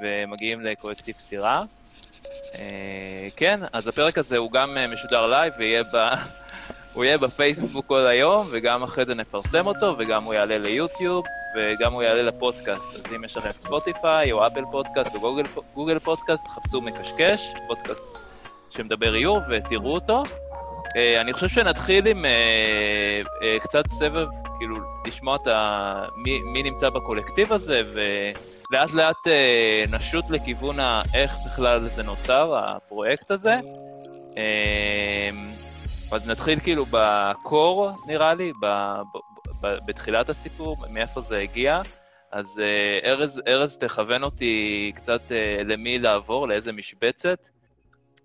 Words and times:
ומגיעים 0.00 0.60
לקולקטיב 0.60 1.14
סירה. 1.14 1.62
כן, 3.36 3.60
אז 3.72 3.88
הפרק 3.88 4.18
הזה 4.18 4.38
הוא 4.38 4.50
גם 4.52 4.68
משודר 4.92 5.26
לייב 5.26 5.52
ויהיה 5.58 5.82
ב... 5.82 5.96
הוא 6.94 7.04
יהיה 7.04 7.18
בפייסבוק 7.18 7.86
כל 7.86 8.06
היום, 8.06 8.46
וגם 8.50 8.82
אחרי 8.82 9.04
זה 9.04 9.14
נפרסם 9.14 9.66
אותו, 9.66 9.96
וגם 9.98 10.24
הוא 10.24 10.34
יעלה 10.34 10.58
ליוטיוב, 10.58 11.24
וגם 11.56 11.92
הוא 11.92 12.02
יעלה 12.02 12.22
לפודקאסט. 12.22 12.94
אז 12.94 13.02
אם 13.16 13.24
יש 13.24 13.36
לכם 13.36 13.52
ספוטיפיי, 13.52 14.32
או 14.32 14.46
אפל 14.46 14.64
פודקאסט, 14.70 15.14
או 15.14 15.20
גוגל, 15.20 15.42
גוגל 15.74 15.98
פודקאסט, 15.98 16.48
חפשו 16.48 16.80
מקשקש, 16.80 17.40
פודקאסט 17.66 18.18
שמדבר 18.70 19.14
איור, 19.14 19.38
ותראו 19.50 19.94
אותו. 19.94 20.22
אה, 20.84 21.20
אני 21.20 21.32
חושב 21.32 21.48
שנתחיל 21.48 22.06
עם 22.06 22.24
קצת 23.62 23.84
סבב, 23.90 24.26
כאילו, 24.58 24.76
לשמוע 25.06 25.36
את 25.36 25.46
ה... 25.46 26.04
מי, 26.16 26.38
מי 26.52 26.62
נמצא 26.62 26.90
בקולקטיב 26.90 27.52
הזה, 27.52 27.82
ולאט 27.92 28.53
לאט 28.70 29.16
uh, 29.26 29.94
נשוט 29.94 30.24
לכיוון 30.30 30.80
ה... 30.80 31.02
איך 31.14 31.32
בכלל 31.46 31.88
זה 31.88 32.02
נוצר, 32.02 32.56
הפרויקט 32.56 33.30
הזה. 33.30 33.54
Uh, 34.34 34.36
אז 36.12 36.26
נתחיל 36.26 36.60
כאילו 36.60 36.86
בקור, 36.90 37.90
נראה 38.08 38.34
לי, 38.34 38.52
ב, 38.62 38.66
ב, 38.66 39.18
ב, 39.60 39.76
בתחילת 39.86 40.28
הסיפור, 40.28 40.76
מאיפה 40.90 41.20
זה 41.20 41.38
הגיע. 41.38 41.82
אז 42.32 42.46
uh, 42.56 43.06
ארז, 43.06 43.42
ארז 43.48 43.76
תכוון 43.76 44.22
אותי 44.22 44.92
קצת 44.96 45.20
למי 45.64 45.98
לעבור, 45.98 46.48
לאיזה 46.48 46.72
משבצת. 46.72 47.38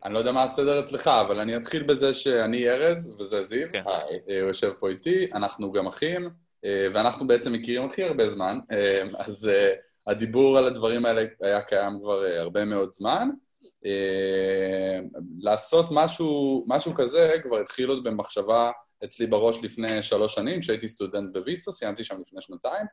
אני 0.05 0.13
לא 0.13 0.19
יודע 0.19 0.31
מה 0.31 0.43
הסדר 0.43 0.79
אצלך, 0.79 1.07
אבל 1.07 1.39
אני 1.39 1.57
אתחיל 1.57 1.83
בזה 1.83 2.13
שאני 2.13 2.69
ארז, 2.69 3.15
וזה 3.19 3.43
זיו, 3.43 3.67
כן. 3.73 3.81
היי, 3.85 4.39
הוא 4.39 4.47
יושב 4.47 4.71
פה 4.79 4.89
איתי, 4.89 5.27
אנחנו 5.33 5.71
גם 5.71 5.87
אחים, 5.87 6.29
ואנחנו 6.63 7.27
בעצם 7.27 7.53
מכירים 7.53 7.85
הכי 7.85 8.03
הרבה 8.03 8.29
זמן, 8.29 8.59
אז 9.17 9.49
הדיבור 10.09 10.57
על 10.57 10.65
הדברים 10.65 11.05
האלה 11.05 11.23
היה 11.41 11.61
קיים 11.61 11.99
כבר 11.99 12.23
הרבה 12.37 12.65
מאוד 12.65 12.91
זמן. 12.91 13.29
אה, 13.85 14.99
לעשות 15.39 15.85
משהו, 15.91 16.65
משהו 16.67 16.93
כזה 16.95 17.31
כבר 17.43 17.57
התחיל 17.57 17.89
עוד 17.89 18.03
במחשבה 18.03 18.71
אצלי 19.03 19.27
בראש 19.27 19.63
לפני 19.63 20.03
שלוש 20.03 20.35
שנים, 20.35 20.59
כשהייתי 20.59 20.87
סטודנט 20.87 21.33
בוויצו, 21.33 21.71
סיימתי 21.71 22.03
שם 22.03 22.21
לפני 22.21 22.41
שנתיים. 22.41 22.85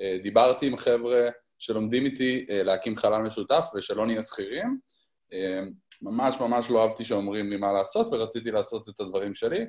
אה, 0.00 0.18
דיברתי 0.22 0.66
עם 0.66 0.76
חבר'ה 0.76 1.28
שלומדים 1.58 2.04
איתי 2.04 2.46
אה, 2.50 2.62
להקים 2.62 2.96
חלל 2.96 3.22
משותף 3.22 3.64
ושלא 3.74 4.06
נהיה 4.06 4.22
שכירים. 4.22 4.90
ממש 6.02 6.40
ממש 6.40 6.70
לא 6.70 6.82
אהבתי 6.82 7.04
שאומרים 7.04 7.50
לי 7.50 7.56
מה 7.56 7.72
לעשות 7.72 8.06
ורציתי 8.12 8.50
לעשות 8.50 8.88
את 8.88 9.00
הדברים 9.00 9.34
שלי. 9.34 9.66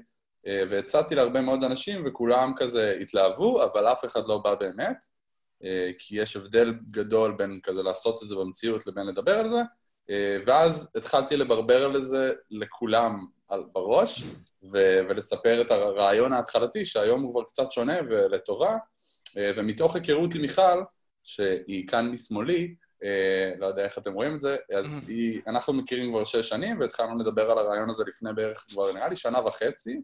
והצעתי 0.69 1.16
להרבה 1.16 1.41
מאוד 1.41 1.63
אנשים 1.63 2.03
וכולם 2.05 2.53
כזה 2.55 2.97
התלהבו, 3.02 3.63
אבל 3.63 3.88
אף 3.88 4.05
אחד 4.05 4.22
לא 4.27 4.38
בא 4.38 4.55
באמת, 4.55 4.97
כי 5.97 6.21
יש 6.21 6.35
הבדל 6.35 6.73
גדול 6.91 7.31
בין 7.31 7.59
כזה 7.63 7.83
לעשות 7.83 8.23
את 8.23 8.29
זה 8.29 8.35
במציאות 8.35 8.87
לבין 8.87 9.07
לדבר 9.07 9.39
על 9.39 9.49
זה. 9.49 9.61
אה, 10.09 10.37
ואז 10.45 10.89
התחלתי 10.95 11.37
לברבר 11.37 11.85
על 11.85 12.01
זה 12.01 12.33
לכולם 12.51 13.15
בראש, 13.71 14.23
ו- 14.63 14.99
ולספר 15.09 15.61
את 15.61 15.71
הרעיון 15.71 16.33
ההתחלתי, 16.33 16.85
שהיום 16.85 17.21
הוא 17.21 17.31
כבר 17.31 17.43
קצת 17.43 17.71
שונה 17.71 17.95
ולטובה, 18.09 18.77
אה, 19.37 19.51
ומתוך 19.55 19.95
היכרות 19.95 20.35
עם 20.35 20.41
מיכל, 20.41 20.83
שהיא 21.23 21.87
כאן 21.87 22.11
משמאלי, 22.11 22.75
אה, 23.03 23.53
לא 23.59 23.65
יודע 23.65 23.83
איך 23.83 23.97
אתם 23.97 24.13
רואים 24.13 24.35
את 24.35 24.41
זה, 24.41 24.57
אז 24.77 24.97
היא, 25.07 25.41
אנחנו 25.47 25.73
מכירים 25.73 26.11
כבר 26.11 26.23
שש 26.23 26.49
שנים, 26.49 26.79
והתחלנו 26.79 27.19
לדבר 27.19 27.51
על 27.51 27.57
הרעיון 27.57 27.89
הזה 27.89 28.03
לפני 28.07 28.33
בערך 28.33 28.65
כבר, 28.69 28.91
נראה 28.91 29.09
לי, 29.09 29.15
שנה 29.15 29.47
וחצי. 29.47 30.01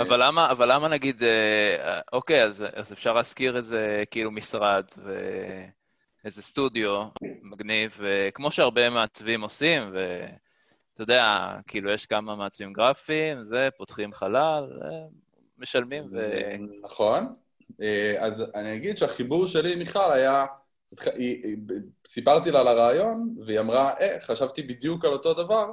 אבל 0.00 0.26
למה, 0.26 0.50
אבל 0.50 0.72
למה 0.72 0.88
נגיד, 0.88 1.22
אוקיי, 2.12 2.42
אז, 2.42 2.64
אז 2.74 2.92
אפשר 2.92 3.12
להזכיר 3.12 3.56
איזה 3.56 4.02
כאילו 4.10 4.30
משרד, 4.30 4.84
ו... 4.98 5.20
איזה 6.24 6.42
סטודיו 6.42 7.02
מגניב, 7.42 8.00
כמו 8.34 8.50
שהרבה 8.50 8.90
מעצבים 8.90 9.42
עושים, 9.42 9.82
ואתה 9.92 11.02
יודע, 11.02 11.48
כאילו 11.66 11.90
יש 11.90 12.06
כמה 12.06 12.36
מעצבים 12.36 12.72
גרפיים, 12.72 13.44
זה, 13.44 13.68
פותחים 13.76 14.12
חלל, 14.12 14.64
משלמים 15.58 16.04
ו... 16.12 16.30
נכון. 16.82 17.34
אה, 17.82 18.16
אז 18.20 18.44
אני 18.54 18.76
אגיד 18.76 18.98
שהחיבור 18.98 19.46
שלי 19.46 19.72
עם 19.72 19.78
מיכל 19.78 20.12
היה... 20.12 20.46
סיפרתי 22.06 22.50
לה 22.50 22.60
על 22.60 22.68
הרעיון, 22.68 23.34
והיא 23.46 23.60
אמרה, 23.60 23.90
אה, 24.00 24.16
חשבתי 24.20 24.62
בדיוק 24.62 25.04
על 25.04 25.12
אותו 25.12 25.34
דבר, 25.34 25.64
אה, 25.64 25.72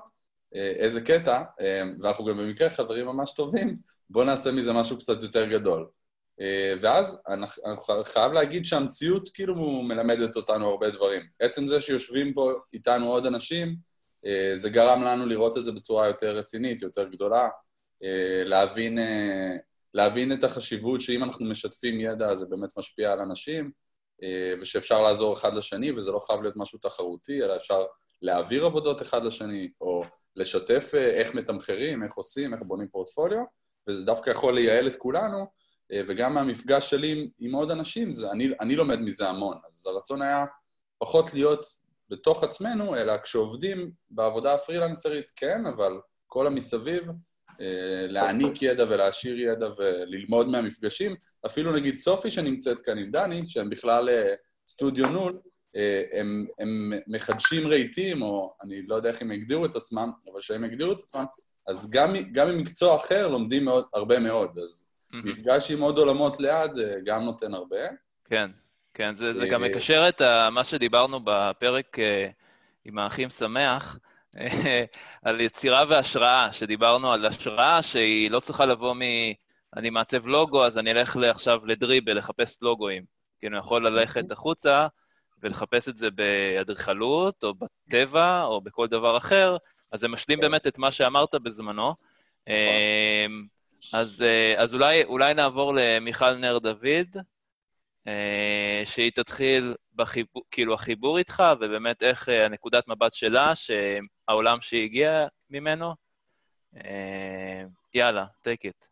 איזה 0.53 1.01
קטע, 1.01 1.43
אה, 1.61 1.81
ואנחנו 2.01 2.25
גם 2.25 2.37
במקרה 2.37 2.69
חברים 2.69 3.05
ממש 3.05 3.33
טובים, 3.33 3.75
בואו 4.09 4.25
נעשה 4.25 4.51
מזה 4.51 4.73
משהו 4.73 4.97
קצת 4.97 5.23
יותר 5.23 5.45
גדול. 5.45 5.87
אה, 6.41 6.73
ואז 6.81 7.17
אני 7.27 7.45
חייב 8.05 8.31
להגיד 8.31 8.65
שהמציאות 8.65 9.29
כאילו 9.33 9.81
מלמדת 9.81 10.35
אותנו 10.35 10.67
הרבה 10.69 10.89
דברים. 10.89 11.21
עצם 11.39 11.67
זה 11.67 11.81
שיושבים 11.81 12.33
פה 12.33 12.51
איתנו 12.73 13.11
עוד 13.11 13.25
אנשים, 13.25 13.75
אה, 14.25 14.51
זה 14.55 14.69
גרם 14.69 15.03
לנו 15.03 15.25
לראות 15.25 15.57
את 15.57 15.65
זה 15.65 15.71
בצורה 15.71 16.07
יותר 16.07 16.37
רצינית, 16.37 16.81
יותר 16.81 17.07
גדולה, 17.09 17.49
אה, 18.03 18.43
להבין, 18.45 18.99
להבין 19.93 20.31
את 20.31 20.43
החשיבות 20.43 21.01
שאם 21.01 21.23
אנחנו 21.23 21.45
משתפים 21.45 21.99
ידע 21.99 22.35
זה 22.35 22.45
באמת 22.45 22.77
משפיע 22.77 23.11
על 23.11 23.19
אנשים, 23.19 23.71
ושאפשר 24.61 25.01
לעזור 25.01 25.33
אחד 25.33 25.53
לשני, 25.53 25.91
וזה 25.91 26.11
לא 26.11 26.19
חייב 26.19 26.41
להיות 26.41 26.57
משהו 26.57 26.79
תחרותי, 26.79 27.43
אלא 27.43 27.55
אפשר 27.55 27.85
להעביר 28.21 28.65
עבודות 28.65 29.01
אחד 29.01 29.25
לשני, 29.25 29.71
או 29.81 30.03
לשתף 30.35 30.91
איך 30.95 31.35
מתמחרים, 31.35 32.03
איך 32.03 32.13
עושים, 32.13 32.53
איך 32.53 32.61
בונים 32.61 32.87
פורטפוליו, 32.87 33.43
וזה 33.87 34.05
דווקא 34.05 34.29
יכול 34.29 34.55
לייעל 34.55 34.87
את 34.87 34.95
כולנו, 34.95 35.45
אה, 35.91 36.01
וגם 36.07 36.33
מהמפגש 36.33 36.89
שלי 36.89 37.11
עם, 37.11 37.27
עם 37.39 37.55
עוד 37.55 37.71
אנשים, 37.71 38.11
זה, 38.11 38.31
אני, 38.31 38.49
אני 38.59 38.75
לומד 38.75 38.99
מזה 38.99 39.29
המון. 39.29 39.57
אז 39.69 39.85
הרצון 39.87 40.21
היה 40.21 40.45
פחות 40.97 41.33
להיות 41.33 41.65
בתוך 42.09 42.43
עצמנו, 42.43 42.95
אלא 42.95 43.17
כשעובדים 43.17 43.91
בעבודה 44.09 44.53
הפרילנסרית, 44.53 45.31
כן, 45.35 45.65
אבל 45.65 45.99
כל 46.27 46.47
המסביב, 46.47 47.03
אה, 47.61 48.07
להעניק 48.07 48.61
ידע 48.61 48.83
ולהעשיר 48.83 49.39
ידע 49.39 49.67
וללמוד 49.77 50.47
מהמפגשים. 50.47 51.15
אפילו 51.45 51.71
נגיד 51.71 51.95
סופי 51.95 52.31
שנמצאת 52.31 52.81
כאן 52.81 52.97
עם 52.97 53.11
דני, 53.11 53.43
שהם 53.47 53.69
בכלל 53.69 54.09
אה, 54.09 54.33
סטודיו 54.67 55.09
נול, 55.09 55.39
הם, 56.13 56.45
הם 56.59 56.93
מחדשים 57.07 57.67
רהיטים, 57.67 58.21
או 58.21 58.53
אני 58.63 58.81
לא 58.87 58.95
יודע 58.95 59.09
איך 59.09 59.21
הם 59.21 59.31
הגדירו 59.31 59.65
את 59.65 59.75
עצמם, 59.75 60.11
אבל 60.31 60.39
כשהם 60.39 60.63
הגדירו 60.63 60.91
את 60.91 60.99
עצמם, 60.99 61.23
אז 61.67 61.89
גם, 61.89 62.13
גם 62.31 62.49
ממקצוע 62.49 62.95
אחר 62.95 63.27
לומדים 63.27 63.65
מאוד, 63.65 63.85
הרבה 63.93 64.19
מאוד. 64.19 64.59
אז 64.63 64.85
מפגש 65.13 65.71
עם 65.71 65.81
עוד 65.81 65.97
עולמות 65.97 66.39
ליד 66.39 66.79
אה, 66.79 66.95
גם 67.05 67.23
נותן 67.23 67.53
הרבה. 67.53 67.77
כן, 68.25 68.51
כן, 68.93 69.15
זה, 69.15 69.33
זה 69.33 69.47
גם 69.47 69.63
אה, 69.63 69.69
מקשר 69.69 70.05
את 70.09 70.21
מה 70.51 70.63
שדיברנו 70.63 71.19
בפרק 71.23 71.99
אה, 71.99 72.27
עם 72.85 72.97
האחים 72.97 73.29
שמח, 73.29 73.97
על 75.25 75.41
יצירה 75.41 75.83
והשראה, 75.89 76.51
שדיברנו 76.51 77.11
על 77.11 77.25
השראה 77.25 77.81
שהיא 77.81 78.31
לא 78.31 78.39
צריכה 78.39 78.65
לבוא 78.65 78.93
מ... 78.93 79.01
אני 79.77 79.89
מעצב 79.89 80.25
לוגו, 80.25 80.65
אז 80.65 80.77
אני 80.77 80.91
אלך 80.91 81.17
עכשיו 81.17 81.65
לדריבל, 81.65 82.17
לחפש 82.17 82.57
לוגוים. 82.61 83.03
כי 83.39 83.47
אני 83.47 83.57
יכול 83.57 83.87
ללכת 83.87 84.31
החוצה 84.31 84.87
ולחפש 85.43 85.89
את 85.89 85.97
זה 85.97 86.11
באדריכלות, 86.11 87.43
או 87.43 87.53
בטבע, 87.53 88.43
או 88.43 88.61
בכל 88.61 88.87
דבר 88.87 89.17
אחר, 89.17 89.57
אז 89.91 89.99
זה 89.99 90.07
משלים 90.07 90.37
כן. 90.37 90.41
באמת 90.41 90.67
את 90.67 90.77
מה 90.77 90.91
שאמרת 90.91 91.35
בזמנו. 91.35 91.95
נכון. 92.47 93.47
אז, 93.93 94.21
אה, 94.21 94.53
אז 94.57 94.73
אולי, 94.73 95.03
אולי 95.03 95.33
נעבור 95.33 95.73
למיכל 95.75 96.33
נר 96.33 96.59
דוד, 96.59 97.17
אה, 98.07 98.83
שהיא 98.85 99.11
תתחיל 99.15 99.75
בחיבור, 99.95 100.43
כאילו 100.51 100.73
החיבור 100.73 101.17
איתך, 101.17 101.43
ובאמת 101.59 102.03
איך 102.03 102.29
אה, 102.29 102.45
הנקודת 102.45 102.87
מבט 102.87 103.13
שלה, 103.13 103.53
שהעולם 103.55 104.57
שהיא 104.61 104.83
הגיעה 104.83 105.27
ממנו. 105.49 105.93
יאללה, 107.93 108.25
take 108.43 108.67
it. 108.67 108.87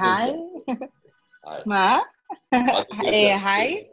היי. 0.00 1.62
מה? 1.66 1.98
היי. 3.44 3.84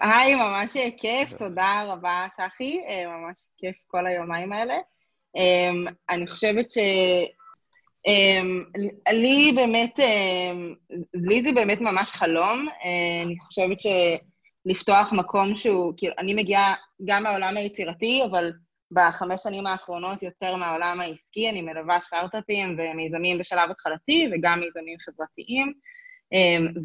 היי, 0.00 0.34
ממש 0.34 0.76
כיף, 0.96 1.32
תודה 1.32 1.82
רבה, 1.86 2.26
שחי, 2.36 2.78
ממש 3.06 3.48
כיף 3.58 3.76
כל 3.86 4.06
היומיים 4.06 4.52
האלה. 4.52 4.74
Um, 5.36 5.92
אני 6.10 6.26
חושבת 6.26 6.70
שלי 6.70 7.28
um, 9.50 9.54
באמת, 9.56 9.98
um, 9.98 10.02
לי 11.14 11.42
זה 11.42 11.52
באמת 11.52 11.80
ממש 11.80 12.10
חלום. 12.10 12.68
Uh, 12.68 13.26
אני 13.26 13.38
חושבת 13.38 13.76
שלפתוח 13.80 15.12
מקום 15.12 15.54
שהוא, 15.54 15.92
כאילו, 15.96 16.14
אני 16.18 16.34
מגיעה 16.34 16.74
גם 17.04 17.22
מהעולם 17.22 17.56
היצירתי, 17.56 18.22
אבל 18.30 18.52
בחמש 18.92 19.42
שנים 19.42 19.66
האחרונות 19.66 20.22
יותר 20.22 20.56
מהעולם 20.56 21.00
העסקי, 21.00 21.50
אני 21.50 21.62
מלווה 21.62 22.00
סטארט-אפים 22.00 22.76
ומיזמים 22.78 23.38
בשלב 23.38 23.70
התחלתי 23.70 24.28
וגם 24.32 24.60
מיזמים 24.60 24.96
חברתיים, 24.98 25.72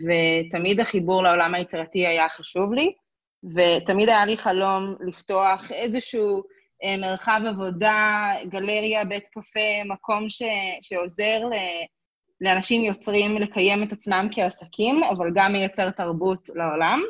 ותמיד 0.06 0.80
החיבור 0.80 1.24
לעולם 1.24 1.56
היצירתי 1.56 2.08
היה 2.08 2.30
חשוב 2.30 2.74
לי, 2.74 2.94
ותמיד 3.56 4.10
היה 4.10 4.26
לי 4.26 4.38
חלום 4.38 4.96
לפתוח 5.08 5.72
איזשהו... 5.72 6.44
אה, 6.84 6.98
מרחב 6.98 7.42
עבודה, 7.48 8.32
גלריה, 8.50 9.06
בית 9.06 9.28
קפה, 9.28 9.84
מקום 9.86 10.30
ש, 10.30 10.44
שעוזר 10.82 11.46
ל, 11.46 11.54
לאנשים 12.42 12.82
יוצרים 12.82 13.38
לקיים 13.38 13.84
את 13.84 13.92
עצמם 13.92 14.28
כעסקים, 14.32 15.04
אבל 15.04 15.32
גם 15.36 15.54
מייצר 15.54 15.90
תרבות 15.90 16.50
לעולם. 16.56 17.02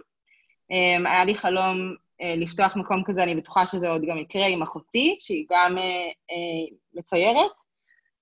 Um, 0.71 1.07
היה 1.09 1.25
לי 1.25 1.35
חלום 1.35 1.93
uh, 2.21 2.25
לפתוח 2.37 2.75
מקום 2.75 3.03
כזה, 3.05 3.23
אני 3.23 3.35
בטוחה 3.35 3.67
שזה 3.67 3.89
עוד 3.89 4.01
גם 4.07 4.17
יקרה 4.17 4.47
עם 4.47 4.61
אחותי, 4.61 5.15
שהיא 5.19 5.45
גם 5.51 5.77
uh, 5.77 6.73
מציירת, 6.93 7.51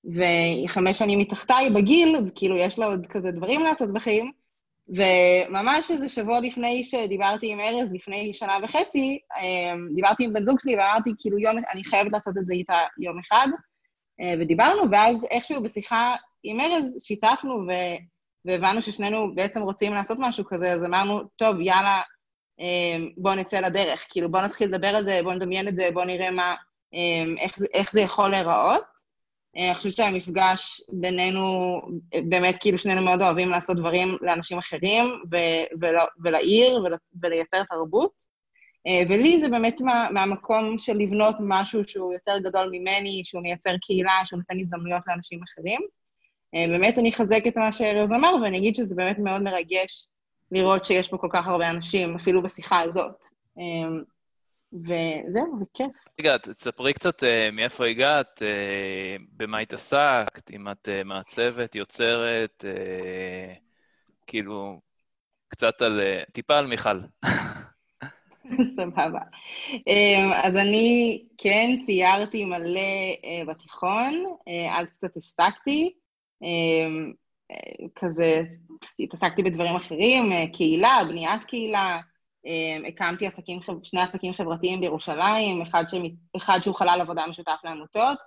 והיא 0.03 0.67
חמש 0.67 0.99
שנים 0.99 1.19
מתחתיי 1.19 1.69
בגיל, 1.69 2.15
אז 2.15 2.31
כאילו 2.35 2.57
יש 2.57 2.79
לה 2.79 2.85
עוד 2.85 3.07
כזה 3.07 3.31
דברים 3.31 3.63
לעשות 3.63 3.93
בחיים. 3.93 4.31
וממש 4.87 5.91
איזה 5.91 6.07
שבוע 6.07 6.39
לפני 6.39 6.83
שדיברתי 6.83 7.51
עם 7.51 7.59
ארז, 7.59 7.91
לפני 7.91 8.33
שנה 8.33 8.57
וחצי, 8.63 9.19
um, 9.33 9.95
דיברתי 9.95 10.23
עם 10.23 10.33
בן 10.33 10.45
זוג 10.45 10.59
שלי 10.59 10.75
ואמרתי, 10.75 11.09
כאילו, 11.17 11.39
יום, 11.39 11.57
אני 11.73 11.83
חייבת 11.83 12.11
לעשות 12.11 12.37
את 12.37 12.45
זה 12.45 12.53
איתה 12.53 12.79
יום 12.99 13.19
אחד. 13.19 13.47
אה, 14.21 14.33
ודיברנו, 14.39 14.91
ואז 14.91 15.25
איכשהו 15.31 15.63
בשיחה 15.63 16.15
עם 16.43 16.61
ארז 16.61 16.97
שיתפנו 17.03 17.53
ו... 17.53 17.71
והבנו 18.45 18.81
ששנינו 18.81 19.35
בעצם 19.35 19.61
רוצים 19.61 19.93
לעשות 19.93 20.17
משהו 20.21 20.45
כזה, 20.47 20.73
אז 20.73 20.83
אמרנו, 20.83 21.21
טוב, 21.35 21.61
יאללה, 21.61 22.01
אה, 22.59 23.05
בואו 23.17 23.35
נצא 23.35 23.59
לדרך. 23.59 24.07
כאילו, 24.09 24.31
בואו 24.31 24.43
נתחיל 24.43 24.69
לדבר 24.69 24.87
על 24.87 25.03
זה, 25.03 25.19
בואו 25.23 25.35
נדמיין 25.35 25.67
את 25.67 25.75
זה, 25.75 25.89
בואו 25.93 26.05
נראה 26.05 26.31
מה, 26.31 26.55
אה, 26.93 27.41
איך, 27.43 27.57
זה, 27.57 27.67
איך 27.73 27.91
זה 27.91 28.01
יכול 28.01 28.29
להיראות. 28.29 28.83
אני 29.55 29.75
חושבת 29.75 29.95
שהמפגש 29.95 30.81
בינינו, 30.89 31.81
באמת, 32.29 32.57
כאילו, 32.59 32.77
שנינו 32.77 33.01
מאוד 33.01 33.21
אוהבים 33.21 33.49
לעשות 33.49 33.77
דברים 33.77 34.17
לאנשים 34.21 34.57
אחרים, 34.57 35.05
ו- 35.31 35.77
ולעיר, 36.23 36.83
ול- 36.83 36.97
ולייצר 37.23 37.63
תרבות. 37.63 38.33
אה, 38.87 39.03
ולי 39.09 39.39
זה 39.39 39.49
באמת 39.49 39.81
מה, 39.81 40.07
מהמקום 40.11 40.77
של 40.77 40.93
לבנות 40.97 41.35
משהו 41.39 41.81
שהוא 41.87 42.13
יותר 42.13 42.37
גדול 42.37 42.69
ממני, 42.71 43.21
שהוא 43.25 43.41
מייצר 43.41 43.71
קהילה, 43.81 44.19
שהוא 44.23 44.37
נותן 44.37 44.59
הזדמנויות 44.59 45.01
לאנשים 45.07 45.39
אחרים. 45.43 45.81
אה, 46.55 46.65
באמת 46.67 46.97
אני 46.97 47.09
אחזק 47.09 47.47
את 47.47 47.57
מה 47.57 47.71
שארז 47.71 48.13
אמר, 48.13 48.35
ואני 48.43 48.57
אגיד 48.57 48.75
שזה 48.75 48.95
באמת 48.95 49.19
מאוד 49.19 49.41
מרגש 49.41 50.07
לראות 50.51 50.85
שיש 50.85 51.09
פה 51.09 51.17
כל 51.17 51.29
כך 51.31 51.47
הרבה 51.47 51.69
אנשים, 51.69 52.15
אפילו 52.15 52.43
בשיחה 52.43 52.79
הזאת. 52.79 53.15
אה, 54.73 55.21
וזהו, 55.27 55.59
זה 55.59 55.65
כיף. 55.73 55.91
רגע, 56.19 56.37
תספרי 56.37 56.93
קצת 56.93 57.23
מאיפה 57.53 57.85
הגעת, 57.85 58.41
במה 59.31 59.57
התעסקת, 59.57 60.51
אם 60.51 60.69
את 60.69 60.89
מעצבת, 61.05 61.75
יוצרת, 61.75 62.65
כאילו, 64.27 64.79
קצת 65.47 65.81
על, 65.81 66.01
טיפה 66.31 66.57
על 66.57 66.67
מיכל. 66.67 66.99
סבבה. 68.75 69.19
אמ, 69.87 70.33
אז 70.33 70.55
אני 70.55 71.21
כן 71.37 71.75
ציירתי 71.85 72.45
מלא 72.45 72.79
אה, 73.25 73.45
בתיכון, 73.47 74.25
אה, 74.47 74.79
אז 74.79 74.91
קצת 74.91 75.17
הפסקתי. 75.17 75.93
אמ, 76.41 77.13
אה, 77.51 77.87
כזה, 77.95 78.43
התעסקתי 78.99 79.43
בדברים 79.43 79.75
אחרים, 79.75 80.23
קהילה, 80.53 81.01
בניית 81.07 81.43
קהילה. 81.43 81.99
אמ, 82.45 82.83
הקמתי 82.87 83.27
עסקים, 83.27 83.59
שני 83.83 84.01
עסקים 84.01 84.33
חברתיים 84.33 84.81
בירושלים, 84.81 85.61
אחד, 85.61 85.83
ש... 85.87 85.93
אחד 86.37 86.59
שהוא 86.61 86.75
חלל 86.75 87.01
עבודה 87.01 87.27
משותף 87.27 87.59
לעמותות, 87.63 88.17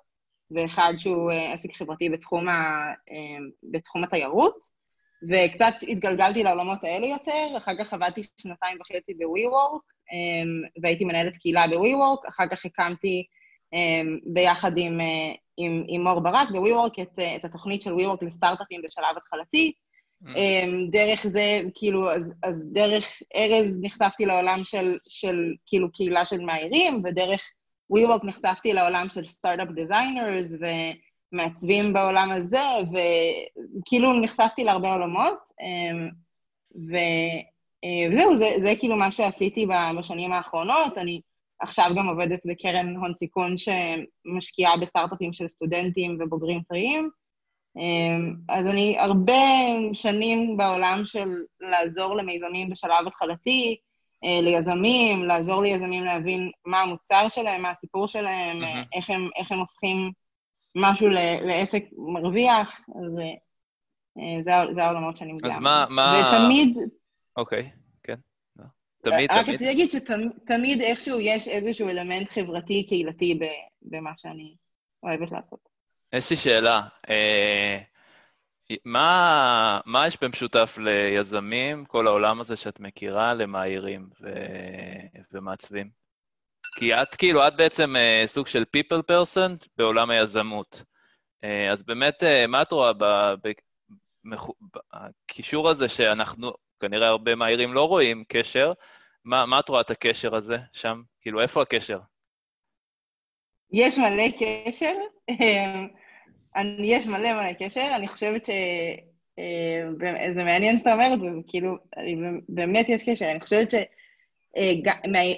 ואחד 0.50 0.92
שהוא 0.96 1.30
עסק 1.52 1.72
חברתי 1.72 2.08
בתחום, 2.08 2.48
ה... 2.48 2.84
בתחום 3.72 4.04
התיירות. 4.04 4.76
וקצת 5.30 5.74
התגלגלתי 5.88 6.42
לעולמות 6.42 6.84
האלה 6.84 7.06
יותר, 7.06 7.54
אחר 7.56 7.72
כך 7.78 7.92
עבדתי 7.92 8.22
שנתיים 8.40 8.78
וחצי 8.80 9.14
ב-WeWork, 9.14 9.82
אמ, 10.12 10.82
והייתי 10.82 11.04
מנהלת 11.04 11.36
קהילה 11.36 11.66
ב-WeWork, 11.66 12.28
אחר 12.28 12.44
כך 12.50 12.64
הקמתי 12.64 13.26
אמ, 13.72 14.18
ביחד 14.24 14.72
עם, 14.76 15.00
אה, 15.00 15.34
עם, 15.56 15.84
עם 15.88 16.02
מור 16.02 16.20
ברק 16.20 16.50
ב-WeWork 16.50 17.02
את, 17.02 17.18
את 17.36 17.44
התוכנית 17.44 17.82
של 17.82 17.94
WeWork 17.94 18.24
לסטארט-אפים 18.26 18.80
בשלב 18.84 19.16
התחלתי. 19.16 19.72
ממ. 20.24 20.36
אמ, 20.36 20.90
דרך 20.90 21.26
זה, 21.26 21.60
כאילו, 21.74 22.12
אז, 22.12 22.34
אז 22.42 22.68
דרך 22.72 23.22
ארז 23.36 23.78
נחשפתי 23.82 24.26
לעולם 24.26 24.60
של, 24.64 24.98
של 25.08 25.54
כאילו 25.66 25.92
קהילה 25.92 26.24
של 26.24 26.40
מאיירים, 26.40 27.02
ודרך 27.04 27.42
WeWork 27.92 28.26
נחשפתי 28.26 28.72
לעולם 28.72 29.08
של 29.08 29.24
startup 29.24 29.68
designers, 29.68 30.54
ו... 30.60 30.66
מעצבים 31.32 31.92
בעולם 31.92 32.30
הזה, 32.32 32.64
וכאילו 33.80 34.20
נחשפתי 34.20 34.64
להרבה 34.64 34.92
עולמות, 34.92 35.38
אמ, 35.60 36.08
ו... 36.90 36.96
אה, 37.84 38.10
וזהו, 38.10 38.36
זה, 38.36 38.50
זה 38.58 38.72
כאילו 38.78 38.96
מה 38.96 39.10
שעשיתי 39.10 39.66
בשנים 39.98 40.32
האחרונות. 40.32 40.98
אני 40.98 41.20
עכשיו 41.60 41.90
גם 41.96 42.08
עובדת 42.08 42.46
בקרן 42.46 42.96
הון 42.96 43.14
סיכון 43.14 43.54
שמשקיעה 43.58 44.76
בסטארט-אפים 44.76 45.32
של 45.32 45.48
סטודנטים 45.48 46.18
ובוגרים 46.20 46.60
טריים. 46.68 47.10
אמ, 47.76 48.34
אז 48.48 48.66
אני 48.66 48.98
הרבה 48.98 49.32
שנים 49.92 50.56
בעולם 50.56 51.00
של 51.04 51.28
לעזור 51.60 52.16
למיזמים 52.16 52.70
בשלב 52.70 53.06
התחלתי, 53.06 53.76
אה, 54.24 54.40
ליזמים, 54.40 55.24
לעזור 55.24 55.62
ליזמים 55.62 56.04
להבין 56.04 56.50
מה 56.64 56.80
המוצר 56.80 57.28
שלהם, 57.28 57.62
מה 57.62 57.70
הסיפור 57.70 58.08
שלהם, 58.08 58.62
mm-hmm. 58.62 58.88
איך, 58.92 59.10
הם, 59.10 59.28
איך 59.36 59.52
הם 59.52 59.58
הופכים 59.58 60.12
משהו 60.74 61.08
לעסק 61.42 61.84
מרוויח, 61.96 62.80
אז 62.80 63.18
אה, 64.18 64.42
זה, 64.42 64.52
זה 64.72 64.84
העולמות 64.84 65.16
שאני 65.16 65.32
מגיעה. 65.32 65.54
אז 65.54 65.58
מה, 65.58 65.86
מה... 65.90 66.22
ותמיד... 66.28 66.78
אוקיי, 67.36 67.70
כן. 68.02 68.16
לא. 68.56 68.64
תמיד, 69.02 69.14
רק 69.14 69.30
תמיד. 69.30 69.30
רק 69.30 69.48
רציתי 69.48 69.66
להגיד 69.66 69.90
שתמיד 69.90 70.80
איכשהו 70.80 71.20
יש 71.20 71.48
איזשהו 71.48 71.88
אלמנט 71.88 72.28
חברתי-קהילתי 72.28 73.38
במה 73.82 74.10
שאני 74.16 74.54
אוהבת 75.02 75.32
לעשות. 75.32 75.75
יש 76.12 76.30
לי 76.30 76.36
שאלה. 76.36 76.82
אה, 77.10 77.78
מה, 78.84 79.80
מה 79.86 80.06
יש 80.06 80.18
במשותף 80.22 80.78
ליזמים, 80.78 81.84
כל 81.84 82.06
העולם 82.06 82.40
הזה 82.40 82.56
שאת 82.56 82.80
מכירה, 82.80 83.34
למאיירים 83.34 84.08
ו... 84.20 84.28
ומעצבים? 85.32 85.90
כי 86.76 86.94
את 86.94 87.16
כאילו, 87.16 87.48
את 87.48 87.56
בעצם 87.56 87.96
אה, 87.96 88.24
סוג 88.26 88.46
של 88.46 88.64
people 88.76 89.12
person 89.12 89.66
בעולם 89.76 90.10
היזמות. 90.10 90.82
אה, 91.44 91.70
אז 91.70 91.82
באמת, 91.82 92.22
אה, 92.22 92.46
מה 92.46 92.62
את 92.62 92.72
רואה 92.72 92.92
בקישור 94.24 95.68
הזה 95.70 95.88
שאנחנו, 95.88 96.52
כנראה 96.80 97.08
הרבה 97.08 97.34
מהעירים 97.34 97.74
לא 97.74 97.88
רואים 97.88 98.24
קשר, 98.28 98.72
מה, 99.24 99.46
מה 99.46 99.60
את 99.60 99.68
רואה 99.68 99.80
את 99.80 99.90
הקשר 99.90 100.34
הזה 100.36 100.56
שם? 100.72 101.02
כאילו, 101.20 101.40
איפה 101.40 101.62
הקשר? 101.62 101.98
יש 103.72 103.98
מלא 103.98 104.24
קשר. 104.38 104.94
יש 106.78 107.06
מלא 107.06 107.32
מלא 107.32 107.52
קשר. 107.58 107.88
אני 107.96 108.08
חושבת 108.08 108.46
ש... 108.46 108.50
זה 110.34 110.44
מעניין 110.44 110.78
שאתה 110.78 110.92
אומר 110.92 111.14
את 111.14 111.20
זה, 111.20 111.26
כאילו, 111.46 111.76
באמת 112.48 112.88
יש 112.88 113.08
קשר. 113.08 113.30
אני 113.30 113.40
חושבת 113.40 113.70
ש... 113.70 113.74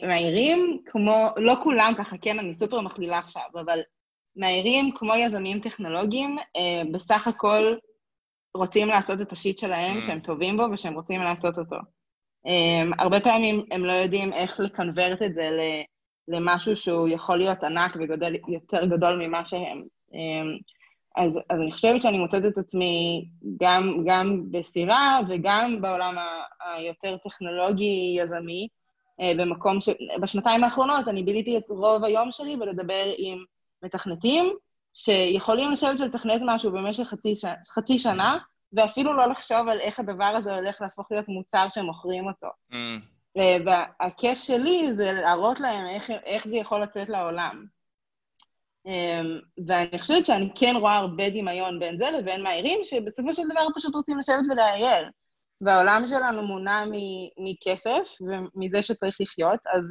מהעירים 0.03 0.83
כמו, 0.87 1.29
לא 1.37 1.55
כולם 1.63 1.93
ככה, 1.99 2.17
כן, 2.19 2.39
אני 2.39 2.55
סופר 2.55 2.81
מכלילה 2.81 3.19
עכשיו, 3.19 3.43
אבל 3.55 3.81
מהעירים 4.37 4.91
כמו 4.95 5.17
יזמים 5.17 5.61
טכנולוגיים, 5.61 6.37
אה, 6.57 6.83
בסך 6.93 7.27
הכל 7.27 7.75
רוצים 8.55 8.89
לעשות 8.89 9.21
את 9.21 9.33
השיט 9.33 9.59
שלהם, 9.59 9.99
mm. 9.99 10.03
שהם 10.03 10.21
טובים 10.21 10.57
בו 10.57 10.63
ושהם 10.73 10.95
רוצים 10.95 11.21
לעשות 11.21 11.59
אותו. 11.59 11.77
אה, 12.47 12.83
הרבה 12.99 13.21
פעמים 13.21 13.65
הם 13.71 13.85
לא 13.85 13.93
יודעים 13.93 14.33
איך 14.33 14.61
לקנברט 14.61 15.23
את 15.23 15.35
זה 15.35 15.49
למשהו 16.29 16.77
שהוא 16.77 17.09
יכול 17.09 17.39
להיות 17.39 17.65
ענק 17.65 17.97
ויותר 17.97 18.85
גדול 18.85 19.27
ממה 19.27 19.45
שהם. 19.45 19.85
אה, 20.15 20.59
אז, 21.25 21.41
אז 21.51 21.61
אני 21.63 21.73
חושבת 21.73 22.03
שאני 22.03 22.19
מוצאת 22.19 22.45
את 22.45 22.59
עצמי 22.59 23.25
גם, 23.61 24.03
גם 24.07 24.43
בסירה 24.51 25.21
וגם 25.29 25.81
בעולם 25.81 26.15
היותר 26.61 27.17
טכנולוגי-יזמי, 27.17 28.69
אה, 29.21 29.33
במקום 29.37 29.81
ש... 29.81 29.89
בשנתיים 30.21 30.65
האחרונות 30.65 31.09
אני 31.09 31.23
ביליתי 31.23 31.59
את 31.59 31.65
רוב 31.69 32.05
היום 32.05 32.33
שלי 32.33 32.57
בלדבר 32.57 33.13
עם 33.19 33.45
מתכנתים, 33.83 34.53
שיכולים 34.95 35.73
לשבת 35.73 36.01
ולתכנת 36.01 36.41
משהו 36.47 36.73
במשך 36.73 37.05
חצי. 37.05 37.35
חצי 37.69 37.99
שנה, 37.99 38.39
ואפילו 38.73 39.13
לא 39.13 39.27
לחשוב 39.27 39.69
על 39.69 39.81
איך 39.81 40.01
הדבר 40.01 40.25
הזה 40.25 40.55
הולך 40.55 40.81
להפוך 40.81 41.07
להיות 41.11 41.29
מוצר 41.29 41.67
שמוכרים 41.71 42.27
אותו. 42.27 42.49
Mm. 42.73 42.75
והכיף 43.65 44.39
שלי 44.39 44.95
זה 44.95 45.13
להראות 45.13 45.61
להם 45.61 45.87
איך, 45.87 46.11
איך 46.11 46.49
זה 46.49 46.57
יכול 46.57 46.83
לצאת 46.83 47.09
לעולם. 47.09 47.67
אמ, 48.87 49.41
ואני 49.67 49.99
חושבת 49.99 50.27
שאני 50.27 50.51
כן 50.55 50.75
רואה 50.77 50.97
הרבה 50.97 51.31
דמיון 51.31 51.79
בין 51.79 51.97
זה 51.97 52.11
לבין 52.11 52.43
מהעירים, 52.43 52.81
שבסופו 52.85 53.33
של 53.33 53.43
דבר 53.53 53.67
פשוט 53.77 53.95
רוצים 53.95 54.19
לשבת 54.19 54.45
ולאייר. 54.51 55.11
והעולם 55.61 56.07
שלנו 56.07 56.43
מונע 56.43 56.85
מכסף 57.39 58.09
ומזה 58.21 58.83
שצריך 58.83 59.17
לחיות, 59.21 59.61
אז, 59.75 59.85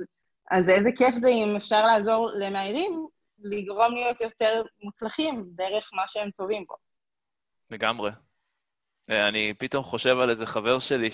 אז 0.51 0.69
איזה 0.69 0.89
כיף 0.97 1.15
זה 1.15 1.27
אם 1.27 1.55
אפשר 1.57 1.85
לעזור 1.85 2.29
למהירים 2.39 3.07
לגרום 3.39 3.95
להיות 3.95 4.21
יותר 4.21 4.61
מוצלחים 4.83 5.45
דרך 5.47 5.89
מה 5.93 6.03
שהם 6.07 6.29
טובים 6.31 6.65
בו. 6.67 6.75
לגמרי. 7.71 8.11
אני 9.09 9.53
פתאום 9.57 9.83
חושב 9.83 10.19
על 10.19 10.29
איזה 10.29 10.45
חבר 10.45 10.79
שלי 10.79 11.09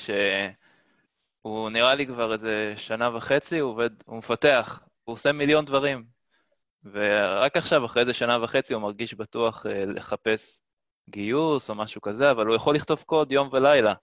שהוא 1.47 1.69
נראה 1.69 1.95
לי 1.95 2.07
כבר 2.07 2.33
איזה 2.33 2.73
שנה 2.77 3.15
וחצי, 3.15 3.59
הוא 3.59 3.71
עובד, 3.71 3.89
הוא 4.05 4.17
מפתח, 4.17 4.79
הוא 5.03 5.13
עושה 5.13 5.31
מיליון 5.31 5.65
דברים. 5.65 6.03
ורק 6.85 7.57
עכשיו, 7.57 7.85
אחרי 7.85 8.01
איזה 8.01 8.13
שנה 8.13 8.43
וחצי, 8.43 8.73
הוא 8.73 8.81
מרגיש 8.81 9.13
בטוח 9.13 9.65
אה, 9.65 9.85
לחפש 9.85 10.61
גיוס 11.09 11.69
או 11.69 11.75
משהו 11.75 12.01
כזה, 12.01 12.31
אבל 12.31 12.47
הוא 12.47 12.55
יכול 12.55 12.75
לכתוב 12.75 13.03
קוד 13.05 13.31
יום 13.31 13.49
ולילה. 13.51 13.93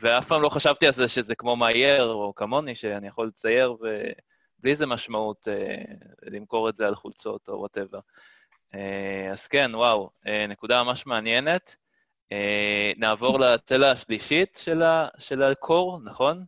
ואף 0.00 0.28
פעם 0.28 0.42
לא 0.42 0.48
חשבתי 0.48 0.86
על 0.86 0.92
זה 0.92 1.08
שזה 1.08 1.34
כמו 1.34 1.56
מאייר 1.56 2.04
או 2.04 2.32
כמוני, 2.34 2.74
שאני 2.74 3.08
יכול 3.08 3.26
לצייר 3.26 3.72
ובלי 3.72 4.70
איזה 4.70 4.86
משמעות 4.86 5.48
אה, 5.48 5.82
למכור 6.22 6.68
את 6.68 6.74
זה 6.74 6.86
על 6.86 6.94
חולצות 6.94 7.48
או 7.48 7.58
whatever. 7.58 8.00
אה, 8.74 9.28
אז 9.32 9.46
כן, 9.46 9.70
וואו, 9.74 10.10
נקודה 10.48 10.82
ממש 10.82 11.06
מעניינת. 11.06 11.76
נעבור 12.96 13.40
לצלע 13.40 13.90
השלישית 13.90 14.58
של, 14.62 14.82
ה, 14.82 15.08
של 15.18 15.42
ה 15.42 15.52
core, 15.52 16.00
נכון? 16.04 16.44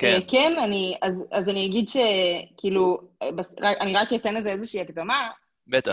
כן. 0.00 0.20
כן, 0.28 0.52
אני, 0.62 0.96
אז, 1.02 1.24
אז 1.30 1.48
אני 1.48 1.66
אגיד 1.66 1.88
שכאילו, 1.88 2.98
בס, 3.36 3.54
אני 3.80 3.94
רק 3.94 4.12
אתן 4.12 4.34
לזה 4.34 4.50
איזושהי 4.50 4.80
הקדמה. 4.80 5.28
בטח. 5.66 5.92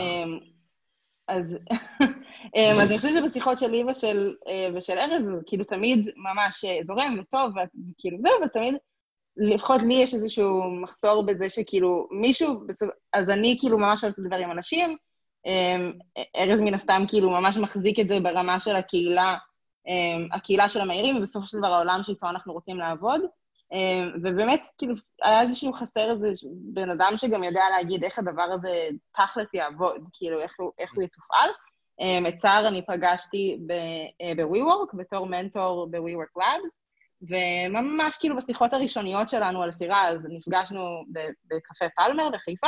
אז, 1.28 1.58
אז 2.56 2.80
אני 2.80 2.98
חושבת 2.98 3.14
שבשיחות 3.14 3.58
שלי 3.58 3.84
ושל, 3.84 4.36
ושל 4.76 4.98
ארז, 4.98 5.26
זה 5.26 5.38
כאילו 5.46 5.64
תמיד 5.64 6.10
ממש 6.16 6.66
זורם 6.84 7.18
וטוב, 7.20 7.52
וכאילו 7.52 8.18
זה, 8.22 8.30
ותמיד, 8.46 8.76
לפחות 9.38 9.82
לי 9.82 9.94
יש 9.94 10.14
איזשהו 10.14 10.64
מחסור 10.82 11.26
בזה 11.26 11.50
שכאילו 11.50 12.08
מישהו, 12.12 12.62
אז 13.14 13.30
אני 13.30 13.58
כאילו 13.60 13.78
ממש 13.78 14.04
אוהבת 14.04 14.18
לדבר 14.20 14.36
עם 14.36 14.52
אנשים, 14.52 14.98
אמ, 15.46 15.94
ארז 16.36 16.62
מן 16.62 16.74
הסתם 16.74 17.04
כאילו 17.08 17.30
ממש 17.30 17.58
מחזיק 17.58 18.00
את 18.00 18.10
זה 18.10 18.20
ברמה 18.20 18.60
של 18.60 18.76
הקהילה, 18.76 19.38
אמ, 19.88 20.28
הקהילה 20.32 20.70
של 20.70 20.82
המהירים, 20.82 21.18
ובסופו 21.18 21.48
של 21.48 21.58
דבר 21.58 21.68
העולם 21.68 22.00
שאיתו 22.04 22.30
אנחנו 22.30 22.54
רוצים 22.54 22.78
לעבוד. 22.78 23.22
אמ, 23.72 24.12
ובאמת, 24.24 24.62
כאילו, 24.78 24.94
היה 25.22 25.42
איזשהו 25.42 25.74
חסר 25.74 26.12
איזה 26.12 26.32
בן 26.74 26.90
אדם 26.90 27.14
שגם 27.18 27.44
יודע 27.44 27.64
להגיד 27.70 28.04
איך 28.04 28.20
הדבר 28.20 28.50
הזה 28.54 28.88
תכלס 29.16 29.54
יעבוד, 29.54 30.02
כאילו, 30.14 30.42
איך 30.42 30.54
הוא, 30.60 30.72
איך 30.80 30.92
הוא 30.96 31.04
יתופעל. 31.04 31.50
את 32.28 32.38
סער 32.38 32.68
אני 32.68 32.86
פגשתי 32.86 33.60
ב-WeWork, 33.68 34.94
אה, 34.94 34.98
בתור 34.98 35.26
מנטור 35.26 35.88
ב-WeWork 35.92 36.42
Labs, 36.42 36.80
וממש 37.22 38.18
כאילו 38.18 38.38
בשיחות 38.38 38.74
הראשוניות 38.74 39.30
שלנו 39.30 39.64
על 39.64 39.72
סירה, 39.72 40.08
אז 40.08 40.28
נפגשנו 40.30 41.04
בקפה 41.46 41.86
פלמר 41.96 42.30
בחיפה, 42.30 42.68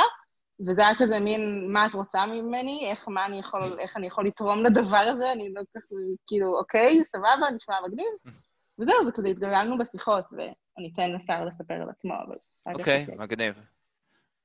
וזה 0.66 0.86
היה 0.86 0.94
כזה 0.98 1.20
מין, 1.20 1.72
מה 1.72 1.86
את 1.86 1.94
רוצה 1.94 2.26
ממני? 2.26 2.86
איך, 2.90 3.08
מה 3.08 3.26
אני 3.26 3.38
יכול, 3.38 3.76
איך 3.78 3.96
אני 3.96 4.06
יכול 4.06 4.26
לתרום 4.26 4.64
לדבר 4.64 4.96
הזה? 4.96 5.32
אני 5.32 5.52
לא 5.52 5.62
צריך, 5.72 5.84
כאילו, 6.26 6.58
אוקיי, 6.58 7.04
סבבה, 7.04 7.50
נשמע 7.54 7.74
מגניב. 7.86 8.06
וזהו, 8.78 9.06
וכזה 9.08 9.28
התגלגלנו 9.28 9.78
בשיחות, 9.78 10.24
ואני 10.32 10.52
אתן 10.88 11.12
לשר 11.12 11.44
לספר 11.44 11.74
על 11.74 11.90
עצמו, 11.90 12.14
אבל... 12.26 12.36
אוקיי, 12.74 13.06
מגניב. 13.16 13.54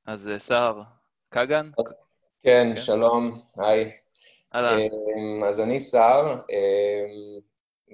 אז 0.06 0.27
אה, 0.27 0.39
שר, 0.39 0.82
כגן? 1.32 1.72
כן, 1.75 1.84
כן, 2.44 2.82
שלום, 2.82 3.42
היי. 3.58 3.92
אמ, 4.56 5.44
אז 5.44 5.60
אני 5.60 5.80
שר, 5.80 6.36
אמ, 6.50 7.39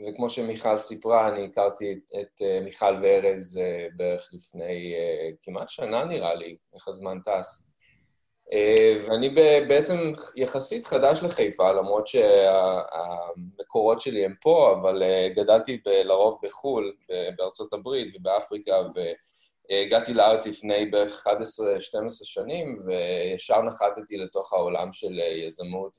וכמו 0.08 0.30
שמיכל 0.30 0.78
סיפרה, 0.78 1.28
אני 1.28 1.46
הכרתי 1.46 2.00
את 2.22 2.42
אה, 2.42 2.60
מיכל 2.64 3.00
וארז 3.04 3.58
אה, 3.58 3.88
בערך 3.96 4.30
לפני 4.34 4.94
כמעט 5.42 5.70
שנה, 5.70 6.06
נראה 6.06 6.36
לי, 6.36 6.58
איך 6.74 6.88
הזמן 6.88 7.20
טס. 7.20 7.71
אה, 8.54 8.96
ואני 9.06 9.30
בעצם 9.68 10.14
יחסית 10.36 10.86
חדש 10.86 11.24
לחיפה, 11.24 11.72
למרות 11.72 12.08
שהמקורות 12.08 14.02
שלי 14.02 14.26
הם 14.26 14.34
פה, 14.42 14.76
אבל 14.82 15.04
אה, 15.04 15.30
גדלתי 15.36 15.82
לרוב 15.86 16.40
בחו"ל, 16.44 16.94
בארצות 17.38 17.74
הברית 17.74 18.16
ובאפריקה, 18.16 18.82
והגעתי 19.70 20.14
לארץ 20.14 20.48
לפני 20.48 20.86
בערך 20.86 21.28
11-12 21.28 21.32
שנים, 22.10 22.84
וישר 22.86 23.62
נחתתי 23.62 24.18
לתוך 24.18 24.54
העולם 24.54 24.94
של 24.94 25.20
אה, 25.20 25.28
יזמות 25.28 25.98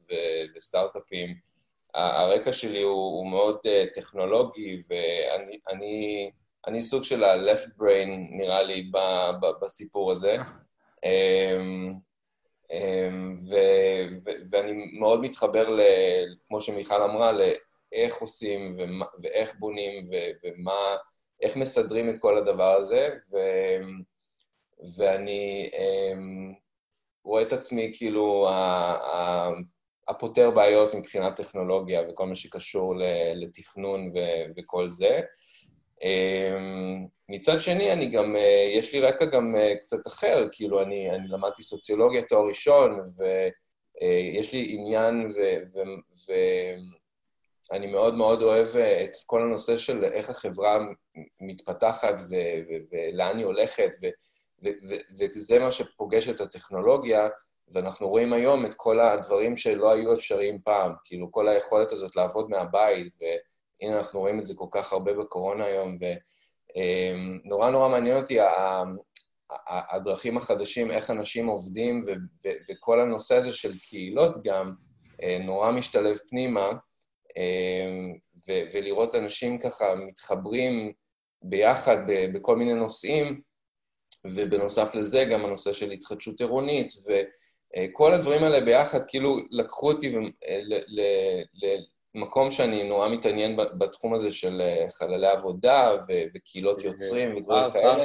וסטארט-אפים. 0.56 1.52
הרקע 1.94 2.52
שלי 2.52 2.82
הוא, 2.82 2.92
הוא 2.92 3.26
מאוד 3.26 3.58
טכנולוגי, 3.94 4.82
ואני 4.90 5.58
אני, 5.68 6.30
אני 6.66 6.82
סוג 6.82 7.02
של 7.02 7.24
ה-left 7.24 7.80
brain, 7.80 8.08
נראה 8.30 8.62
לי, 8.62 8.90
בסיפור 9.60 10.12
הזה. 10.12 10.36
אמ, 12.72 13.34
ו- 13.50 14.16
ו- 14.24 14.42
ואני 14.50 14.72
מאוד 14.98 15.20
מתחבר, 15.20 15.68
ל- 15.68 15.80
כמו 16.48 16.60
שמיכל 16.60 17.02
אמרה, 17.02 17.32
לאיך 17.32 18.16
עושים 18.16 18.76
ומה, 18.78 19.06
ואיך 19.22 19.54
בונים 19.58 20.08
ו- 20.10 20.46
ומה, 20.48 20.96
איך 21.40 21.56
מסדרים 21.56 22.10
את 22.10 22.18
כל 22.18 22.38
הדבר 22.38 22.74
הזה, 22.74 23.08
ו- 23.32 24.02
ואני 24.98 25.70
um, 25.72 26.54
רואה 27.24 27.42
את 27.42 27.52
עצמי 27.52 27.92
כאילו 27.94 28.48
הפותר 30.08 30.50
בעיות 30.50 30.94
מבחינת 30.94 31.36
טכנולוגיה 31.36 32.02
וכל 32.08 32.26
מה 32.26 32.34
שקשור 32.34 32.94
לתכנון 33.34 34.08
ו- 34.14 34.52
וכל 34.56 34.90
זה. 34.90 35.20
אמ, 36.02 37.06
מצד 37.34 37.60
שני, 37.60 37.92
אני 37.92 38.06
גם, 38.06 38.36
אה, 38.36 38.72
יש 38.78 38.92
לי 38.92 39.00
רקע 39.00 39.24
גם 39.24 39.56
אה, 39.56 39.76
קצת 39.80 40.06
אחר, 40.06 40.48
כאילו, 40.52 40.82
אני, 40.82 41.10
אני 41.10 41.28
למדתי 41.28 41.62
סוציולוגיה 41.62 42.22
תואר 42.22 42.48
ראשון, 42.48 43.10
ויש 43.18 44.54
אה, 44.54 44.60
לי 44.60 44.74
עניין, 44.78 45.28
ואני 47.70 47.86
מאוד 47.86 48.14
מאוד 48.14 48.42
אוהב 48.42 48.76
את 48.76 49.10
כל 49.26 49.42
הנושא 49.42 49.76
של 49.76 50.04
איך 50.04 50.30
החברה 50.30 50.78
מתפתחת 51.40 52.14
ולאן 52.90 53.38
היא 53.38 53.46
הולכת, 53.46 53.90
וזה 55.18 55.58
מה 55.58 55.70
שפוגש 55.70 56.28
את 56.28 56.40
הטכנולוגיה, 56.40 57.28
ואנחנו 57.74 58.08
רואים 58.08 58.32
היום 58.32 58.66
את 58.66 58.74
כל 58.74 59.00
הדברים 59.00 59.56
שלא 59.56 59.92
היו 59.92 60.12
אפשריים 60.12 60.58
פעם, 60.64 60.92
כאילו, 61.04 61.32
כל 61.32 61.48
היכולת 61.48 61.92
הזאת 61.92 62.16
לעבוד 62.16 62.50
מהבית, 62.50 63.14
ו... 63.20 63.24
הנה 63.82 63.98
אנחנו 63.98 64.20
רואים 64.20 64.40
את 64.40 64.46
זה 64.46 64.54
כל 64.54 64.66
כך 64.70 64.92
הרבה 64.92 65.14
בקורונה 65.14 65.64
היום, 65.64 65.88
ונורא 66.00 66.41
נורא 67.44 67.88
מעניין 67.88 68.16
אותי 68.16 68.38
הדרכים 69.68 70.36
החדשים, 70.36 70.90
איך 70.90 71.10
אנשים 71.10 71.46
עובדים, 71.46 72.04
ו- 72.06 72.12
ו- 72.44 72.56
וכל 72.70 73.00
הנושא 73.00 73.34
הזה 73.34 73.52
של 73.52 73.78
קהילות 73.78 74.36
גם 74.44 74.74
אה, 75.22 75.38
נורא 75.44 75.70
משתלב 75.70 76.18
פנימה, 76.28 76.72
אה, 77.36 78.12
ו- 78.48 78.62
ולראות 78.72 79.14
אנשים 79.14 79.58
ככה 79.58 79.94
מתחברים 79.94 80.92
ביחד 81.42 81.96
בכל 82.34 82.56
מיני 82.56 82.74
נושאים, 82.74 83.40
ובנוסף 84.24 84.94
לזה 84.94 85.24
גם 85.24 85.44
הנושא 85.44 85.72
של 85.72 85.90
התחדשות 85.90 86.40
עירונית, 86.40 86.92
וכל 87.06 88.14
הדברים 88.14 88.42
האלה 88.42 88.60
ביחד 88.60 89.04
כאילו 89.08 89.36
לקחו 89.50 89.92
אותי 89.92 90.16
מקום 92.14 92.50
שאני 92.50 92.88
נורא 92.88 93.08
מתעניין 93.08 93.56
בתחום 93.56 94.14
הזה 94.14 94.32
של 94.32 94.60
אה, 94.60 94.86
חללי 94.90 95.26
עבודה 95.26 95.90
וקהילות 96.34 96.80
כן, 96.80 96.88
יוצרים. 96.88 97.36
ודברים 97.36 97.64
אה, 97.64 97.70
כאלה, 97.72 98.04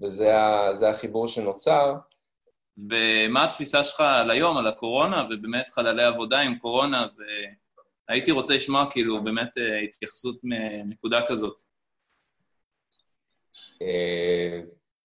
וזה 0.00 0.88
החיבור 0.88 1.28
שנוצר. 1.28 1.94
ומה 2.90 3.44
התפיסה 3.44 3.84
שלך 3.84 4.00
על 4.00 4.30
היום, 4.30 4.58
על 4.58 4.66
הקורונה, 4.66 5.24
ובאמת 5.30 5.68
חללי 5.68 6.04
עבודה 6.04 6.40
עם 6.40 6.58
קורונה, 6.58 7.06
והייתי 8.08 8.30
רוצה 8.30 8.54
לשמוע 8.54 8.90
כאילו 8.90 9.24
באמת 9.24 9.58
אה, 9.58 9.80
התייחסות 9.80 10.40
מנקודה 10.42 11.26
כזאת. 11.26 11.60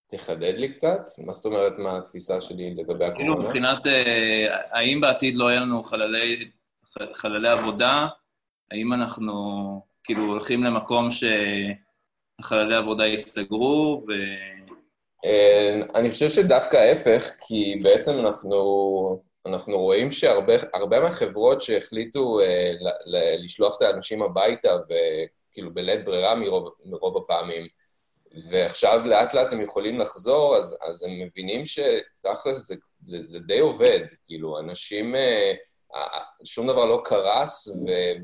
תחדד 0.08 0.54
לי 0.58 0.74
קצת? 0.74 1.02
מה 1.18 1.34
זאת 1.34 1.46
אומרת, 1.46 1.74
מה 1.78 1.98
התפיסה 1.98 2.42
שלי 2.42 2.76
לגבי 2.76 3.06
הקורונה? 3.06 3.16
כאילו, 3.16 3.42
מבחינת, 3.42 3.80
האם 4.72 5.02
בעתיד 5.02 5.36
לא 5.36 5.52
יהיה 5.52 5.62
לנו 5.62 5.84
חללי 5.84 6.52
חללי 7.14 7.50
עבודה, 7.50 8.08
האם 8.72 8.94
אנחנו 8.94 9.34
כאילו 10.04 10.24
הולכים 10.24 10.64
למקום 10.64 11.10
שחללי 12.42 12.76
עבודה 12.76 13.08
יסתגרו 13.08 14.06
ו... 14.08 14.12
אה, 15.26 15.82
אני 15.96 16.12
חושב 16.12 16.30
שדווקא 16.30 16.78
ההפך, 16.78 17.34
כי 17.48 17.76
בעצם 17.84 18.12
אנחנו, 18.20 18.60
אנחנו 19.46 19.80
רואים 19.80 20.12
שהרבה 20.12 21.00
מהחברות 21.00 21.62
שהחליטו 21.62 22.40
אה, 22.40 22.72
ל, 22.80 23.16
ל, 23.16 23.44
לשלוח 23.44 23.78
את 23.78 23.82
האנשים 23.82 24.22
הביתה, 24.22 24.78
וכאילו 24.86 25.74
בלית 25.74 26.06
ברירה 26.06 26.36
מרוב, 26.36 26.74
מרוב 26.86 27.18
הפעמים, 27.18 27.68
ועכשיו 28.50 29.08
לאט 29.08 29.34
לאט 29.34 29.54
הם 29.54 29.62
יכולים 29.62 30.00
לחזור, 30.00 30.58
אז, 30.58 30.78
אז 30.90 31.04
הם 31.04 31.20
מבינים 31.20 31.64
שתכלס 31.66 32.68
זה, 32.68 32.76
זה, 33.02 33.18
זה 33.24 33.40
די 33.40 33.60
עובד, 33.60 34.06
כאילו, 34.28 34.60
אנשים... 34.60 35.16
אה, 35.16 35.54
שום 36.44 36.68
דבר 36.68 36.86
לא 36.86 37.02
קרס, 37.06 37.68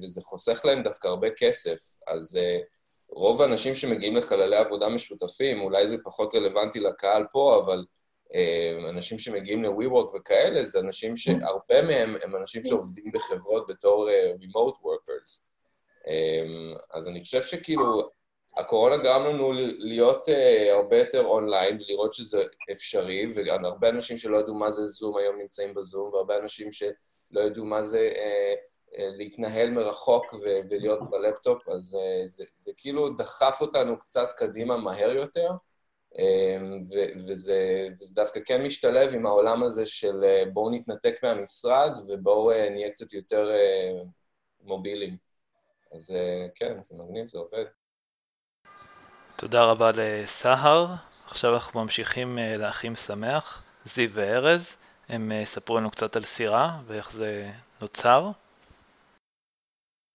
וזה 0.03 0.21
חוסך 0.21 0.61
להם 0.65 0.83
דווקא 0.83 1.07
הרבה 1.07 1.27
כסף. 1.37 1.79
אז 2.07 2.35
uh, 2.35 2.65
רוב 3.09 3.41
האנשים 3.41 3.75
שמגיעים 3.75 4.15
לחללי 4.15 4.55
עבודה 4.55 4.89
משותפים, 4.89 5.61
אולי 5.61 5.87
זה 5.87 5.97
פחות 6.03 6.35
רלוונטי 6.35 6.79
לקהל 6.79 7.25
פה, 7.31 7.61
אבל 7.63 7.85
uh, 8.25 8.89
אנשים 8.89 9.19
שמגיעים 9.19 9.63
ל-WeWork 9.63 10.15
וכאלה, 10.15 10.63
זה 10.63 10.79
אנשים 10.79 11.17
שהרבה 11.17 11.81
מהם 11.81 12.15
הם 12.23 12.35
אנשים 12.35 12.63
שעובדים 12.63 13.11
בחברות 13.11 13.67
בתור 13.67 14.09
uh, 14.09 14.43
remote 14.43 14.75
workers. 14.75 15.41
אז 16.93 17.07
אני 17.07 17.21
חושב 17.21 17.41
שכאילו, 17.41 18.09
הקורונה 18.57 18.97
גרם 18.97 19.25
לנו 19.25 19.51
להיות 19.77 20.27
uh, 20.27 20.31
הרבה 20.71 20.97
יותר 20.97 21.25
אונליין 21.25 21.79
ולראות 21.81 22.13
שזה 22.13 22.43
אפשרי, 22.71 23.25
והרבה 23.35 23.89
אנשים 23.89 24.17
שלא 24.17 24.37
ידעו 24.37 24.53
מה 24.53 24.71
זה 24.71 24.85
זום 24.85 25.17
היום 25.17 25.37
נמצאים 25.37 25.73
בזום, 25.73 26.13
והרבה 26.13 26.37
אנשים 26.37 26.71
ש... 26.71 26.83
לא 27.31 27.41
ידעו 27.41 27.65
מה 27.65 27.83
זה 27.83 28.11
אה, 28.15 28.53
אה, 28.97 29.09
להתנהל 29.17 29.71
מרחוק 29.71 30.33
ולהיות 30.43 31.09
בלפטופ, 31.09 31.69
אז 31.69 31.95
אה, 31.95 32.27
זה, 32.27 32.43
זה 32.55 32.71
כאילו 32.77 33.09
דחף 33.09 33.57
אותנו 33.61 33.99
קצת 33.99 34.29
קדימה 34.37 34.77
מהר 34.77 35.11
יותר, 35.11 35.51
וזה, 37.27 37.87
וזה 37.99 38.13
דווקא 38.15 38.39
כן 38.45 38.63
משתלב 38.63 39.13
עם 39.13 39.25
העולם 39.25 39.63
הזה 39.63 39.85
של 39.85 40.23
בואו 40.53 40.69
נתנתק 40.69 41.23
מהמשרד 41.23 41.97
ובואו 42.07 42.51
נהיה 42.69 42.89
קצת 42.89 43.13
יותר 43.13 43.51
מובילים. 44.61 45.17
אז 45.91 46.13
כן, 46.55 46.77
זה 46.83 46.95
מגניב, 46.95 47.27
זה 47.27 47.37
עובד. 47.37 47.65
תודה 49.35 49.63
רבה 49.63 49.91
לסהר. 49.95 50.87
עכשיו 51.27 51.53
אנחנו 51.53 51.83
ממשיכים 51.83 52.37
לאחים 52.57 52.95
שמח, 52.95 53.63
זיו 53.85 54.09
וארז. 54.13 54.75
הם 55.09 55.31
אה, 55.31 55.37
יספרו 55.41 55.77
לנו 55.77 55.91
קצת 55.91 56.15
על 56.15 56.23
סירה 56.23 56.79
ואיך 56.87 57.11
זה 57.11 57.51
נוצר. 57.81 58.31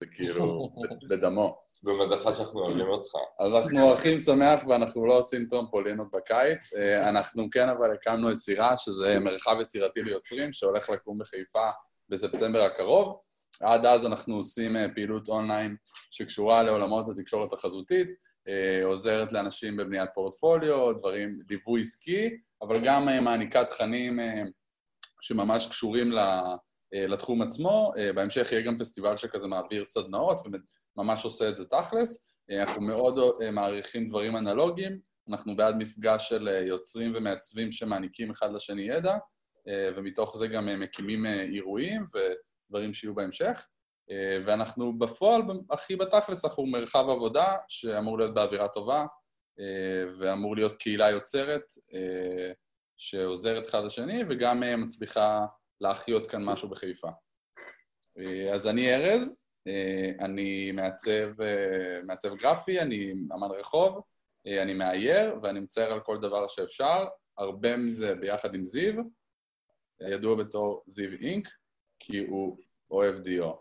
זה 0.00 0.06
כאילו 0.10 0.70
בדמו. 1.10 1.64
במזלך 1.82 2.36
שאנחנו 2.36 2.60
אוהבים 2.60 2.86
אותך. 2.86 3.10
אז 3.38 3.52
אנחנו 3.54 3.94
אחים 3.94 4.18
שמח 4.18 4.66
ואנחנו 4.66 5.06
לא 5.06 5.18
עושים 5.18 5.46
טרומפולינות 5.46 6.08
בקיץ. 6.12 6.72
אה, 6.72 7.08
אנחנו 7.08 7.50
כן 7.50 7.68
אבל 7.68 7.92
הקמנו 7.92 8.30
את 8.30 8.40
סירה, 8.40 8.78
שזה 8.78 9.18
מרחב 9.20 9.56
יצירתי 9.60 10.02
ליוצרים, 10.02 10.52
שהולך 10.52 10.90
לקום 10.90 11.18
בחיפה 11.18 11.68
בספטמבר 12.08 12.60
הקרוב. 12.60 13.20
עד 13.60 13.86
אז 13.86 14.06
אנחנו 14.06 14.36
עושים 14.36 14.76
אה, 14.76 14.86
פעילות 14.94 15.28
אונליין 15.28 15.76
שקשורה 16.10 16.62
לעולמות 16.62 17.08
התקשורת 17.08 17.52
החזותית, 17.52 18.34
עוזרת 18.84 19.32
לאנשים 19.32 19.76
בבניית 19.76 20.10
פורטפוליו, 20.14 20.92
דברים, 20.92 21.38
ליווי 21.50 21.80
עסקי, 21.80 22.30
אבל 22.62 22.80
גם 22.84 23.04
מעניקה 23.24 23.64
תכנים 23.64 24.18
שממש 25.24 25.66
קשורים 25.66 26.18
אה, 26.18 27.06
לתחום 27.06 27.42
עצמו. 27.42 27.92
אה, 27.98 28.12
בהמשך 28.12 28.52
יהיה 28.52 28.62
גם 28.62 28.78
פסטיבל 28.78 29.16
שכזה 29.16 29.46
מעביר 29.46 29.84
סדנאות 29.84 30.40
וממש 30.96 31.24
עושה 31.24 31.48
את 31.48 31.56
זה 31.56 31.64
תכלס. 31.64 32.24
אה, 32.50 32.62
אנחנו 32.62 32.82
מאוד 32.82 33.18
מעריכים 33.52 34.08
דברים 34.08 34.36
אנלוגיים, 34.36 34.98
אנחנו 35.28 35.56
בעד 35.56 35.76
מפגש 35.76 36.28
של 36.28 36.48
יוצרים 36.66 37.12
ומעצבים 37.16 37.72
שמעניקים 37.72 38.30
אחד 38.30 38.52
לשני 38.52 38.82
ידע, 38.82 39.16
ומתוך 39.96 40.36
זה 40.36 40.46
גם 40.46 40.80
מקימים 40.80 41.26
אירועים 41.26 42.06
ודברים 42.14 42.94
שיהיו 42.94 43.14
בהמשך. 43.14 43.66
ואנחנו 44.46 44.98
בפועל, 44.98 45.42
הכי 45.70 45.96
בתכלס, 45.96 46.44
אנחנו 46.44 46.66
מרחב 46.66 47.08
עבודה 47.08 47.54
שאמור 47.68 48.18
להיות 48.18 48.34
באווירה 48.34 48.68
טובה, 48.68 49.04
ואמור 50.20 50.56
להיות 50.56 50.76
קהילה 50.76 51.10
יוצרת 51.10 51.62
שעוזרת 52.96 53.68
אחד 53.68 53.84
לשני, 53.84 54.22
וגם 54.28 54.62
אה, 54.62 54.76
מצליחה 54.76 55.46
להחיות 55.80 56.30
כאן 56.30 56.44
משהו 56.44 56.68
בחיפה. 56.68 57.08
אה, 58.18 58.54
אז 58.54 58.66
אני 58.66 58.94
ארז, 58.94 59.34
אה, 59.68 60.10
אני 60.20 60.72
מעצב, 60.72 61.28
מעצב 62.06 62.34
גרפי, 62.34 62.80
אני 62.80 63.12
אמן 63.12 63.50
רחוב, 63.58 64.00
אני 64.46 64.74
מאייר, 64.74 65.34
ואני 65.42 65.60
מצייר 65.60 65.92
על 65.92 66.00
כל 66.00 66.16
דבר 66.16 66.48
שאפשר, 66.48 67.04
הרבה 67.38 67.76
מזה 67.76 68.14
ביחד 68.14 68.54
עם 68.54 68.64
זיו, 68.64 68.94
ידוע 70.00 70.36
בתור 70.36 70.82
זיו 70.86 71.10
אינק, 71.12 71.48
כי 71.98 72.18
הוא 72.18 72.58
אוהב 72.90 73.16
דיו. 73.16 73.52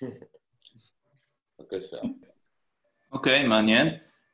בבקשה. 1.58 1.96
אוקיי, 3.12 3.46
מעניין. 3.46 3.88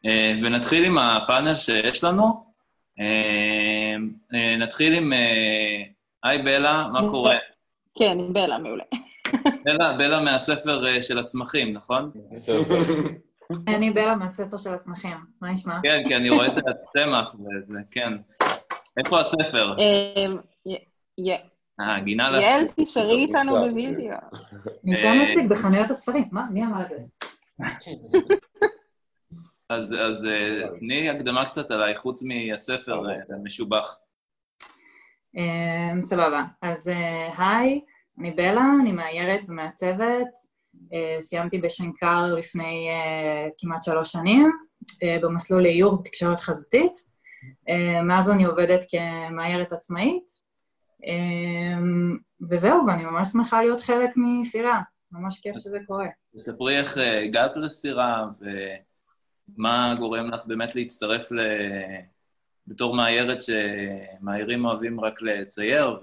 אה, 0.07 0.33
ונתחיל 0.43 0.85
עם 0.85 0.99
הפאנל 0.99 1.55
שיש 1.55 2.05
לנו. 2.05 2.48
אה, 3.01 3.97
אה, 4.35 4.57
נתחיל 4.57 4.93
עם... 4.93 5.13
אה, 5.13 5.83
היי 6.23 6.43
בלה, 6.43 6.89
מה 6.93 7.09
קורה? 7.09 7.37
כן, 7.99 8.19
בלה, 8.33 8.59
מעולה. 8.59 8.85
בלה, 9.65 9.97
בלה 9.99 10.21
מהספר 10.21 10.87
אה, 10.87 11.03
של 11.03 11.19
הצמחים, 11.19 11.73
נכון? 11.73 12.11
אני 13.69 13.91
בלה 13.91 14.15
מהספר 14.15 14.57
של 14.57 14.75
הצמחים, 14.75 15.17
מה 15.43 15.53
נשמע? 15.53 15.81
כן, 15.83 16.09
כי 16.09 16.17
אני 16.17 16.31
רואה 16.31 16.47
את 16.47 16.53
הצמח 16.57 17.35
וזה, 17.35 17.79
כן. 17.91 18.13
איפה 18.99 19.19
הספר? 19.19 19.77
אמ, 19.79 20.39
אה, 21.81 22.01
גינה 22.01 22.31
יעל, 22.41 22.65
לס... 22.65 22.73
תשארי 22.77 23.17
איתנו 23.17 23.53
בווידאו. 23.53 24.17
ניתן 24.85 25.19
להשיג 25.19 25.49
בחנויות 25.49 25.91
הספרים. 25.91 26.25
מה? 26.33 26.47
מי 26.51 26.65
אמר 26.65 26.83
את 26.83 26.89
זה? 26.89 26.97
אז 29.69 29.95
אז, 30.01 30.25
אה, 30.25 30.79
תני 30.79 31.11
הקדמה 31.11 31.45
קצת 31.45 31.71
עליי, 31.71 31.97
חוץ 31.97 32.23
מהספר 32.23 33.11
אה, 33.11 33.37
המשובח. 33.37 33.97
אמ, 35.37 36.03
סבבה. 36.03 36.45
אז 36.63 36.89
אה, 36.89 37.31
היי, 37.39 37.81
אני 38.19 38.31
בלה, 38.31 38.65
אני 38.81 38.93
מאיירת 38.93 39.41
ומעצבת. 39.49 40.27
אה, 40.93 41.17
סיימתי 41.21 41.59
בשנקר 41.59 42.35
לפני 42.35 42.89
אה, 42.91 43.49
כמעט 43.59 43.83
שלוש 43.83 44.13
שנים, 44.13 44.53
אה, 45.03 45.17
במסלול 45.23 45.63
לאיור 45.63 45.97
בתקשורת 45.97 46.41
חזותית. 46.41 46.93
אה, 47.69 48.03
מאז 48.03 48.31
אני 48.31 48.45
עובדת 48.45 48.85
כמאיירת 48.91 49.73
עצמאית. 49.73 50.49
וזהו, 52.51 52.87
ואני 52.87 53.05
ממש 53.05 53.29
שמחה 53.29 53.63
להיות 53.63 53.81
חלק 53.81 54.11
מסירה. 54.17 54.81
ממש 55.13 55.41
כיף 55.41 55.59
שזה 55.59 55.79
קורה. 55.87 56.07
תספרי 56.37 56.79
איך 56.79 56.99
אה, 56.99 57.21
הגעת 57.21 57.53
לסירה, 57.57 58.25
ומה 59.57 59.93
גורם 59.99 60.27
לך 60.27 60.41
באמת 60.47 60.75
להצטרף 60.75 61.33
ל... 61.33 61.41
בתור 62.67 62.97
מאיירת 62.97 63.39
שמאיירים 63.43 64.65
אוהבים 64.65 65.01
רק 65.01 65.23
לצייר, 65.23 66.01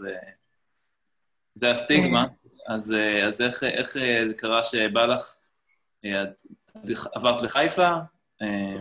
וזה 1.55 1.71
הסטיגמה. 1.71 2.23
אז, 2.67 2.93
אה, 2.93 3.27
אז 3.27 3.41
איך, 3.41 3.63
איך 3.63 3.93
זה 3.93 4.33
קרה 4.37 4.63
שבא 4.63 5.05
לך, 5.05 5.35
את 5.99 6.43
עברת 7.13 7.41
לחיפה? 7.41 7.89
אה, 8.41 8.79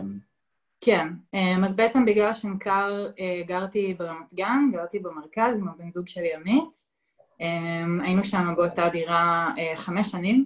כן, 0.81 1.07
אמ, 1.33 1.63
אז 1.63 1.75
בעצם 1.75 2.05
בגלל 2.05 2.33
שנקר 2.33 3.07
אה, 3.19 3.41
גרתי 3.47 3.93
ברמת 3.93 4.33
גן, 4.33 4.69
גרתי 4.71 4.99
במרכז 4.99 5.59
עם 5.59 5.67
הבן 5.67 5.91
זוג 5.91 6.07
שלי 6.07 6.35
עמית. 6.35 6.95
אמ, 7.41 8.01
היינו 8.01 8.23
שם 8.23 8.53
באותה 8.55 8.89
דירה 8.89 9.51
אה, 9.57 9.75
חמש 9.75 10.11
שנים, 10.11 10.35
אמ, 10.35 10.45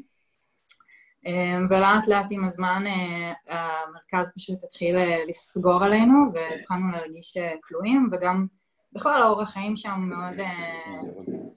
ולאט 1.70 2.08
לאט 2.08 2.26
עם 2.32 2.46
הזמן 2.46 2.84
אה, 2.88 3.34
המרכז 3.48 4.32
פשוט 4.36 4.64
התחיל 4.64 4.98
אה, 4.98 5.18
לסגור 5.28 5.84
עלינו, 5.84 6.14
והתחלנו 6.34 6.92
להרגיש 6.92 7.38
אה, 7.38 7.54
כלואים, 7.64 8.10
וגם 8.12 8.48
בכלל 8.94 9.22
האורח 9.22 9.50
חיים 9.50 9.76
שם 9.76 10.00
מאוד, 10.00 10.48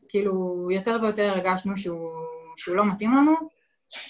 כאילו, 0.09 0.69
יותר 0.71 0.97
ויותר 1.03 1.31
הרגשנו 1.31 1.77
שהוא, 1.77 2.11
שהוא 2.57 2.77
לא 2.77 2.85
מתאים 2.85 3.15
לנו. 3.15 3.35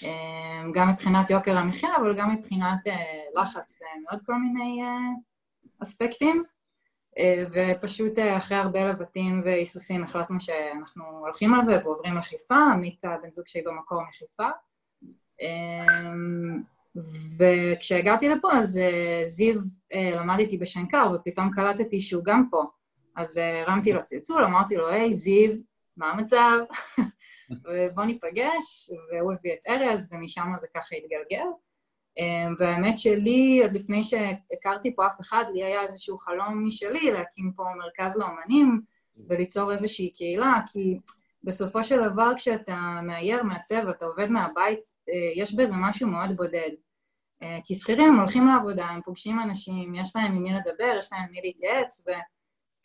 אמ, 0.03 0.71
גם 0.71 0.89
מבחינת 0.89 1.29
יוקר 1.29 1.57
המחיה, 1.57 1.95
אבל 1.95 2.17
גם 2.17 2.35
מבחינת 2.35 2.79
לחץ 3.35 3.79
ומעוד 3.81 4.25
כל 4.25 4.35
מיני 4.35 4.81
אספקטים. 5.83 6.43
ופשוט 7.51 8.19
אחרי 8.37 8.57
הרבה 8.57 8.85
לבטים 8.85 9.41
והיסוסים 9.45 10.03
החלטנו 10.03 10.39
שאנחנו 10.39 11.03
הולכים 11.19 11.53
על 11.53 11.61
זה 11.61 11.77
ועוברים 11.83 12.17
לחיפה, 12.17 12.55
עמית 12.55 13.05
הבן 13.05 13.31
זוג 13.31 13.47
שלי 13.47 13.61
במקור 13.61 14.01
מחיפה. 14.09 14.49
אמ, 15.41 16.61
וכשהגעתי 17.37 18.29
לפה 18.29 18.51
אז 18.53 18.77
אה, 18.77 19.21
זיו 19.25 19.55
אה, 19.93 20.11
למד 20.15 20.39
איתי 20.39 20.57
בשנקר 20.57 21.11
ופתאום 21.15 21.51
קלטתי 21.55 22.01
שהוא 22.01 22.23
גם 22.23 22.47
פה. 22.51 22.63
אז 23.15 23.37
אה, 23.37 23.61
הרמתי 23.61 23.93
לו 23.93 24.03
צלצול, 24.03 24.43
אמרתי 24.43 24.75
לו, 24.75 24.87
היי 24.87 25.13
זיו, 25.13 25.51
מה 25.97 26.11
המצב? 26.11 26.59
ובוא 27.63 28.03
ניפגש, 28.03 28.91
והוא 29.11 29.33
הביא 29.33 29.53
את 29.53 29.67
ארז, 29.69 30.09
ומשם 30.11 30.53
זה 30.59 30.67
ככה 30.75 30.95
התגלגל. 30.95 31.45
אמ, 32.17 32.55
והאמת 32.57 32.97
שלי, 32.97 33.59
עוד 33.63 33.73
לפני 33.73 34.03
שהכרתי 34.03 34.95
פה 34.95 35.07
אף 35.07 35.21
אחד, 35.21 35.43
לי 35.53 35.63
היה 35.63 35.81
איזשהו 35.81 36.17
חלום 36.17 36.65
משלי 36.65 37.11
להקים 37.11 37.51
פה 37.55 37.63
מרכז 37.77 38.17
לאומנים 38.17 38.81
וליצור 39.27 39.71
איזושהי 39.71 40.11
קהילה, 40.11 40.53
כי 40.71 40.99
בסופו 41.43 41.83
של 41.83 42.09
דבר 42.09 42.31
כשאתה 42.35 42.99
מאייר, 43.03 43.43
מעצב, 43.43 43.87
אתה 43.87 44.05
עובד 44.05 44.29
מהבית, 44.29 44.79
אה, 45.09 45.41
יש 45.41 45.55
בזה 45.55 45.73
משהו 45.77 46.07
מאוד 46.07 46.37
בודד. 46.37 46.71
אה, 47.43 47.59
כי 47.63 47.75
שכירים 47.75 48.07
הם 48.07 48.19
הולכים 48.19 48.47
לעבודה, 48.47 48.85
הם 48.85 49.01
פוגשים 49.01 49.39
אנשים, 49.39 49.95
יש 49.95 50.15
להם 50.15 50.35
עם 50.35 50.43
מי 50.43 50.53
לדבר, 50.53 50.95
יש 50.97 51.09
להם 51.11 51.23
עם 51.23 51.31
מי 51.31 51.39
להתייעץ, 51.43 52.05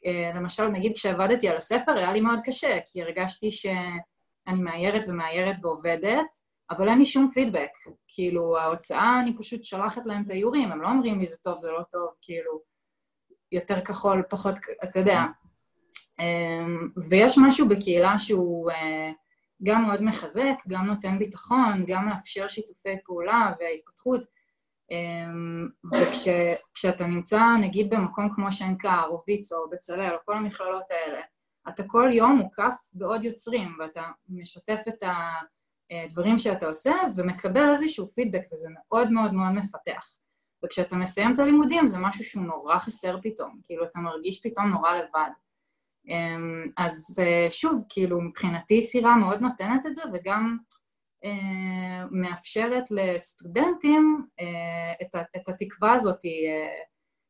ולמשל, 0.05 0.69
נגיד 0.69 0.93
כשעבדתי 0.95 1.49
על 1.49 1.57
הספר, 1.57 1.93
היה 1.93 2.13
לי 2.13 2.21
מאוד 2.21 2.39
קשה, 2.45 2.79
כי 2.87 3.03
הרגשתי 3.03 3.51
שאני 3.51 4.61
מאיירת 4.61 5.05
ומאיירת 5.09 5.57
ועובדת, 5.63 6.27
אבל 6.71 6.89
אין 6.89 6.99
לי 6.99 7.07
שום 7.07 7.31
פידבק. 7.35 7.71
כאילו, 8.09 8.59
ההוצאה, 8.59 9.21
אני 9.21 9.37
פשוט 9.39 9.65
שולחת 9.65 10.03
להם 10.07 10.23
את 10.25 10.31
האיורים, 10.31 10.73
הם 10.73 10.83
לא 10.83 10.89
אומרים 10.89 11.19
לי 11.19 11.27
זה 11.27 11.37
טוב, 11.37 11.59
זה 11.59 11.71
לא 11.71 11.83
טוב, 11.91 12.09
כאילו, 12.23 12.61
יותר 13.53 13.81
כחול, 13.81 14.23
פחות, 14.31 14.55
אתה 14.85 14.99
יודע. 14.99 15.23
אמ, 16.21 16.89
ויש 17.09 17.39
משהו 17.39 17.69
בקהילה 17.69 18.19
שהוא 18.19 18.71
אה, 18.71 19.11
גם 19.63 19.83
מאוד 19.83 20.03
מחזק, 20.03 20.57
גם 20.69 20.87
נותן 20.87 21.19
ביטחון, 21.19 21.85
גם 21.87 22.09
מאפשר 22.09 22.49
שיתופי 22.49 22.97
פעולה 23.05 23.53
והתפתחות. 23.61 24.21
אמ, 24.91 25.69
וכשאתה 25.93 27.07
נמצא, 27.07 27.41
נגיד, 27.61 27.91
במקום 27.91 28.29
כמו 28.35 28.53
שנקר, 28.53 29.05
או 29.09 29.23
ויצו, 29.29 29.57
או 29.57 29.71
בצלאל, 29.71 30.13
או 30.13 30.19
כל 30.25 30.37
המכללות 30.37 30.85
האלה, 30.91 31.21
אתה 31.69 31.83
כל 31.87 32.11
יום 32.13 32.37
מוקף 32.37 32.77
בעוד 32.93 33.25
יוצרים, 33.25 33.77
ואתה 33.81 34.03
משתף 34.29 34.81
את 34.89 35.03
הדברים 35.91 36.39
שאתה 36.39 36.67
עושה 36.67 36.95
ומקבל 37.17 37.71
איזשהו 37.71 38.09
פידבק, 38.09 38.43
וזה 38.53 38.69
מאוד 38.75 39.11
מאוד 39.11 39.35
מאוד 39.35 39.53
מפתח. 39.53 40.19
וכשאתה 40.65 40.97
מסיים 40.97 41.35
את 41.35 41.39
הלימודים 41.39 41.87
זה 41.87 41.99
משהו 41.99 42.25
שהוא 42.25 42.45
נורא 42.45 42.79
חסר 42.79 43.17
פתאום, 43.23 43.61
כאילו 43.65 43.85
אתה 43.85 43.99
מרגיש 43.99 44.41
פתאום 44.43 44.67
נורא 44.67 44.95
לבד. 44.95 45.31
אמ, 46.09 46.71
אז 46.77 47.23
אה, 47.23 47.47
שוב, 47.51 47.83
כאילו 47.89 48.21
מבחינתי 48.21 48.83
סירה 48.83 49.17
מאוד 49.17 49.41
נותנת 49.41 49.87
את 49.87 49.95
זה, 49.95 50.03
וגם 50.13 50.57
אה, 51.25 52.05
מאפשרת 52.11 52.85
לסטודנטים 52.91 54.27
אה, 54.41 55.07
את, 55.37 55.49
התקווה 55.49 55.93
הזאת, 55.93 56.19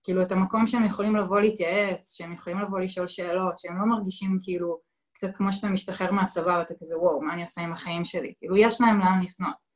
כאילו 0.05 0.23
את 0.23 0.33
המקום 0.33 0.67
שהם 0.67 0.85
יכולים 0.85 1.17
לבוא 1.17 1.41
להתייעץ, 1.41 2.15
שהם 2.17 2.33
יכולים 2.33 2.59
לבוא 2.59 2.81
לשאול 2.81 3.07
שאלות, 3.07 3.59
שהם 3.59 3.79
לא 3.79 3.87
מרגישים 3.87 4.39
כאילו 4.43 4.81
קצת 5.13 5.37
כמו 5.37 5.53
שאתה 5.53 5.69
משתחרר 5.69 6.13
מהצבא 6.13 6.59
ואתה 6.59 6.75
כזה 6.81 6.99
וואו, 6.99 7.21
מה 7.23 7.35
אני 7.35 7.43
עושה 7.43 7.61
עם 7.61 7.73
החיים 7.73 8.05
שלי? 8.05 8.35
כאילו 8.39 8.57
יש 8.57 8.81
להם 8.81 8.99
לאן 8.99 9.21
לפנות. 9.23 9.69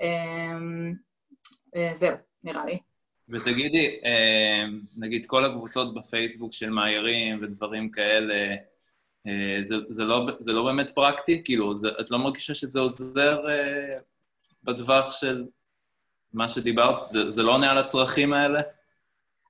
אמ, 0.00 0.94
זהו, 1.94 2.16
נראה 2.44 2.64
לי. 2.64 2.78
ותגידי, 3.30 4.00
נגיד 4.96 5.26
כל 5.26 5.44
הקבוצות 5.44 5.94
בפייסבוק 5.94 6.52
של 6.52 6.70
מאיירים 6.70 7.38
ודברים 7.42 7.90
כאלה, 7.90 8.54
זה, 9.62 9.76
זה, 9.88 10.04
לא, 10.04 10.26
זה 10.38 10.52
לא 10.52 10.64
באמת 10.64 10.90
פרקטי? 10.94 11.42
כאילו, 11.44 11.76
זה, 11.76 11.88
את 12.00 12.10
לא 12.10 12.18
מרגישה 12.18 12.54
שזה 12.54 12.80
עוזר 12.80 13.40
בטווח 14.64 15.10
של 15.10 15.46
מה 16.32 16.48
שדיברת? 16.48 17.04
זה, 17.04 17.30
זה 17.30 17.42
לא 17.42 17.54
עונה 17.54 17.70
על 17.70 17.78
הצרכים 17.78 18.32
האלה? 18.32 18.60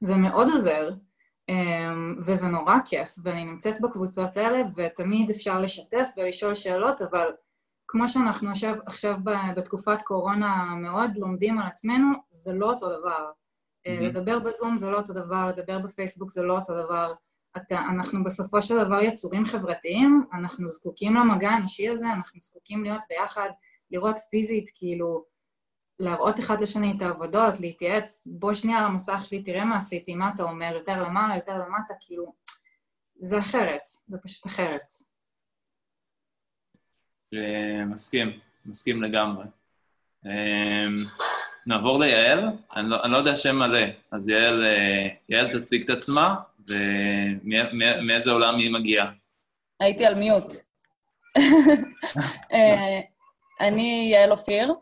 זה 0.01 0.17
מאוד 0.17 0.49
עוזר, 0.49 0.91
וזה 2.27 2.47
נורא 2.47 2.75
כיף, 2.85 3.15
ואני 3.23 3.45
נמצאת 3.45 3.81
בקבוצות 3.81 4.37
האלה, 4.37 4.63
ותמיד 4.77 5.31
אפשר 5.31 5.61
לשתף 5.61 6.09
ולשאול 6.17 6.55
שאלות, 6.55 7.03
אבל 7.03 7.29
כמו 7.89 8.09
שאנחנו 8.09 8.51
עכשיו, 8.51 8.75
עכשיו 8.87 9.17
בתקופת 9.57 10.03
קורונה 10.03 10.75
מאוד 10.77 11.11
לומדים 11.17 11.59
על 11.59 11.67
עצמנו, 11.67 12.09
זה 12.31 12.53
לא 12.53 12.71
אותו 12.71 12.99
דבר. 12.99 13.31
Mm-hmm. 13.89 14.03
לדבר 14.03 14.39
בזום 14.39 14.77
זה 14.77 14.91
לא 14.91 14.97
אותו 14.97 15.13
דבר, 15.13 15.47
לדבר 15.47 15.79
בפייסבוק 15.79 16.31
זה 16.31 16.43
לא 16.43 16.59
אותו 16.59 16.75
דבר. 16.85 17.15
אתה, 17.57 17.79
אנחנו 17.79 18.25
בסופו 18.25 18.63
של 18.63 18.85
דבר 18.85 19.01
יצורים 19.03 19.45
חברתיים, 19.45 20.25
אנחנו 20.33 20.69
זקוקים 20.69 21.15
למגע 21.15 21.51
האנושי 21.51 21.89
הזה, 21.89 22.07
אנחנו 22.17 22.41
זקוקים 22.41 22.85
להיות 22.85 23.01
ביחד, 23.11 23.51
לראות 23.91 24.17
פיזית, 24.31 24.71
כאילו, 24.75 25.25
להראות 25.99 26.39
אחד 26.39 26.61
לשני 26.61 26.95
את 26.97 27.03
העבודות, 27.03 27.61
להתייעץ, 27.61 28.29
בוא 28.31 28.55
שנייה 28.55 28.79
על 28.79 28.85
המסך 28.85 29.21
שלי, 29.25 29.43
תראה 29.43 29.65
מה 29.65 29.77
עשיתי, 29.77 30.15
מה 30.15 30.31
אתה 30.35 30.43
אומר, 30.43 30.73
יותר 30.75 31.03
למעלה, 31.03 31.37
יותר 31.37 31.59
למטה, 31.59 31.95
כאילו, 32.01 32.35
זה 33.17 33.39
אחרת, 33.39 33.83
זה 34.09 34.19
פשוט 34.23 34.47
אחרת. 34.47 34.83
מסכים, 37.87 38.41
מסכים 38.67 39.03
לגמרי. 39.03 39.45
נעבור 41.69 42.01
ליעל, 42.01 42.49
אני 42.77 42.91
לא, 42.91 43.05
אני 43.05 43.13
לא 43.13 43.17
יודע 43.17 43.37
שם 43.37 43.57
מלא, 43.57 43.87
אז 44.13 44.29
יעל, 44.29 44.65
אה, 44.65 45.09
יעל 45.29 45.59
תציג 45.59 45.83
את 45.83 45.91
עצמה, 45.91 46.35
ומאיזה 46.69 48.31
עולם 48.31 48.59
היא 48.59 48.73
מגיעה. 48.73 49.11
הייתי 49.81 50.07
על 50.07 50.15
מיוט. 50.15 50.53
אה, 52.53 53.01
אני 53.61 54.09
יעל 54.13 54.31
אופיר, 54.31 54.75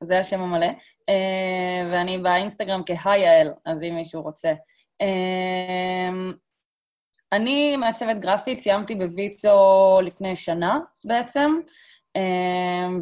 זה 0.00 0.18
השם 0.18 0.40
המלא, 0.40 0.66
אה, 1.08 1.88
ואני 1.92 2.18
באינסטגרם 2.18 2.82
כהי 2.86 3.18
יעל, 3.18 3.52
אז 3.64 3.82
אם 3.82 3.94
מישהו 3.94 4.22
רוצה. 4.22 4.52
אני 7.32 7.76
מעצבת 7.76 8.18
גרפית, 8.18 8.60
סיימתי 8.60 8.94
בוויצו 8.94 10.00
לפני 10.02 10.36
שנה 10.36 10.78
בעצם, 11.04 11.50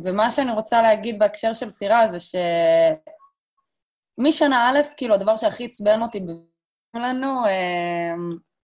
ומה 0.04 0.30
שאני 0.30 0.52
רוצה 0.52 0.82
להגיד 0.82 1.18
בהקשר 1.18 1.52
של 1.52 1.68
סירה 1.68 2.08
זה 2.08 2.18
ש... 2.18 2.36
משנה 4.18 4.70
א', 4.70 4.78
כאילו, 4.96 5.14
הדבר 5.14 5.36
שהכי 5.36 5.64
עצבן 5.64 6.02
אותי 6.02 6.20
לנו, 6.94 7.46
אה, 7.46 8.12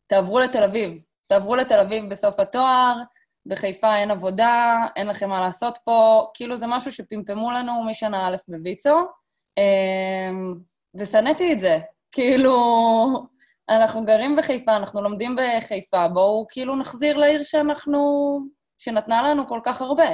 תעברו 0.07 0.41
לתל 0.41 0.65
אביב. 0.65 0.93
תעברו 1.27 1.57
לתל 1.57 1.81
אביב 1.81 2.11
בסוף 2.11 2.41
התואר, 2.41 2.97
בחיפה 3.47 3.97
אין 3.97 4.11
עבודה, 4.11 4.87
אין 4.97 5.07
לכם 5.07 5.29
מה 5.29 5.41
לעשות 5.41 5.79
פה, 5.85 6.27
כאילו 6.35 6.57
זה 6.57 6.67
משהו 6.67 6.93
שפמפמו 6.93 7.51
לנו 7.51 7.85
משנה 7.85 8.29
א' 8.29 8.37
בוויצו, 8.49 8.99
אה, 9.59 10.31
ושנאתי 10.95 11.53
את 11.53 11.61
זה. 11.61 11.79
כאילו, 12.13 12.57
אנחנו 13.69 14.05
גרים 14.05 14.37
בחיפה, 14.37 14.77
אנחנו 14.77 15.03
לומדים 15.03 15.37
בחיפה, 15.37 16.09
בואו 16.09 16.47
כאילו 16.49 16.77
נחזיר 16.77 17.17
לעיר 17.17 17.43
שאנחנו... 17.43 18.41
שנתנה 18.79 19.23
לנו 19.23 19.47
כל 19.47 19.61
כך 19.63 19.81
הרבה. 19.81 20.09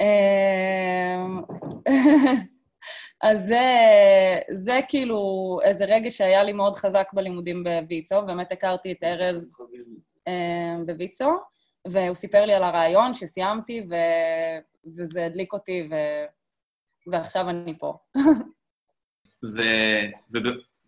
אז 3.22 3.46
זה, 3.46 3.64
זה 4.54 4.80
כאילו 4.88 5.58
איזה 5.64 5.84
רגע 5.84 6.10
שהיה 6.10 6.44
לי 6.44 6.52
מאוד 6.52 6.76
חזק 6.76 7.08
בלימודים 7.12 7.64
בוויצו, 7.64 8.22
באמת 8.26 8.52
הכרתי 8.52 8.92
את 8.92 9.04
ארז 9.04 9.56
אה, 10.28 10.76
בוויצו, 10.86 11.30
והוא 11.88 12.14
סיפר 12.14 12.44
לי 12.44 12.52
על 12.52 12.62
הרעיון 12.62 13.14
שסיימתי, 13.14 13.86
ו... 13.90 13.94
וזה 14.96 15.26
הדליק 15.26 15.52
אותי, 15.52 15.88
ו... 15.90 15.94
ועכשיו 17.06 17.50
אני 17.50 17.78
פה. 17.78 17.96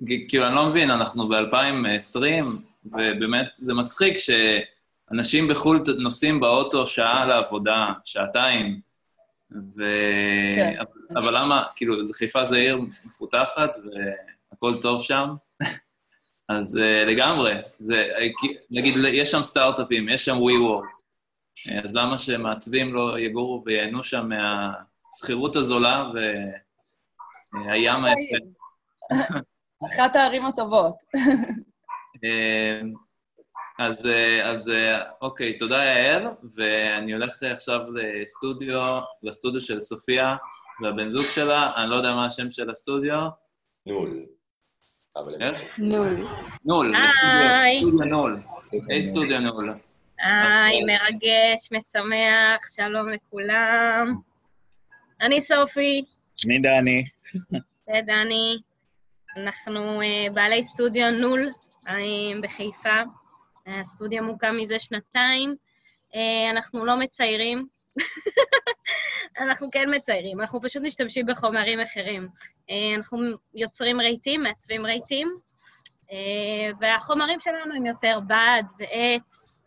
וכאילו, 0.02 0.46
אני 0.46 0.54
לא 0.54 0.66
מבין, 0.70 0.90
אנחנו 0.90 1.28
ב-2020, 1.28 2.46
ובאמת 2.84 3.46
זה 3.54 3.74
מצחיק 3.74 4.16
שאנשים 4.18 5.48
בחו"ל 5.48 5.82
נוסעים 5.98 6.40
באוטו 6.40 6.86
שעה 6.86 7.26
לעבודה, 7.26 7.86
שעתיים, 8.04 8.80
ו... 9.52 9.84
כן. 10.54 10.74
אבל 11.16 11.36
למה, 11.36 11.64
כאילו, 11.76 11.94
חיפה 12.12 12.44
זה 12.44 12.56
עיר 12.56 12.76
מפותחת 13.04 13.76
והכל 14.52 14.72
טוב 14.82 15.02
שם, 15.02 15.28
אז 16.48 16.76
uh, 16.76 17.08
לגמרי, 17.10 17.52
זה, 17.78 18.08
נגיד, 18.70 18.94
יש 19.12 19.30
שם 19.30 19.42
סטארט-אפים, 19.42 20.08
יש 20.08 20.24
שם 20.24 20.36
WeWork, 20.36 21.00
אז 21.84 21.94
למה 21.94 22.18
שמעצבים 22.18 22.94
לא 22.94 23.18
יגורו 23.18 23.62
וייהנו 23.66 24.04
שם 24.04 24.28
מהשכירות 24.28 25.56
הזולה 25.56 26.10
והים 27.52 28.04
היפה? 28.04 28.08
אחת 29.88 30.16
הערים 30.16 30.46
הטובות. 30.46 30.94
אה, 33.80 33.86
אז, 33.86 34.06
אה, 34.06 34.50
אז 34.50 34.68
אה, 34.68 35.02
אוקיי, 35.20 35.58
תודה 35.58 35.84
יעל, 35.84 36.26
ואני 36.56 37.12
הולך 37.12 37.42
עכשיו 37.42 37.80
לסטודיו, 37.94 39.00
לסטודיו 39.22 39.60
של 39.60 39.80
סופיה 39.80 40.36
והבן 40.82 41.08
זוג 41.08 41.24
שלה, 41.34 41.72
אני 41.76 41.90
לא 41.90 41.94
יודע 41.94 42.12
מה 42.12 42.26
השם 42.26 42.50
של 42.50 42.70
הסטודיו. 42.70 43.20
נול. 43.86 44.26
איך? 45.40 45.78
נול. 45.78 46.16
נול, 46.64 46.94
סטודיו 47.10 48.06
נול. 48.06 48.42
היי 48.88 49.06
סטודיו 49.06 49.40
נול. 49.40 49.74
היי, 50.18 50.84
מרגש, 50.84 51.68
משמח, 51.72 52.70
שלום 52.76 53.10
לכולם. 53.10 54.14
אני 55.20 55.40
סופי. 55.40 56.02
שמי 56.36 56.58
דני. 56.58 57.04
זה 57.86 58.00
דני. 58.06 58.58
אנחנו 59.36 60.00
uh, 60.02 60.32
בעלי 60.32 60.64
סטודיו 60.64 61.10
נול, 61.10 61.50
אני 61.86 62.34
בחיפה. 62.42 63.02
הסטודיו 63.80 64.24
מוקם 64.24 64.56
מזה 64.56 64.78
שנתיים. 64.78 65.56
אה, 66.14 66.50
אנחנו 66.50 66.84
לא 66.84 66.96
מציירים. 66.96 67.66
אנחנו 69.40 69.68
כן 69.72 69.94
מציירים, 69.94 70.40
אנחנו 70.40 70.60
פשוט 70.62 70.82
משתמשים 70.82 71.26
בחומרים 71.26 71.80
אחרים. 71.80 72.28
אה, 72.70 72.94
אנחנו 72.96 73.18
יוצרים 73.54 74.00
רהיטים, 74.00 74.42
מעצבים 74.42 74.86
רהיטים, 74.86 75.28
אה, 76.12 76.70
והחומרים 76.80 77.40
שלנו 77.40 77.74
הם 77.74 77.86
יותר 77.86 78.18
בד 78.26 78.62
ועץ 78.78 79.60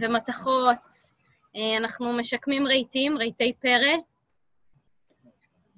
ומתכות. 0.00 1.14
אנחנו 1.78 2.12
משקמים 2.12 2.66
רהיטים, 2.66 3.18
רהיטי 3.18 3.52
פרא, 3.60 3.96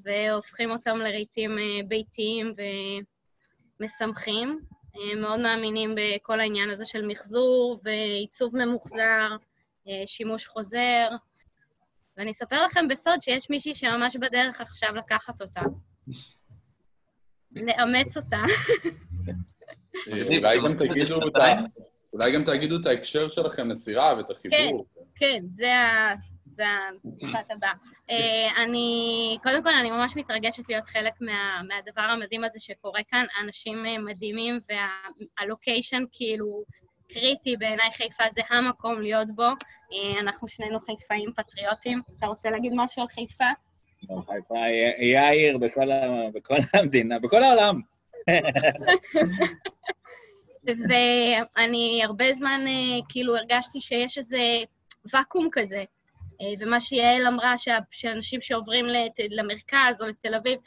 והופכים 0.04 0.70
אותם 0.70 0.98
לרהיטים 0.98 1.56
ביתיים 1.88 2.54
ומשמחים. 3.80 4.60
מאוד 5.16 5.40
מאמינים 5.40 5.94
בכל 5.96 6.40
העניין 6.40 6.70
הזה 6.70 6.84
של 6.84 7.06
מחזור 7.06 7.80
ועיצוב 7.84 8.56
ממוחזר, 8.56 9.36
אה, 9.88 10.02
שימוש 10.06 10.46
חוזר. 10.46 11.08
ואני 12.16 12.30
אספר 12.30 12.64
לכם 12.64 12.88
בסוד 12.88 13.22
שיש 13.22 13.50
מישהי 13.50 13.74
שממש 13.74 14.16
בדרך 14.16 14.60
עכשיו 14.60 14.94
לקחת 14.94 15.42
אותה. 15.42 15.60
לאמץ 17.52 18.16
אותה. 18.16 18.42
אולי 22.12 22.32
גם 22.32 22.44
תגידו 22.44 22.76
את 22.80 22.86
ההקשר 22.86 23.28
שלכם 23.28 23.68
לסירה 23.68 24.14
ואת 24.16 24.30
החיבור. 24.30 24.86
כן, 24.94 25.00
כן, 25.14 25.44
זה 25.48 25.66
זה 26.56 26.64
המשפט 27.04 27.50
הבא. 27.50 27.72
אה, 28.10 28.62
אני, 28.62 28.98
קודם 29.42 29.62
כל, 29.62 29.74
אני 29.74 29.90
ממש 29.90 30.16
מתרגשת 30.16 30.68
להיות 30.68 30.86
חלק 30.86 31.12
מה, 31.20 31.60
מהדבר 31.68 32.02
המדהים 32.02 32.44
הזה 32.44 32.58
שקורה 32.60 33.00
כאן. 33.10 33.24
אנשים 33.44 33.86
אה, 33.86 33.98
מדהימים, 33.98 34.58
והלוקיישן 35.38 36.02
כאילו 36.12 36.62
קריטי, 37.12 37.56
בעיניי 37.56 37.90
חיפה 37.90 38.24
זה 38.34 38.40
המקום 38.50 39.00
להיות 39.00 39.28
בו. 39.34 39.42
אה, 39.42 40.20
אנחנו 40.20 40.48
שנינו 40.48 40.80
חיפאים 40.80 41.32
פטריוטים. 41.36 42.02
אתה 42.18 42.26
רוצה 42.26 42.50
להגיד 42.50 42.72
משהו 42.76 43.02
על 43.02 43.08
חיפה? 43.08 43.44
לא, 44.10 44.16
חיפה 44.16 44.62
היא- 44.98 45.18
העיר 45.18 45.58
בכל 45.58 45.88
בכל 46.34 46.54
המדינה, 46.74 47.18
בכל 47.18 47.42
העולם. 47.42 47.80
ואני 50.88 52.00
הרבה 52.04 52.32
זמן 52.32 52.64
כאילו 53.08 53.36
הרגשתי 53.36 53.80
שיש 53.80 54.18
איזה 54.18 54.38
ואקום 55.12 55.48
כזה. 55.52 55.84
אה, 56.40 56.46
ומה 56.60 56.80
שיעל 56.80 57.26
אמרה, 57.26 57.54
שאנשים 57.90 58.40
שעוברים 58.40 58.86
לת- 58.86 59.30
למרכז 59.30 60.00
או 60.00 60.06
לתל 60.06 60.34
אביב, 60.34 60.58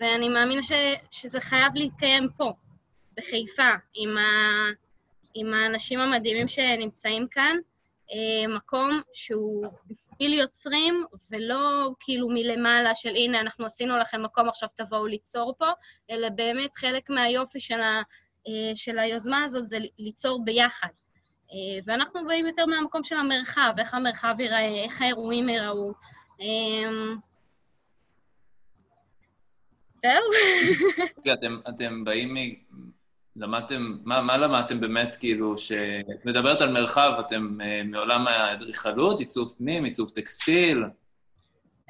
ואני 0.00 0.28
מאמינה 0.28 0.62
ש, 0.62 0.72
שזה 1.10 1.40
חייב 1.40 1.72
להתקיים 1.74 2.28
פה, 2.36 2.52
בחיפה, 3.16 3.70
עם, 3.94 4.18
ה, 4.18 4.22
עם 5.34 5.54
האנשים 5.54 6.00
המדהימים 6.00 6.48
שנמצאים 6.48 7.26
כאן. 7.30 7.56
אה, 8.12 8.54
מקום 8.56 9.00
שהוא 9.14 9.66
בשביל 9.86 10.34
יוצרים, 10.34 11.04
ולא 11.30 11.90
כאילו 12.00 12.28
מלמעלה 12.28 12.94
של 12.94 13.08
הנה, 13.16 13.40
אנחנו 13.40 13.66
עשינו 13.66 13.96
לכם 13.96 14.22
מקום, 14.22 14.48
עכשיו 14.48 14.68
תבואו 14.76 15.06
ליצור 15.06 15.54
פה, 15.58 15.70
אלא 16.10 16.28
באמת 16.28 16.76
חלק 16.76 17.10
מהיופי 17.10 17.60
של, 17.60 17.80
ה, 17.80 18.02
אה, 18.48 18.72
של 18.74 18.98
היוזמה 18.98 19.44
הזאת 19.44 19.68
זה 19.68 19.78
ליצור 19.98 20.44
ביחד. 20.44 20.88
אה, 21.52 21.78
ואנחנו 21.84 22.26
באים 22.26 22.46
יותר 22.46 22.66
מהמקום 22.66 23.04
של 23.04 23.16
המרחב, 23.16 23.74
איך 23.78 23.94
המרחב 23.94 24.34
ייראה, 24.38 24.84
איך 24.84 25.02
האירועים 25.02 25.48
ייראו. 25.48 25.92
אה, 26.40 26.90
זהו. 30.02 30.24
אתם, 31.34 31.58
אתם 31.68 32.04
באים 32.04 32.34
מ... 32.34 32.38
למדתם, 33.36 33.96
מה, 34.04 34.22
מה 34.22 34.36
למדתם 34.36 34.80
באמת, 34.80 35.16
כאילו, 35.16 35.58
שאת 35.58 36.24
מדברת 36.24 36.60
על 36.60 36.72
מרחב, 36.72 37.12
אתם 37.20 37.58
uh, 37.60 37.86
מעולם 37.86 38.26
האדריכלות, 38.26 39.18
עיצוב 39.18 39.54
פנים, 39.58 39.84
עיצוב 39.84 40.10
טקסטיל? 40.10 40.84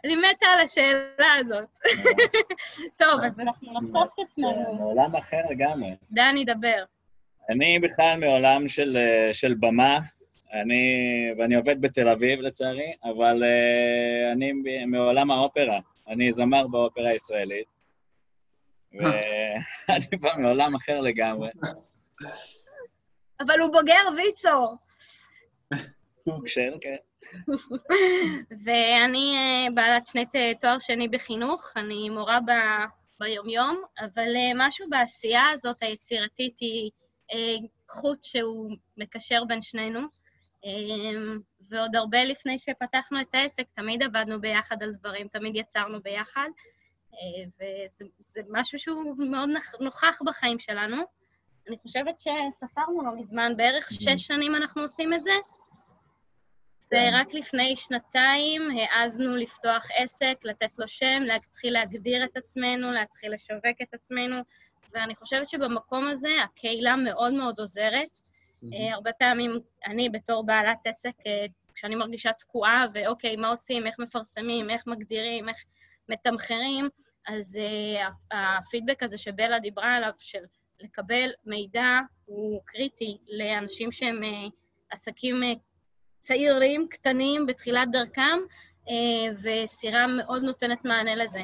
אני 0.05 0.17
מתה 0.17 0.47
על 0.47 0.65
השאלה 0.65 1.35
הזאת. 1.39 1.79
טוב, 3.01 3.21
אז 3.27 3.41
אנחנו 3.41 3.73
נחשוף 3.73 4.15
את 4.15 4.27
עצמנו. 4.29 4.75
מעולם 4.75 5.17
אחר 5.17 5.41
לגמרי. 5.51 5.91
דני, 6.11 6.45
דבר. 6.45 6.85
אני 7.51 7.79
בכלל 7.79 8.21
מעולם 8.21 8.69
של, 8.69 8.97
אה, 8.97 9.35
של 9.35 9.55
במה, 9.61 9.99
אני, 10.53 10.85
ואני 11.39 11.55
עובד 11.55 11.81
בתל 11.81 12.09
אביב 12.09 12.41
לצערי, 12.41 12.93
אבל 13.05 13.43
uh, 13.43 14.33
אני 14.33 14.53
מעולם 14.87 15.31
האופרה. 15.31 15.79
אני 16.09 16.33
זמר 16.33 16.67
באופרה 16.67 17.09
הישראלית, 17.09 17.67
ואני 19.01 20.07
בא 20.21 20.31
מעולם 20.39 20.75
אחר 20.75 21.01
לגמרי. 21.01 21.51
אבל 23.41 23.61
הוא 23.61 23.73
בוגר 23.73 24.03
ויצו. 24.17 24.77
סוג 26.11 26.47
של, 26.47 26.73
כן. 26.81 26.97
ואני 28.65 29.35
אה, 29.37 29.67
בעלת 29.75 30.07
שני 30.07 30.27
ת- 30.27 30.61
תואר 30.61 30.79
שני 30.79 31.09
בחינוך, 31.09 31.73
אני 31.77 32.11
מורה 32.11 32.39
ב, 32.41 32.51
ביומיום, 33.21 33.83
אבל 34.01 34.37
אה, 34.37 34.51
משהו 34.57 34.87
בעשייה 34.91 35.49
הזאת 35.53 35.77
היצירתית 35.81 36.59
היא 36.61 36.91
אה, 36.91 37.02
חוט 37.89 38.25
שהוא 38.25 38.77
מקשר 38.97 39.45
בין 39.45 39.63
שנינו. 39.63 40.01
אה, 40.65 41.35
ועוד 41.71 41.97
הרבה 41.97 42.25
לפני 42.25 42.59
שפתחנו 42.59 43.21
את 43.21 43.35
העסק, 43.35 43.65
תמיד 43.75 44.03
עבדנו 44.03 44.41
ביחד 44.41 44.83
על 44.83 44.95
דברים, 44.95 45.29
תמיד 45.29 45.57
יצרנו 45.57 46.03
ביחד, 46.03 46.49
אה, 47.15 47.45
וזה 47.57 48.05
זה 48.19 48.41
משהו 48.51 48.79
שהוא 48.79 49.17
מאוד 49.19 49.49
נוכח 49.81 50.19
בחיים 50.27 50.59
שלנו. 50.59 50.97
אני 51.69 51.77
חושבת 51.83 52.21
שספרנו 52.21 53.03
לא 53.03 53.21
מזמן, 53.21 53.57
בערך 53.57 53.89
שש 53.93 54.27
שנים 54.27 54.55
אנחנו 54.55 54.83
עושים 54.83 55.15
את 55.15 55.25
זה, 55.25 55.33
ורק 56.93 57.35
לפני 57.35 57.77
שנתיים 57.77 58.63
העזנו 58.71 59.37
לפתוח 59.37 59.87
עסק, 59.97 60.35
לתת 60.45 60.79
לו 60.79 60.89
שם, 60.89 61.23
להתחיל 61.23 61.73
להגדיר 61.73 62.25
את 62.25 62.37
עצמנו, 62.37 62.93
להתחיל 62.93 63.35
לשווק 63.35 63.77
את 63.83 63.95
עצמנו, 63.95 64.37
ואני 64.95 65.17
חושבת 65.17 65.49
שבמקום 65.49 66.09
הזה 66.09 66.43
הקהילה 66.45 66.97
מאוד 66.97 67.35
מאוד 67.35 67.61
עוזרת. 67.61 68.21
אה, 68.73 68.95
הרבה 68.95 69.13
פעמים 69.13 69.61
אני 69.87 70.11
בתור 70.11 70.47
בעלת 70.47 70.79
עסק, 70.85 71.15
אה, 71.27 71.47
כשאני 71.75 71.95
מרגישה 71.95 72.33
תקועה, 72.33 72.85
ואוקיי, 72.93 73.37
מה 73.37 73.49
עושים, 73.49 73.87
איך 73.87 73.99
מפרסמים, 73.99 74.71
איך 74.71 74.87
מגדירים, 74.87 75.49
איך 75.49 75.65
מתמחרים, 76.09 76.89
אז 77.29 77.59
אה, 77.63 78.09
הפידבק 78.59 79.03
הזה 79.03 79.19
שבלה 79.19 79.59
דיברה 79.59 79.97
עליו, 79.97 80.13
של 80.19 80.43
לקבל 80.81 81.31
מידע, 81.47 81.99
הוא 82.25 82.61
קריטי 82.65 83.19
לאנשים 83.29 83.93
שהם 83.93 84.25
אה, 84.25 84.49
עסקים 84.91 85.43
אה, 85.43 85.53
צעירים, 86.21 86.87
קטנים, 86.91 87.47
בתחילת 87.47 87.89
דרכם, 87.93 88.39
אה, 88.89 89.33
וסירה 89.43 90.07
מאוד 90.07 90.43
נותנת 90.43 90.85
מענה 90.85 91.15
לזה. 91.15 91.41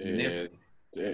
אה, 0.00 0.46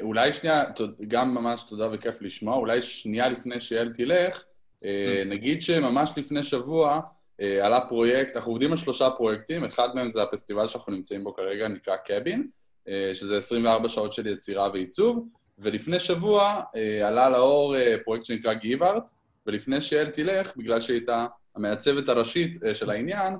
אולי 0.00 0.32
שנייה, 0.32 0.64
גם 1.08 1.34
ממש 1.34 1.62
תודה 1.62 1.88
וכיף 1.92 2.22
לשמוע, 2.22 2.56
אולי 2.56 2.82
שנייה 2.82 3.28
לפני 3.28 3.60
שיעל 3.60 3.92
תלך, 3.92 4.44
אה, 4.84 5.22
נגיד 5.26 5.62
שממש 5.62 6.10
לפני 6.16 6.42
שבוע 6.42 7.00
אה, 7.40 7.66
עלה 7.66 7.80
פרויקט, 7.88 8.36
אנחנו 8.36 8.52
עובדים 8.52 8.70
על 8.70 8.76
שלושה 8.76 9.10
פרויקטים, 9.10 9.64
אחד 9.64 9.94
מהם 9.94 10.10
זה 10.10 10.22
הפסטיבל 10.22 10.66
שאנחנו 10.66 10.92
נמצאים 10.92 11.24
בו 11.24 11.34
כרגע, 11.34 11.68
נקרא 11.68 11.96
קבין, 11.96 12.48
אה, 12.88 13.10
שזה 13.14 13.36
24 13.36 13.88
שעות 13.88 14.12
של 14.12 14.26
יצירה 14.26 14.68
ועיצוב, 14.72 15.28
ולפני 15.58 16.00
שבוע 16.00 16.62
עלה 17.04 17.30
לאור 17.30 17.74
פרויקט 18.04 18.24
שנקרא 18.24 18.54
גיב-ארט, 18.54 19.10
ולפני 19.46 19.80
שיעל 19.80 20.06
תלך, 20.06 20.56
בגלל 20.56 20.80
שהיא 20.80 20.94
הייתה 20.96 21.26
המעצבת 21.56 22.08
הראשית 22.08 22.56
של 22.74 22.90
העניין, 22.90 23.34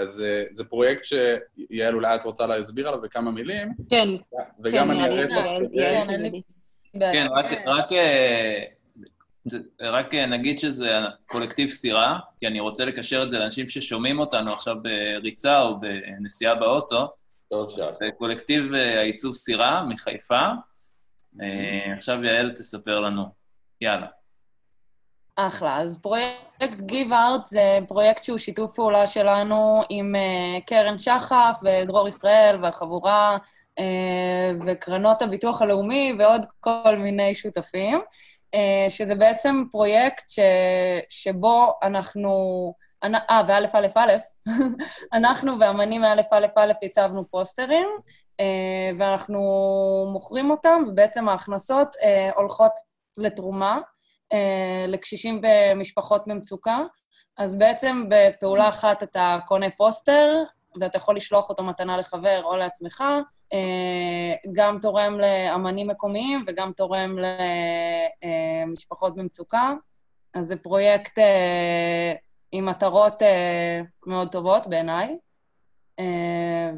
אז 0.00 0.22
אה, 0.22 0.44
זה 0.50 0.64
פרויקט 0.64 1.04
שיעל, 1.04 1.94
אולי 1.94 2.14
את 2.14 2.24
רוצה 2.24 2.46
להסביר 2.46 2.88
עליו 2.88 3.00
בכמה 3.00 3.30
מילים, 3.30 3.68
כן, 3.90 4.08
וגם 4.64 4.84
כן, 4.84 4.90
אני 4.90 5.04
אראה 5.04 5.26
תוך 5.26 5.68
כדי... 5.68 6.42
כן, 6.92 7.26
רק, 7.30 7.46
רק, 7.66 7.92
אה, 7.92 8.64
אה, 10.14 10.26
נגיד 10.26 10.58
שזה 10.58 10.98
קולקטיב 11.26 11.68
סירה, 11.68 12.18
כי 12.40 12.46
אני 12.46 12.60
רוצה 12.60 12.84
לקשר 12.84 13.22
את 13.22 13.30
זה 13.30 13.38
לאנשים 13.38 13.68
ששומעים 13.68 14.18
אותנו 14.18 14.52
עכשיו 14.52 14.76
בריצה 14.82 15.62
או 15.62 15.80
בנסיעה 15.80 16.54
באוטו. 16.54 17.08
טוב 17.48 17.70
שאלה. 17.70 17.92
זה 18.00 18.06
קולקטיב 18.18 18.74
אה, 18.74 19.00
העיצוב 19.00 19.34
סירה 19.34 19.84
מחיפה. 19.84 20.48
אה, 21.42 21.92
עכשיו 21.92 22.24
יעל 22.24 22.50
תספר 22.50 23.00
לנו. 23.00 23.24
יאללה. 23.80 24.06
אחלה. 25.40 25.80
אז 25.80 25.98
פרויקט 26.02 26.78
Give 26.88 27.10
Art 27.10 27.44
זה 27.44 27.78
פרויקט 27.88 28.24
שהוא 28.24 28.38
שיתוף 28.38 28.74
פעולה 28.74 29.06
שלנו 29.06 29.82
עם 29.88 30.14
uh, 30.14 30.64
קרן 30.66 30.98
שחף 30.98 31.60
ודרור 31.62 32.08
ישראל 32.08 32.58
והחבורה 32.62 33.38
uh, 33.80 33.82
וקרנות 34.66 35.22
הביטוח 35.22 35.62
הלאומי 35.62 36.12
ועוד 36.18 36.42
כל 36.60 36.96
מיני 36.96 37.34
שותפים, 37.34 38.00
uh, 38.56 38.90
שזה 38.90 39.14
בעצם 39.14 39.64
פרויקט 39.70 40.30
ש, 40.30 40.38
שבו 41.08 41.74
אנחנו... 41.82 42.32
אנ- 43.04 43.14
אה, 43.30 43.42
ואלף 43.48 43.74
אלף 43.74 43.96
אלף, 43.96 44.24
אנחנו 45.18 45.52
ואמנים 45.60 46.00
מאלף 46.00 46.26
אלף 46.32 46.58
אלף 46.58 46.76
הצבנו 46.82 47.24
פוסטרים, 47.30 47.88
uh, 48.40 48.44
ואנחנו 48.98 49.40
מוכרים 50.12 50.50
אותם, 50.50 50.82
ובעצם 50.88 51.28
ההכנסות 51.28 51.94
uh, 51.94 52.36
הולכות 52.36 52.72
לתרומה. 53.16 53.78
אה, 54.32 54.84
לקשישים 54.88 55.40
במשפחות 55.42 56.22
במצוקה. 56.26 56.78
אז 57.36 57.56
בעצם 57.56 58.04
בפעולה 58.08 58.68
אחת 58.68 59.02
אתה 59.02 59.38
קונה 59.46 59.70
פוסטר, 59.70 60.42
ואתה 60.80 60.96
יכול 60.96 61.16
לשלוח 61.16 61.48
אותו 61.48 61.62
מתנה 61.62 61.98
לחבר 61.98 62.40
או 62.44 62.56
לעצמך, 62.56 63.04
אה, 63.52 64.50
גם 64.52 64.78
תורם 64.82 65.18
לאמנים 65.20 65.88
מקומיים 65.88 66.44
וגם 66.46 66.72
תורם 66.72 67.16
למשפחות 68.66 69.16
במצוקה. 69.16 69.72
אז 70.34 70.46
זה 70.46 70.56
פרויקט 70.56 71.18
אה, 71.18 72.14
עם 72.52 72.66
מטרות 72.66 73.22
אה, 73.22 73.80
מאוד 74.06 74.32
טובות 74.32 74.66
בעיניי. 74.66 75.18
אה, 75.98 76.70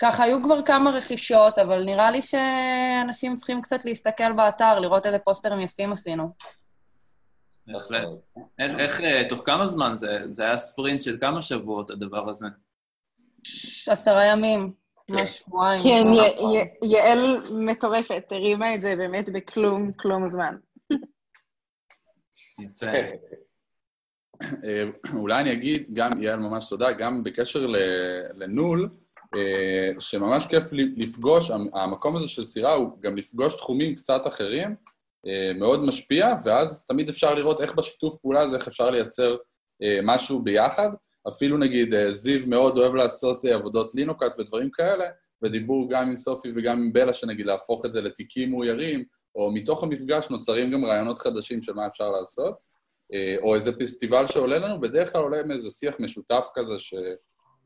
וככה, 0.00 0.24
היו 0.24 0.42
כבר 0.42 0.62
כמה 0.62 0.90
רכישות, 0.90 1.58
אבל 1.58 1.84
נראה 1.84 2.10
לי 2.10 2.22
שאנשים 2.22 3.36
צריכים 3.36 3.60
קצת 3.60 3.84
להסתכל 3.84 4.32
באתר, 4.32 4.80
לראות 4.80 5.06
איזה 5.06 5.18
פוסטרים 5.18 5.60
יפים 5.60 5.92
עשינו. 5.92 6.32
בהחלט. 7.66 8.08
איך, 8.58 8.78
איך, 8.78 9.00
אה, 9.00 9.22
תוך 9.28 9.42
כמה 9.46 9.66
זמן 9.66 9.94
זה? 9.94 10.22
זה 10.26 10.44
היה 10.44 10.56
ספרינט 10.56 11.02
של 11.02 11.16
כמה 11.20 11.42
שבועות, 11.42 11.90
הדבר 11.90 12.28
הזה. 12.28 12.46
עשרה 13.86 14.24
ימים, 14.24 14.72
ממש 15.08 15.38
שבועיים. 15.38 15.82
כן, 15.82 16.06
יעל 16.84 17.46
מטורפת, 17.50 18.24
הרימה 18.30 18.74
את 18.74 18.80
זה 18.80 18.96
באמת 18.96 19.28
בכלום, 19.32 19.92
כלום 19.92 20.30
זמן. 20.30 20.56
יפה. 22.64 22.86
אה, 24.64 24.84
אולי 25.14 25.40
אני 25.40 25.52
אגיד, 25.52 25.88
גם, 25.92 26.10
יעל, 26.22 26.38
ממש 26.38 26.68
תודה, 26.68 26.92
גם 26.92 27.24
בקשר 27.24 27.66
לנול, 28.34 28.88
שממש 29.98 30.46
כיף 30.46 30.64
לפגוש, 30.72 31.50
המ- 31.50 31.74
המקום 31.74 32.16
הזה 32.16 32.28
של 32.28 32.44
סירה 32.44 32.74
הוא 32.74 32.90
גם 33.00 33.16
לפגוש 33.16 33.54
תחומים 33.54 33.94
קצת 33.94 34.26
אחרים, 34.26 34.74
אה, 35.26 35.52
מאוד 35.54 35.84
משפיע, 35.84 36.34
ואז 36.44 36.84
תמיד 36.84 37.08
אפשר 37.08 37.34
לראות 37.34 37.60
איך 37.60 37.74
בשיתוף 37.74 38.16
פעולה 38.16 38.40
הזה, 38.40 38.56
איך 38.56 38.68
אפשר 38.68 38.90
לייצר 38.90 39.36
אה, 39.82 40.00
משהו 40.02 40.42
ביחד. 40.42 40.88
אפילו 41.28 41.58
נגיד 41.58 41.94
אה, 41.94 42.12
זיו 42.12 42.40
מאוד 42.46 42.78
אוהב 42.78 42.94
לעשות 42.94 43.44
אה, 43.44 43.54
עבודות 43.54 43.94
לינוקאט 43.94 44.38
ודברים 44.38 44.70
כאלה, 44.70 45.04
ודיבור 45.42 45.90
גם 45.90 46.08
עם 46.08 46.16
סופי 46.16 46.48
וגם 46.56 46.78
עם 46.78 46.92
בלה, 46.92 47.12
שנגיד 47.12 47.46
להפוך 47.46 47.84
את 47.86 47.92
זה 47.92 48.00
לתיקים 48.00 48.50
מאוירים, 48.50 49.04
או 49.34 49.52
מתוך 49.52 49.82
המפגש 49.82 50.30
נוצרים 50.30 50.70
גם 50.70 50.84
רעיונות 50.84 51.18
חדשים 51.18 51.62
של 51.62 51.72
מה 51.72 51.86
אפשר 51.86 52.10
לעשות. 52.10 52.62
אה, 53.12 53.36
או 53.42 53.54
איזה 53.54 53.72
פסטיבל 53.78 54.26
שעולה 54.26 54.58
לנו, 54.58 54.80
בדרך 54.80 55.12
כלל 55.12 55.22
עולה 55.22 55.42
מאיזה 55.42 55.70
שיח 55.70 55.96
משותף 56.00 56.48
כזה 56.54 56.78
ש... 56.78 56.94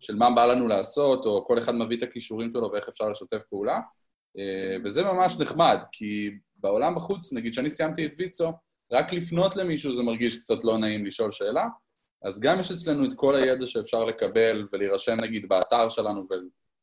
של 0.00 0.16
מה 0.16 0.30
בא 0.30 0.46
לנו 0.46 0.68
לעשות, 0.68 1.26
או 1.26 1.46
כל 1.46 1.58
אחד 1.58 1.74
מביא 1.74 1.96
את 1.96 2.02
הכישורים 2.02 2.50
שלו 2.50 2.70
ואיך 2.72 2.88
אפשר 2.88 3.08
לשתף 3.08 3.42
פעולה. 3.42 3.80
אה, 4.38 4.76
וזה 4.84 5.04
ממש 5.04 5.38
נחמד, 5.38 5.78
כי 5.92 6.30
בעולם 6.56 6.94
בחוץ, 6.94 7.32
נגיד 7.32 7.54
שאני 7.54 7.70
סיימתי 7.70 8.06
את 8.06 8.12
ויצו, 8.18 8.52
רק 8.92 9.12
לפנות 9.12 9.56
למישהו 9.56 9.96
זה 9.96 10.02
מרגיש 10.02 10.36
קצת 10.36 10.64
לא 10.64 10.78
נעים 10.78 11.06
לשאול 11.06 11.30
שאלה, 11.30 11.66
אז 12.24 12.40
גם 12.40 12.60
יש 12.60 12.70
אצלנו 12.70 13.08
את 13.08 13.14
כל 13.14 13.34
הידע 13.34 13.66
שאפשר 13.66 14.04
לקבל 14.04 14.66
ולהירשם 14.72 15.16
נגיד 15.20 15.48
באתר 15.48 15.88
שלנו 15.88 16.22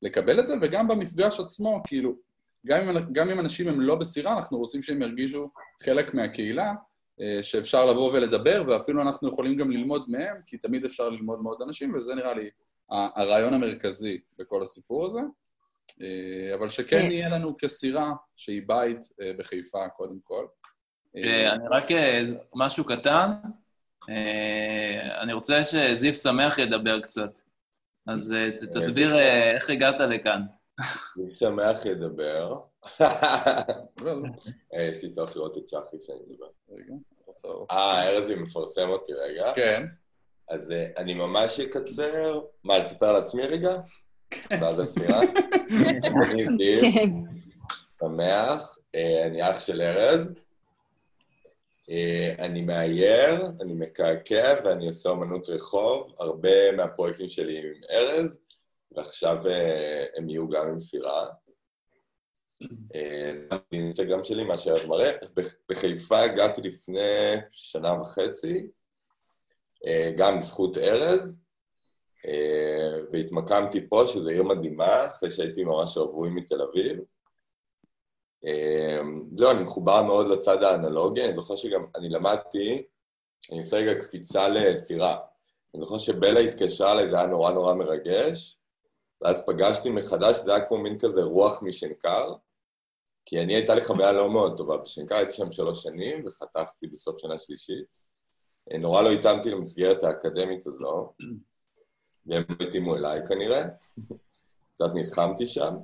ולקבל 0.04 0.40
את 0.40 0.48
זה, 0.48 0.54
וגם 0.62 0.88
במפגש 0.88 1.40
עצמו, 1.40 1.82
כאילו, 1.88 2.16
גם 2.66 2.90
אם, 2.90 3.12
גם 3.12 3.30
אם 3.30 3.40
אנשים 3.40 3.68
הם 3.68 3.82
לא 3.82 3.96
בסירה, 3.96 4.38
אנחנו 4.38 4.58
רוצים 4.58 4.82
שהם 4.82 5.02
ירגישו 5.02 5.50
חלק 5.84 6.14
מהקהילה, 6.14 6.74
אה, 7.22 7.44
שאפשר 7.44 7.86
לבוא 7.86 8.14
ולדבר, 8.14 8.64
ואפילו 8.68 9.02
אנחנו 9.02 9.30
יכולים 9.30 9.56
גם 9.56 9.72
ללמוד 9.72 10.06
מהם, 10.08 10.36
כי 10.48 10.58
תמיד 10.58 10.86
אפשר 10.86 11.10
ללמוד 11.10 11.42
מעוד 11.42 11.62
אנשים, 11.62 11.94
וזה 11.94 12.16
נראה 12.16 12.34
לי 12.34 12.50
הרעיון 12.92 13.54
המרכזי 13.54 14.22
בכל 14.40 14.62
הסיפור 14.62 15.06
הזה. 15.06 15.20
אה, 16.02 16.56
אבל 16.56 16.70
שכן 16.70 17.02
כן. 17.02 17.12
יהיה 17.12 17.30
לנו 17.30 17.58
כסירה 17.58 18.12
שהיא 18.36 18.62
בית 18.66 19.00
אה, 19.22 19.32
בחיפה, 19.38 19.90
קודם 19.90 20.20
כל. 20.24 20.46
אה, 21.18 21.52
אני 21.54 21.64
רק 21.70 21.92
אה, 21.92 22.24
משהו 22.56 22.84
קטן. 22.84 23.32
אה, 24.10 25.22
אני 25.22 25.34
רוצה 25.34 25.64
שזיו 25.64 26.14
שמח 26.14 26.58
ידבר 26.58 27.02
קצת. 27.02 27.38
אז 28.08 28.34
אה, 28.34 28.50
תסביר 28.74 29.16
אה, 29.16 29.52
איך 29.52 29.70
הגעת 29.70 30.00
לכאן. 30.00 30.42
אני 30.80 31.36
שמח 31.40 31.86
לדבר. 31.86 32.60
אה, 34.74 34.84
יש 34.84 35.04
לי 35.04 35.10
צורך 35.10 35.36
לראות 35.36 35.58
את 35.58 35.66
צ'חי 35.66 35.98
שאני 36.06 36.20
מדבר. 36.30 36.48
רגע, 36.70 36.94
אני 36.94 37.24
רוצה 37.26 37.48
לראות. 37.48 37.72
אה, 37.72 38.10
ארזי 38.10 38.36
מפרסם 38.36 38.90
אותי 38.90 39.14
רגע. 39.14 39.52
כן. 39.56 39.84
אז 40.52 40.72
אה, 40.72 40.86
אני 40.98 41.14
ממש 41.14 41.60
אקצר. 41.60 42.40
מה, 42.64 42.80
לספר 42.80 43.06
על 43.06 43.16
עצמי 43.16 43.42
רגע? 43.42 43.76
ואז 44.50 44.80
הספירה? 44.80 45.20
אני 46.32 46.46
זיו, 46.60 46.82
כן. 46.82 47.10
שמח, 48.00 48.78
אה, 48.96 49.26
אני 49.26 49.50
אח 49.52 49.60
של 49.60 49.82
ארז. 49.82 50.30
אה, 51.90 52.36
אני 52.40 52.62
מאייר, 52.62 53.46
אני 53.62 53.74
מקעקע 53.74 54.54
ואני 54.66 54.88
עושה 54.88 55.10
אמנות 55.12 55.50
רחוב. 55.50 56.14
הרבה 56.20 56.72
מהפרויקטים 56.72 57.30
שלי 57.30 57.58
עם 57.58 57.66
ארז, 57.92 58.38
ועכשיו 58.92 59.38
הם 60.18 60.30
יהיו 60.30 60.50
גם 60.50 60.68
עם 60.68 60.82
סירה. 60.82 61.28
זה 63.34 63.48
האינסטגרם 63.72 64.24
שלי, 64.24 64.44
מה 64.44 64.58
שארז 64.58 64.86
מראה. 64.86 65.12
בח- 65.36 65.56
בחיפה 65.70 66.20
הגעתי 66.22 66.62
לפני 66.62 67.00
שנה 67.52 68.02
וחצי, 68.02 68.68
גם 70.18 70.40
בזכות 70.40 70.78
ארז, 70.78 71.34
אה, 72.28 72.98
והתמקמתי 73.12 73.90
פה, 73.90 74.04
שזו 74.08 74.30
עיר 74.30 74.44
מדהימה, 74.44 75.08
אחרי 75.08 75.32
שהייתי 75.32 75.64
ממש 75.64 75.98
רווי 75.98 76.30
מתל 76.30 76.62
אביב. 76.62 77.00
אה, 78.46 79.00
זהו, 79.32 79.52
אני 79.52 79.64
מחובר 79.64 80.04
מאוד 80.04 80.28
לצד 80.28 80.64
האנלוגי, 80.64 81.24
אני 81.24 81.36
זוכר 81.36 81.56
שגם 81.56 81.86
אני 81.96 82.10
למדתי, 82.10 82.84
אני 83.52 83.60
עושה 83.60 83.78
רגע 83.78 84.02
קפיצה 84.02 84.48
לסירה. 84.48 85.18
אני 85.74 85.82
זוכר 85.82 85.98
שבלה 85.98 86.40
התקשרה 86.40 86.92
אליי, 86.92 87.10
זה 87.10 87.18
היה 87.18 87.28
נורא 87.28 87.52
נורא 87.52 87.74
מרגש, 87.74 88.58
ואז 89.22 89.46
פגשתי 89.46 89.90
מחדש, 89.90 90.38
זה 90.38 90.56
היה 90.56 90.66
כמו 90.66 90.78
מין 90.78 91.00
כזה 91.00 91.24
רוח 91.24 91.64
משנקר, 91.64 92.34
כי 93.26 93.42
אני 93.42 93.56
הייתה 93.56 93.76
לי 93.76 93.82
חוויה 93.82 94.12
לא 94.12 94.30
מאוד 94.30 94.58
טובה 94.58 94.78
בשנקר, 94.78 95.16
הייתי 95.16 95.34
שם 95.34 95.52
שלוש 95.52 95.84
שנים 95.84 96.26
וחתכתי 96.26 96.88
בסוף 96.88 97.18
שנה 97.18 97.40
שלישית. 97.40 98.11
אה, 98.72 98.78
נורא 98.78 99.02
לא 99.02 99.10
התאמתי 99.12 99.50
למסגרת 99.50 100.04
האקדמית 100.04 100.68
הזו, 100.68 101.14
והם 102.26 102.44
לא 102.50 102.66
התאימו 102.68 102.96
אליי 102.96 103.20
כנראה, 103.28 103.64
קצת 104.76 104.90
נלחמתי 104.94 105.48
שם. 105.48 105.76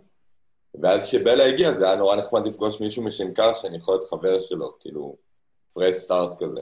ואז 0.82 1.02
כשבלה 1.02 1.46
הגיע, 1.46 1.74
זה 1.74 1.86
היה 1.86 1.96
נורא 1.96 2.16
נחמד 2.16 2.48
לפגוש 2.48 2.82
מישהו 2.82 3.04
משנקר 3.04 3.54
שאני 3.54 3.78
יכול 3.78 3.94
להיות 3.96 4.10
חבר 4.10 4.40
שלו, 4.40 4.78
כאילו, 4.80 5.16
פרש 5.74 5.96
סטארט 5.96 6.44
כזה. 6.44 6.62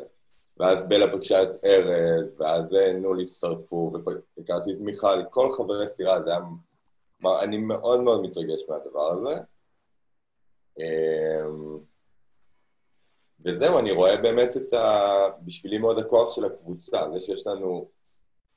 ואז 0.58 0.90
בלה 0.90 1.12
פגשה 1.12 1.44
את 1.44 1.66
ארז, 1.66 2.34
ואז 2.38 2.76
אה, 2.76 2.94
נול 2.94 3.22
הצטרפו, 3.22 3.92
והכרתי 4.38 4.72
את 4.72 4.78
מיכל, 4.80 5.24
כל 5.30 5.54
חברי 5.58 5.88
סירה, 5.88 6.22
זה 6.22 6.30
היה... 6.30 6.40
כלומר, 7.22 7.44
אני 7.44 7.58
מאוד 7.58 8.02
מאוד 8.02 8.22
מתרגש 8.22 8.62
מהדבר 8.70 9.12
הזה. 9.12 9.36
וזהו, 13.46 13.80
אני 13.80 13.92
רואה 13.92 14.18
באמת 14.18 14.58
את 14.58 14.74
ה... 14.74 15.28
בשבילי 15.42 15.78
מאוד 15.78 16.00
הכוח 16.00 16.36
של 16.36 16.46
הקבוצה, 16.46 17.02
זה 17.14 17.20
שיש 17.20 17.48
לנו, 17.48 17.88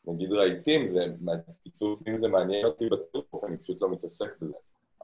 נגיד 0.06 0.32
רהיטים, 0.32 0.90
זה, 0.90 1.06
עיצוב 1.64 2.02
פנים 2.04 2.18
זה 2.18 2.28
מעניין 2.28 2.66
אותי 2.66 2.88
בטירוף, 2.88 3.44
אני 3.44 3.56
פשוט 3.56 3.82
לא 3.82 3.90
מתעסק 3.90 4.30
בזה, 4.40 4.54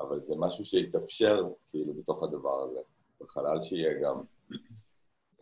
אבל 0.00 0.20
זה 0.28 0.34
משהו 0.38 0.64
שיתאפשר, 0.64 1.48
כאילו, 1.68 1.94
בתוך 1.94 2.22
הדבר 2.22 2.62
הזה, 2.62 2.80
בחלל 3.20 3.60
שיהיה 3.60 4.00
גם. 4.02 4.20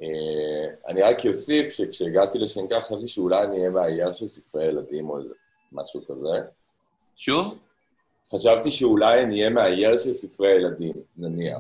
אה, 0.01 0.75
אני 0.87 1.03
רק 1.03 1.27
אוסיף 1.27 1.73
שכשהגעתי 1.73 2.39
לשנקר 2.39 2.81
חשבתי 2.81 3.09
שאולי 3.09 3.45
אני 3.45 3.59
אהיה 3.59 3.71
מאייר 3.71 4.13
של 4.13 4.29
ספרי 4.29 4.65
ילדים 4.65 5.11
או 5.11 5.19
משהו 5.73 6.05
כזה. 6.07 6.49
שוב? 7.17 7.59
חשבתי 8.31 8.71
שאולי 8.71 9.23
אני 9.23 9.35
אהיה 9.35 9.51
מאייר 9.51 9.99
של 9.99 10.15
ספרי 10.15 10.57
ילדים, 10.57 10.95
נניח. 11.17 11.59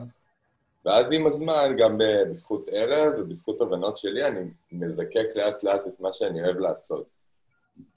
ואז 0.84 1.12
עם 1.12 1.26
הזמן, 1.26 1.76
גם 1.78 1.98
בזכות 1.98 2.68
ארז 2.72 3.20
ובזכות 3.20 3.60
הבנות 3.60 3.98
שלי, 3.98 4.26
אני 4.26 4.40
מזקק 4.72 5.26
לאט 5.34 5.64
לאט 5.64 5.86
את 5.86 6.00
מה 6.00 6.12
שאני 6.12 6.44
אוהב 6.44 6.58
לעשות. 6.58 7.06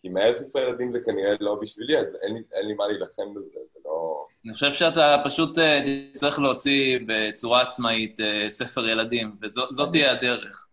כי 0.01 0.09
מאייר 0.09 0.33
ספרי 0.33 0.61
ילדים 0.61 0.93
זה 0.93 0.99
כנראה 0.99 1.33
לא 1.39 1.55
בשבילי, 1.61 1.97
אז 1.97 2.17
אין 2.21 2.33
לי, 2.33 2.41
אין 2.53 2.67
לי 2.67 2.73
מה 2.73 2.87
להילחם 2.87 3.33
בזה, 3.33 3.49
זה 3.73 3.79
לא... 3.85 4.25
אני 4.45 4.53
חושב 4.53 4.71
שאתה 4.71 5.21
פשוט 5.25 5.57
אה, 5.57 5.81
תצטרך 6.13 6.39
להוציא 6.39 6.99
בצורה 7.07 7.61
עצמאית 7.61 8.19
אה, 8.19 8.45
ספר 8.49 8.89
ילדים, 8.89 9.35
וזאת 9.41 9.91
תהיה 9.91 10.11
הדרך. 10.11 10.67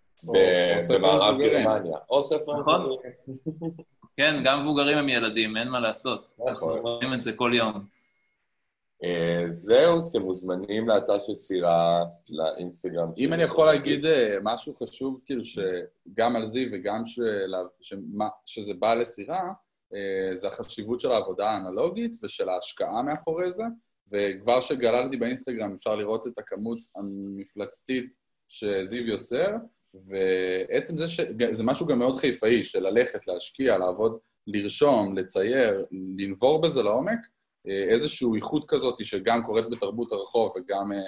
במערב. 0.90 1.38
גרמניה. 1.38 1.98
או 2.10 2.22
ספר 2.22 2.60
נכון. 2.60 2.96
כן, 4.16 4.42
גם 4.44 4.60
מבוגרים 4.60 4.98
הם 4.98 5.08
ילדים, 5.08 5.56
אין 5.56 5.68
מה 5.68 5.80
לעשות. 5.80 6.32
נכון. 6.38 6.48
אנחנו 6.48 6.90
רואים 6.90 7.14
את 7.14 7.22
זה 7.22 7.32
כל 7.32 7.52
יום. 7.54 7.84
זהו, 9.50 10.00
אתם 10.10 10.22
מוזמנים 10.22 10.88
לאתר 10.88 11.20
של 11.20 11.34
סירה, 11.34 12.02
לאינסטגרם. 12.28 13.08
אם 13.18 13.32
אני 13.32 13.42
יכול 13.42 13.66
להגיד 13.66 14.04
אה, 14.04 14.36
משהו 14.42 14.74
חשוב, 14.74 15.20
כאילו, 15.24 15.42
שגם 15.44 16.36
על 16.36 16.44
זיו 16.44 16.68
וגם 16.72 17.02
שזה 18.46 18.74
בא 18.74 18.94
לסירה, 18.94 19.52
אה, 19.94 20.34
זה 20.34 20.48
החשיבות 20.48 21.00
של 21.00 21.12
העבודה 21.12 21.50
האנלוגית 21.50 22.16
ושל 22.22 22.48
ההשקעה 22.48 23.02
מאחורי 23.02 23.50
זה, 23.50 23.64
וכבר 24.12 24.60
שגללתי 24.60 25.16
באינסטגרם 25.16 25.74
אפשר 25.74 25.94
לראות 25.94 26.26
את 26.26 26.38
הכמות 26.38 26.78
המפלצתית 26.96 28.16
שזיו 28.48 29.06
יוצר, 29.06 29.56
ועצם 29.94 30.96
זה 30.96 31.08
שזה 31.08 31.64
משהו 31.64 31.86
גם 31.86 31.98
מאוד 31.98 32.16
חיפאי, 32.16 32.64
של 32.64 32.88
ללכת, 32.88 33.26
להשקיע, 33.26 33.78
לעבוד, 33.78 34.18
לרשום, 34.46 35.18
לצייר, 35.18 35.84
לנבור 36.18 36.60
בזה 36.60 36.82
לעומק, 36.82 37.18
איזושהי 37.66 38.28
איכות 38.36 38.64
כזאת 38.68 39.04
שגם 39.04 39.42
קורית 39.42 39.70
בתרבות 39.70 40.12
הרחוב 40.12 40.52
וגם 40.56 40.92
אה, 40.92 40.98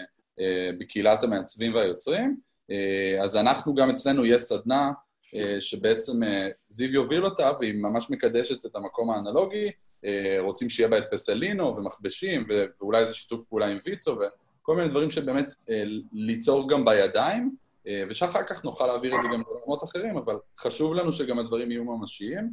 אה, 0.41 0.71
בקהילת 0.79 1.23
המעצבים 1.23 1.75
והיוצרים. 1.75 2.37
אה, 2.71 3.19
אז 3.23 3.37
אנחנו, 3.37 3.75
גם 3.75 3.91
אצלנו 3.91 4.27
יש 4.27 4.43
סדנה 4.43 4.91
אה, 5.35 5.61
שבעצם 5.61 6.23
אה, 6.23 6.49
זיו 6.69 6.95
יוביל 6.95 7.25
אותה, 7.25 7.51
והיא 7.61 7.83
ממש 7.83 8.11
מקדשת 8.11 8.67
את 8.67 8.77
המקום 8.77 9.11
האנלוגי, 9.11 9.71
אה, 10.05 10.37
רוצים 10.39 10.69
שיהיה 10.69 10.89
בה 10.89 10.99
את 10.99 11.05
פסלינו 11.11 11.77
ומכבשים, 11.77 12.45
ואולי 12.81 13.01
איזה 13.01 13.15
שיתוף 13.15 13.45
פעולה 13.45 13.67
עם 13.67 13.79
ויצו, 13.85 14.17
וכל 14.61 14.77
מיני 14.77 14.89
דברים 14.89 15.11
שבאמת 15.11 15.55
אה, 15.71 15.85
ליצור 16.13 16.69
גם 16.69 16.85
בידיים, 16.85 17.57
אה, 17.87 18.05
ושאחר 18.09 18.43
כך 18.43 18.65
נוכל 18.65 18.87
להעביר 18.87 19.17
את 19.17 19.23
זה 19.23 19.29
גם 19.29 19.35
למקומות 19.35 19.85
אחרים, 19.85 20.17
אבל 20.17 20.37
חשוב 20.59 20.95
לנו 20.95 21.13
שגם 21.13 21.39
הדברים 21.39 21.71
יהיו 21.71 21.85
ממשיים, 21.85 22.45
אה, 22.45 22.51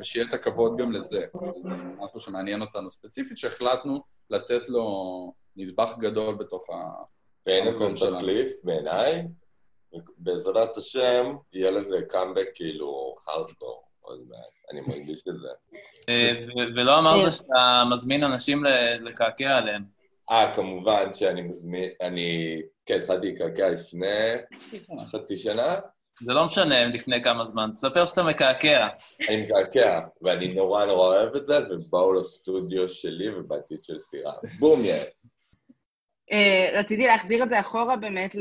ושיהיה 0.00 0.26
את 0.28 0.34
הכבוד 0.34 0.76
גם 0.78 0.92
לזה. 0.92 1.26
זה 1.62 1.70
משהו 1.98 2.20
שמעניין 2.20 2.60
אותנו 2.60 2.90
ספציפית, 2.90 3.38
שהחלטנו 3.38 4.02
לתת 4.30 4.68
לו 4.68 5.32
נדבך 5.56 5.98
גדול 5.98 6.34
בתוך 6.34 6.70
ה... 6.70 6.74
ואין 7.46 7.66
לזה. 7.66 7.86
תחליף 8.10 8.52
בעיניי. 8.64 9.26
בעזרת 10.18 10.76
השם, 10.76 11.36
יהיה 11.52 11.70
לזה 11.70 12.02
קאמבק 12.08 12.48
כאילו 12.54 13.16
הארדקור 13.26 13.84
עוד 14.00 14.20
מעט. 14.28 14.72
אני 14.72 14.80
מרגיש 14.80 15.22
את 15.28 15.34
זה. 15.40 15.48
אה, 16.08 16.64
ולא 16.76 16.98
אמרת 16.98 17.32
שאתה 17.32 17.82
מזמין 17.90 18.24
אנשים 18.24 18.64
לקעקע 19.00 19.56
עליהם. 19.58 19.84
אה, 20.30 20.52
כמובן 20.56 21.12
שאני 21.12 21.42
מזמין, 21.42 21.90
אני, 22.00 22.62
כן, 22.86 23.00
התחלתי 23.02 23.32
לקעקע 23.32 23.70
לפני 23.70 24.34
חצי 25.12 25.36
שנה. 25.36 25.78
זה 26.18 26.34
לא 26.34 26.46
משנה 26.46 26.84
לפני 26.84 27.22
כמה 27.22 27.44
זמן, 27.44 27.70
תספר 27.74 28.06
שאתה 28.06 28.22
מקעקע. 28.22 28.88
אני 29.28 29.42
מקעקע, 29.42 30.00
ואני 30.22 30.54
נורא 30.54 30.84
נורא 30.84 31.06
אוהב 31.06 31.36
את 31.36 31.46
זה, 31.46 31.58
ובאו 31.70 32.12
לסטודיו 32.12 32.88
שלי 32.88 33.34
ובעתיד 33.34 33.82
של 33.82 33.98
סירה. 33.98 34.32
בום, 34.58 34.78
יאללה. 34.84 35.10
אה, 36.32 36.80
רציתי 36.80 37.06
להחזיר 37.06 37.42
את 37.42 37.48
זה 37.48 37.60
אחורה 37.60 37.96
באמת 37.96 38.36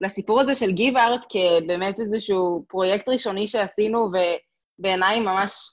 לסיפור 0.00 0.40
הזה 0.40 0.54
של 0.54 0.72
גיב 0.72 0.96
ארט 0.96 1.20
כבאמת 1.28 2.00
איזשהו 2.00 2.64
פרויקט 2.68 3.08
ראשוני 3.08 3.48
שעשינו, 3.48 4.10
ובעיניי 4.78 5.20
ממש 5.20 5.70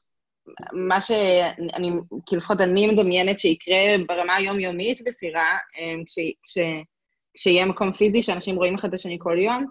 מה 0.72 1.02
שאני, 1.02 1.92
כאילו 2.26 2.42
לפחות 2.42 2.62
אני 2.62 2.88
מדמיינת 2.88 3.40
שיקרה 3.40 3.96
ברמה 4.08 4.36
היומיומית 4.36 5.02
בסירה, 5.06 5.58
אה, 5.80 5.94
כש, 6.06 6.20
כש, 6.44 6.58
כשיהיה 7.34 7.66
מקום 7.66 7.94
פיזי 7.94 8.22
שאנשים 8.22 8.56
רואים 8.56 8.76
אחד 8.76 8.88
את 8.88 8.94
השני 8.94 9.18
כל 9.20 9.38
יום, 9.40 9.66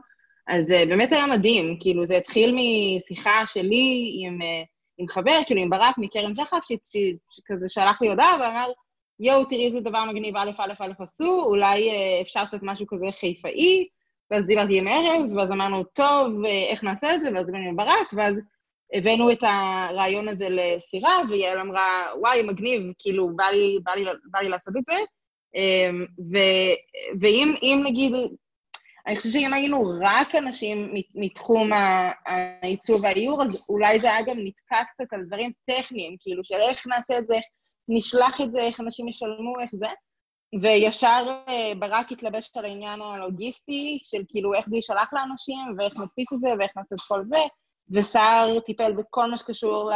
אז 0.49 0.64
זה 0.64 0.84
באמת 0.88 1.12
היה 1.12 1.26
מדהים, 1.26 1.76
כאילו 1.80 2.07
זה 2.07 2.16
התחיל 2.16 2.57
משיחה 2.57 3.43
שלי 3.47 4.16
עם, 4.20 4.43
אה, 4.43 4.62
עם 4.99 5.09
חבר, 5.09 5.38
כאילו 5.47 5.62
עם 5.62 5.70
ברק 5.70 5.99
מקרן 5.99 6.34
שחף, 6.34 6.59
שכזה 6.66 7.68
שלח 7.68 8.03
לי 8.03 8.09
הודעה 8.09 8.36
ואמר, 8.40 8.70
יואו, 9.20 9.45
תראי 9.45 9.66
איזה 9.66 9.80
דבר 9.80 10.05
מגניב, 10.05 10.36
א', 10.36 10.51
א', 10.59 10.72
א', 10.80 10.93
עשו, 10.99 11.43
אולי 11.45 11.90
אה, 11.90 12.20
אפשר 12.20 12.40
לעשות 12.40 12.61
משהו 12.62 12.86
כזה 12.86 13.07
חיפאי, 13.20 13.88
ואז 14.30 14.47
דיברתי 14.47 14.78
עם 14.78 14.88
ארז, 14.88 15.34
ואז 15.36 15.53
אמרנו, 15.53 15.84
טוב, 15.84 16.45
אה, 16.45 16.66
איך 16.70 16.84
נעשה 16.84 17.14
את 17.14 17.20
זה? 17.20 17.30
ואז 17.34 17.47
דיברנו 17.47 17.68
עם 17.68 17.76
ברק, 17.76 18.12
ואז 18.16 18.36
הבאנו 18.93 19.32
את 19.32 19.38
הרעיון 19.43 20.28
הזה 20.28 20.47
לסירה, 20.51 21.18
ויעל 21.28 21.59
אמרה, 21.59 22.07
וואי, 22.20 22.43
מגניב, 22.43 22.82
כאילו, 22.99 23.36
בא 23.36 23.45
לי, 23.45 23.78
בא 23.82 23.93
לי, 23.93 24.05
בא 24.30 24.38
לי 24.38 24.49
לעשות 24.49 24.74
את 24.76 24.84
זה. 24.84 24.97
אמ, 25.55 26.07
ואם 27.20 27.55
אם 27.62 27.82
נגיד, 27.84 28.12
אני 29.07 29.16
חושבת 29.16 29.32
שאם 29.32 29.53
היינו 29.53 29.92
רק 30.00 30.34
אנשים 30.34 30.94
מת- 30.94 31.14
מתחום 31.14 31.70
העיצוב 32.26 33.00
והאיור, 33.05 33.42
אז 33.42 33.66
אולי 33.68 34.00
זה 34.00 34.14
היה 34.14 34.22
גם 34.22 34.36
נתקע 34.38 34.84
קצת 34.92 35.12
על 35.12 35.24
דברים 35.26 35.53
טכניים, 35.66 36.16
כאילו, 36.20 36.44
של 36.44 36.55
איך 36.55 36.86
נעשה 36.86 37.18
את 37.18 37.26
זה, 37.26 37.34
איך 37.34 37.44
נשלח 37.88 38.40
את 38.40 38.50
זה, 38.50 38.61
איך 38.61 38.80
אנשים 38.80 39.09
ישלמו, 39.09 39.61
איך 39.61 39.70
זה. 39.72 39.86
וישר 40.62 41.26
אה, 41.48 41.72
ברק 41.78 42.12
התלבש 42.12 42.50
על 42.57 42.64
העניין 42.64 43.03
הלוגיסטי, 43.03 43.98
של 44.03 44.22
כאילו 44.28 44.55
איך 44.55 44.68
זה 44.68 44.76
יישלח 44.76 45.12
לאנשים, 45.12 45.59
ואיך 45.78 45.92
נדפיס 46.00 46.32
את 46.32 46.40
זה, 46.40 46.48
ואיך 46.59 46.70
נעשה 46.76 46.94
את 46.94 47.00
כל 47.09 47.24
זה, 47.24 47.38
וסער 47.90 48.61
טיפל 48.61 48.92
בכל 48.92 49.30
מה 49.30 49.36
שקשור 49.38 49.90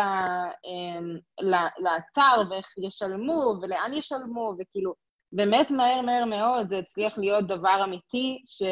ל- 1.40 1.82
לאתר, 1.84 2.42
ואיך 2.50 2.66
ישלמו, 2.88 3.54
ולאן 3.62 3.92
ישלמו, 3.94 4.54
וכאילו, 4.58 4.94
באמת 5.36 5.70
מהר 5.70 6.00
מהר 6.00 6.24
מאוד 6.24 6.68
זה 6.68 6.78
הצליח 6.78 7.18
להיות 7.18 7.46
דבר 7.46 7.84
אמיתי, 7.84 8.42
ש, 8.46 8.62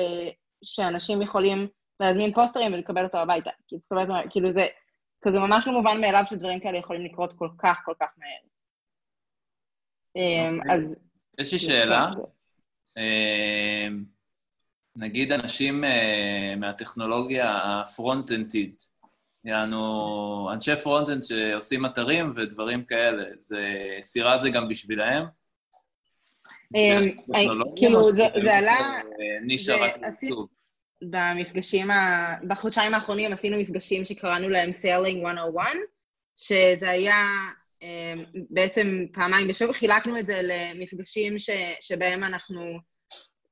שאנשים 0.65 1.23
יכולים 1.23 1.69
להזמין 2.01 2.33
פוסטרים 2.33 2.73
ולקבל 2.73 3.05
אותו 3.05 3.19
הביתה. 3.19 3.51
כאילו, 4.31 4.51
זה 4.51 4.67
כזה 5.25 5.39
ממש 5.39 5.67
לא 5.67 5.73
מובן 5.73 6.01
מאליו 6.01 6.23
שדברים 6.27 6.61
כאלה 6.61 6.79
יכולים 6.79 7.05
לקרות 7.05 7.33
כל 7.39 7.49
כך 7.59 7.77
כל 7.85 7.95
כך 8.01 8.09
מהר. 8.17 8.45
אמ, 10.17 10.59
אוקיי. 10.59 10.75
אז... 10.75 10.97
יש 11.41 11.53
לי 11.53 11.59
שאלה. 11.59 12.11
כן, 12.15 13.01
אה, 13.01 13.89
נגיד 14.97 15.33
אנשים 15.33 15.85
אה, 15.85 16.55
מהטכנולוגיה 16.57 17.59
הפרונט-אנדית, 17.63 18.91
יענו 19.45 20.51
אנשי 20.53 20.77
front-end 20.77 21.23
שעושים 21.23 21.87
אתרים 21.87 22.33
ודברים 22.37 22.85
כאלה, 22.85 23.25
זה, 23.39 23.97
סירה 24.01 24.39
זה 24.39 24.51
גם 24.51 24.69
בשבילהם? 24.69 25.25
אמ, 26.77 27.01
טכנולוגיה, 27.33 27.73
כאילו, 27.77 27.99
או 28.01 28.13
זה- 28.13 28.27
עלה- 28.59 28.71
אה, 29.21 29.41
נישה 29.47 29.77
רק 29.77 29.95
לעיצוב? 29.99 30.49
במפגשים, 31.03 31.91
ה... 31.91 32.35
בחודשיים 32.49 32.95
האחרונים 32.95 33.33
עשינו 33.33 33.57
מפגשים 33.59 34.05
שקראנו 34.05 34.49
להם 34.49 34.71
Sailing 34.71 35.23
101, 35.23 35.67
שזה 36.37 36.91
היה 36.91 37.17
אמ, 37.83 38.25
בעצם 38.51 39.05
פעמיים 39.13 39.49
בשבוע, 39.49 39.75
חילקנו 39.75 40.19
את 40.19 40.27
זה 40.27 40.41
למפגשים 40.43 41.39
ש... 41.39 41.51
שבהם 41.81 42.25
אנחנו 42.25 42.79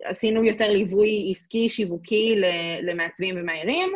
עשינו 0.05 0.45
יותר 0.45 0.71
ליווי 0.73 1.29
עסקי, 1.31 1.69
שיווקי 1.69 2.37
למעצבים 2.83 3.35
ומאיירים, 3.39 3.93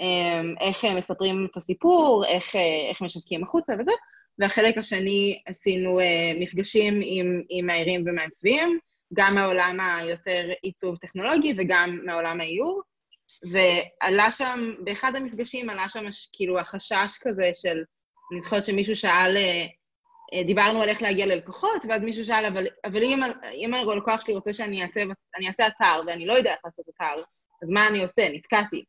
אמ, 0.00 0.54
איך 0.60 0.84
מספרים 0.84 1.46
את 1.50 1.56
הסיפור, 1.56 2.24
איך, 2.26 2.56
אה, 2.56 2.60
איך 2.90 3.02
משווקים 3.02 3.44
החוצה 3.44 3.72
וזה, 3.80 3.92
והחלק 4.40 4.78
השני 4.78 5.42
עשינו 5.46 6.00
אה, 6.00 6.32
מפגשים 6.40 7.00
עם, 7.04 7.42
עם 7.48 7.66
מאיירים 7.66 8.04
ומעצבים, 8.06 8.78
גם 9.14 9.34
מהעולם 9.34 9.78
היותר 9.80 10.48
עיצוב 10.62 10.96
טכנולוגי 10.96 11.54
וגם 11.56 12.00
מהעולם 12.04 12.40
האיור. 12.40 12.82
ועלה 13.50 14.30
שם, 14.30 14.74
באחד 14.84 15.16
המפגשים 15.16 15.70
עלה 15.70 15.88
שם 15.88 16.04
כאילו 16.32 16.58
החשש 16.58 17.18
כזה 17.20 17.50
של, 17.54 17.82
אני 18.32 18.40
זוכרת 18.40 18.64
שמישהו 18.64 18.96
שאל, 18.96 19.36
אה, 19.36 19.66
אה, 20.34 20.44
דיברנו 20.46 20.82
על 20.82 20.88
איך 20.88 21.02
להגיע 21.02 21.26
ללקוחות, 21.26 21.86
ואז 21.88 22.02
מישהו 22.02 22.24
שאל, 22.24 22.46
אבל, 22.46 22.66
אבל 22.84 23.02
אם, 23.02 23.20
אם 23.54 23.74
הלקוח 23.74 24.20
שלי 24.20 24.34
רוצה 24.34 24.52
שאני 24.52 24.82
אעצב, 24.82 25.00
אני 25.36 25.46
אעשה 25.46 25.66
אתר, 25.66 26.00
ואני 26.06 26.26
לא 26.26 26.34
יודע 26.34 26.50
איך 26.50 26.60
לעשות 26.64 26.86
אתר, 26.96 27.22
אז 27.62 27.70
מה 27.70 27.88
אני 27.88 28.02
עושה? 28.02 28.28
נתקעתי. 28.32 28.84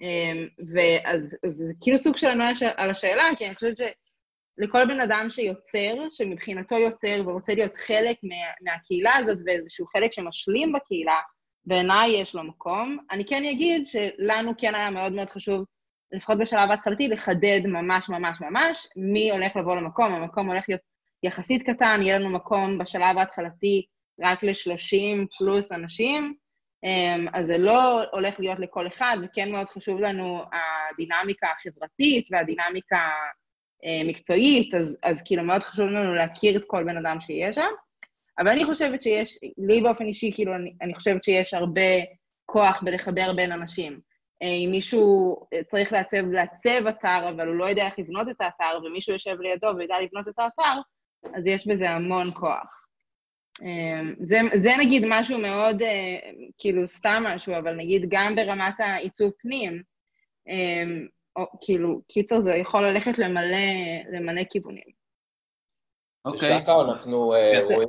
אמ, 0.00 0.48
ואז 0.74 1.36
אז 1.46 1.52
זה 1.52 1.74
כאילו 1.80 1.98
סוג 1.98 2.16
של 2.16 2.54
ש- 2.54 2.62
על 2.62 2.90
השאלה, 2.90 3.24
כי 3.38 3.46
אני 3.46 3.54
חושבת 3.54 3.76
שלכל 4.56 4.86
בן 4.86 5.00
אדם 5.00 5.26
שיוצר, 5.30 5.94
שמבחינתו 6.10 6.74
יוצר 6.74 7.22
ורוצה 7.26 7.54
להיות 7.54 7.76
חלק 7.76 8.16
מה, 8.22 8.36
מהקהילה 8.60 9.16
הזאת 9.16 9.38
ואיזשהו 9.46 9.86
חלק 9.86 10.12
שמשלים 10.12 10.72
בקהילה, 10.72 11.20
בעיניי 11.64 12.10
יש 12.10 12.34
לו 12.34 12.44
מקום. 12.44 12.98
אני 13.10 13.24
כן 13.26 13.44
אגיד 13.44 13.86
שלנו 13.86 14.52
כן 14.58 14.74
היה 14.74 14.90
מאוד 14.90 15.12
מאוד 15.12 15.30
חשוב, 15.30 15.64
לפחות 16.12 16.38
בשלב 16.38 16.70
ההתחלתי, 16.70 17.08
לחדד 17.08 17.60
ממש 17.64 18.08
ממש 18.08 18.36
ממש 18.40 18.88
מי 18.96 19.30
הולך 19.30 19.56
לבוא 19.56 19.76
למקום. 19.76 20.12
המקום 20.12 20.50
הולך 20.50 20.64
להיות 20.68 20.80
יחסית 21.22 21.62
קטן, 21.62 22.00
יהיה 22.02 22.18
לנו 22.18 22.30
מקום 22.30 22.78
בשלב 22.78 23.18
ההתחלתי 23.18 23.86
רק 24.20 24.42
ל-30 24.42 25.26
פלוס 25.38 25.72
אנשים, 25.72 26.34
אמ, 26.84 27.26
אז 27.32 27.46
זה 27.46 27.58
לא 27.58 28.04
הולך 28.12 28.40
להיות 28.40 28.58
לכל 28.58 28.86
אחד, 28.86 29.16
וכן 29.22 29.52
מאוד 29.52 29.68
חשוב 29.68 30.00
לנו 30.00 30.42
הדינמיקה 30.90 31.46
החברתית 31.52 32.28
והדינמיקה 32.30 32.98
המקצועית, 33.84 34.74
אז, 34.74 34.98
אז 35.02 35.22
כאילו 35.22 35.42
מאוד 35.42 35.62
חשוב 35.62 35.86
לנו 35.86 36.14
להכיר 36.14 36.56
את 36.56 36.64
כל 36.64 36.84
בן 36.84 36.96
אדם 36.96 37.20
שיהיה 37.20 37.52
שם. 37.52 37.70
אבל 38.38 38.48
אני 38.48 38.64
חושבת 38.64 39.02
שיש, 39.02 39.38
לי 39.58 39.80
באופן 39.80 40.06
אישי, 40.06 40.30
כאילו, 40.34 40.54
אני, 40.54 40.72
אני 40.82 40.94
חושבת 40.94 41.24
שיש 41.24 41.54
הרבה 41.54 41.80
כוח 42.46 42.82
בלחבר 42.82 43.32
בין 43.32 43.52
אנשים. 43.52 44.00
אה, 44.42 44.48
אם 44.48 44.70
מישהו 44.70 45.36
צריך 45.68 45.92
לעצב, 45.92 46.30
לעצב 46.32 46.86
אתר, 46.88 47.28
אבל 47.28 47.48
הוא 47.48 47.56
לא 47.56 47.64
יודע 47.64 47.86
איך 47.86 47.98
לבנות 47.98 48.28
את 48.28 48.40
האתר, 48.40 48.78
ומישהו 48.84 49.12
יושב 49.12 49.40
לידו 49.40 49.66
ויודע 49.76 49.94
לבנות 50.02 50.28
את 50.28 50.38
האתר, 50.38 50.80
אז 51.34 51.46
יש 51.46 51.66
בזה 51.66 51.90
המון 51.90 52.30
כוח. 52.34 52.80
זה, 54.20 54.40
זה 54.54 54.70
נגיד 54.80 55.04
משהו 55.08 55.38
מאוד, 55.38 55.82
אה, 55.82 56.30
כאילו, 56.58 56.88
סתם 56.88 57.22
משהו, 57.26 57.54
אבל 57.58 57.76
נגיד 57.76 58.06
גם 58.08 58.36
ברמת 58.36 58.74
העיצוב 58.80 59.32
פנים, 59.38 59.82
או, 61.36 61.42
כאילו, 61.60 62.00
קיצר, 62.08 62.40
זה 62.40 62.50
יכול 62.54 62.86
ללכת 62.86 63.18
למלא, 63.18 63.58
למלא 64.12 64.42
כיוונים. 64.50 65.04
אוקיי. 66.24 66.58
שחר, 66.58 66.82
אנחנו 66.82 67.32
כן. 67.68 67.74
רואים... 67.74 67.88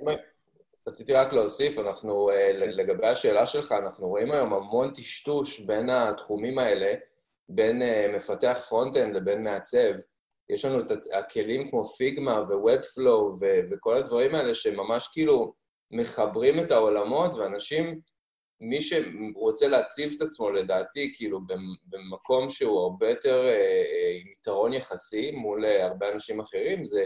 רציתי 0.88 1.14
רק 1.14 1.34
להוסיף, 1.34 1.80
אנחנו, 1.80 2.30
אה, 2.30 2.52
לגבי 2.54 3.08
השאלה 3.08 3.46
שלך, 3.46 3.72
אנחנו 3.72 4.08
רואים 4.08 4.32
היום 4.32 4.54
המון 4.54 4.94
טשטוש 4.94 5.60
בין 5.60 5.90
התחומים 5.90 6.60
האלה, 6.60 6.94
בין 7.50 7.82
אה, 7.82 8.12
מפתח 8.16 8.66
front-end 8.70 9.16
לבין 9.16 9.44
מעצב. 9.44 9.94
יש 10.50 10.66
לנו 10.66 10.80
את 10.80 10.92
הכלים 11.14 11.70
כמו 11.70 11.86
פיגמה 11.86 12.42
ו-Webflow 12.48 13.38
ו- 13.42 13.60
וכל 13.72 13.96
הדברים 13.96 14.36
האלה 14.36 14.54
שממש 14.54 15.08
כאילו 15.08 15.54
מחברים 15.92 16.60
את 16.60 16.72
העולמות, 16.72 17.36
ואנשים, 17.36 18.00
מי 18.62 18.82
שרוצה 18.82 19.68
להציב 19.68 20.14
את 20.16 20.22
עצמו, 20.22 20.52
לדעתי, 20.52 21.12
כאילו 21.16 21.40
במ- 21.48 21.76
במקום 21.86 22.50
שהוא 22.50 22.80
הרבה 22.80 23.10
יותר 23.10 23.46
אה, 23.48 23.52
אה, 23.52 24.20
עם 24.22 24.28
יתרון 24.40 24.74
יחסי 24.74 25.32
מול 25.32 25.66
אה, 25.66 25.86
הרבה 25.86 26.12
אנשים 26.12 26.40
אחרים, 26.40 26.84
זה 26.84 27.06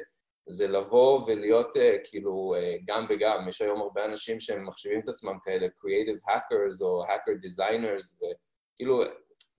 זה 0.51 0.67
לבוא 0.67 1.21
ולהיות 1.27 1.75
כאילו 2.03 2.53
גם 2.85 3.05
וגם. 3.09 3.49
יש 3.49 3.61
היום 3.61 3.81
הרבה 3.81 4.05
אנשים 4.05 4.39
שהם 4.39 4.65
מחשיבים 4.65 4.99
את 4.99 5.09
עצמם 5.09 5.37
כאלה 5.43 5.67
creative 5.67 6.29
hackers 6.29 6.83
או 6.83 7.03
hacker 7.05 7.45
designers, 7.45 8.15
וכאילו 8.15 9.03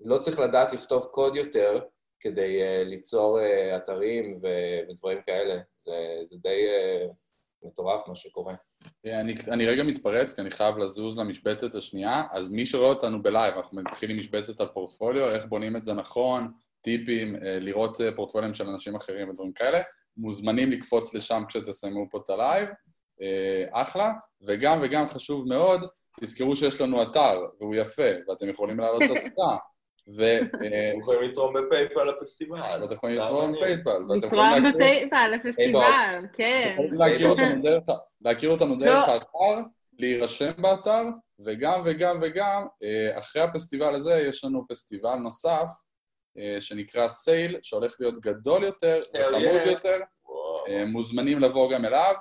לא 0.01 0.18
צריך 0.18 0.38
לדעת 0.38 0.72
לכתוב 0.72 1.05
קוד 1.05 1.36
יותר 1.36 1.80
כדי 2.20 2.61
ליצור 2.84 3.38
אתרים 3.76 4.41
ודברים 4.43 5.22
כאלה. 5.22 5.61
זה, 5.76 5.93
זה 6.30 6.36
די 6.43 6.66
מטורף 7.62 8.09
מה 8.09 8.16
שקורה. 8.16 8.55
אני, 9.07 9.35
אני 9.49 9.66
רגע 9.66 9.83
מתפרץ, 9.83 10.35
כי 10.35 10.41
אני 10.41 10.51
חייב 10.51 10.78
לזוז 10.78 11.18
למשבצת 11.18 11.74
השנייה, 11.74 12.24
אז 12.33 12.49
מי 12.49 12.66
שרואה 12.66 12.89
אותנו 12.89 13.22
בלייב, 13.22 13.55
אנחנו 13.55 13.83
מתחילים 13.83 14.18
משבצת 14.18 14.61
על 14.61 14.66
פורטפוליו, 14.66 15.28
איך 15.28 15.47
בונים 15.47 15.76
את 15.76 15.85
זה 15.85 15.95
נכון, 15.95 16.53
טיפים, 16.81 17.37
אה, 17.37 17.59
לראות 17.61 18.01
אה, 18.01 18.12
פורטפוליו 18.16 18.55
של 18.55 18.68
אנשים 18.68 18.97
אחרים 18.97 19.28
ודברים 19.28 19.53
כאלה. 19.53 19.78
מוזמנים 20.16 20.70
לקפוץ 20.70 21.14
לשם 21.14 21.43
כשתסיימו 21.49 22.07
פה 22.11 22.18
את 22.24 22.31
הלייב. 22.31 22.68
אה, 23.20 23.83
אחלה, 23.83 24.12
וגם 24.43 24.78
וגם 24.83 25.09
חשוב 25.09 25.49
מאוד, 25.49 25.81
תזכרו 26.20 26.57
שיש 26.57 26.81
לנו 26.81 27.03
אתר, 27.03 27.47
והוא 27.61 27.74
יפה, 27.74 28.11
ואתם 28.28 28.49
יכולים 28.49 28.81
לעלות 28.81 29.03
לסירה, 29.03 29.57
אתם 30.93 31.01
יכולים 31.01 31.31
לתרום 31.31 31.55
בפייפל 31.55 32.05
לפסטיבל. 32.05 32.61
ואתם 32.83 32.93
יכולים 32.95 33.17
לתרום 33.17 33.53
בפייפל, 33.53 33.99
לתרום 34.17 34.73
בפייפל 34.75 35.29
לפסטיבל, 35.29 36.27
כן. 36.33 36.77
להכיר 36.91 37.29
אותנו 37.31 37.63
דרך 37.63 37.83
אותנו 38.51 38.77
דרך 38.77 39.09
לא. 39.09 39.13
האתר, 39.13 39.69
להירשם 39.99 40.51
באתר, 40.59 41.03
וגם 41.45 41.83
וגם 41.85 42.19
וגם, 42.23 42.67
אה, 42.83 43.19
אחרי 43.19 43.43
הפסטיבל 43.43 43.95
הזה 43.95 44.15
יש 44.29 44.45
לנו 44.45 44.67
פסטיבל 44.69 45.15
נוסף, 45.15 45.69
אה, 46.39 46.57
שנקרא 46.61 47.09
סייל, 47.09 47.59
שהולך 47.63 47.97
להיות 48.01 48.21
גדול 48.21 48.65
יותר 48.65 48.99
וחמוד. 49.21 49.43
יותר. 49.67 49.99
אה, 50.69 50.85
מוזמנים 50.85 51.39
לבוא 51.39 51.71
גם 51.73 51.85
אליו. 51.85 52.15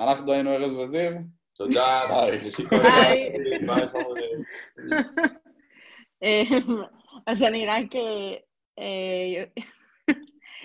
אנחנו 0.00 0.32
היינו 0.32 0.54
ארז 0.54 0.76
וזיו, 0.76 1.12
תודה. 1.54 2.00
ביי. 2.08 2.38
ביי. 2.70 3.30
מיני- 3.38 3.66
ביי, 3.66 3.88
חמודים. 3.88 4.42
אמ, 4.78 4.96
אז 7.26 7.42
אני 7.42 7.66
רק 7.66 7.86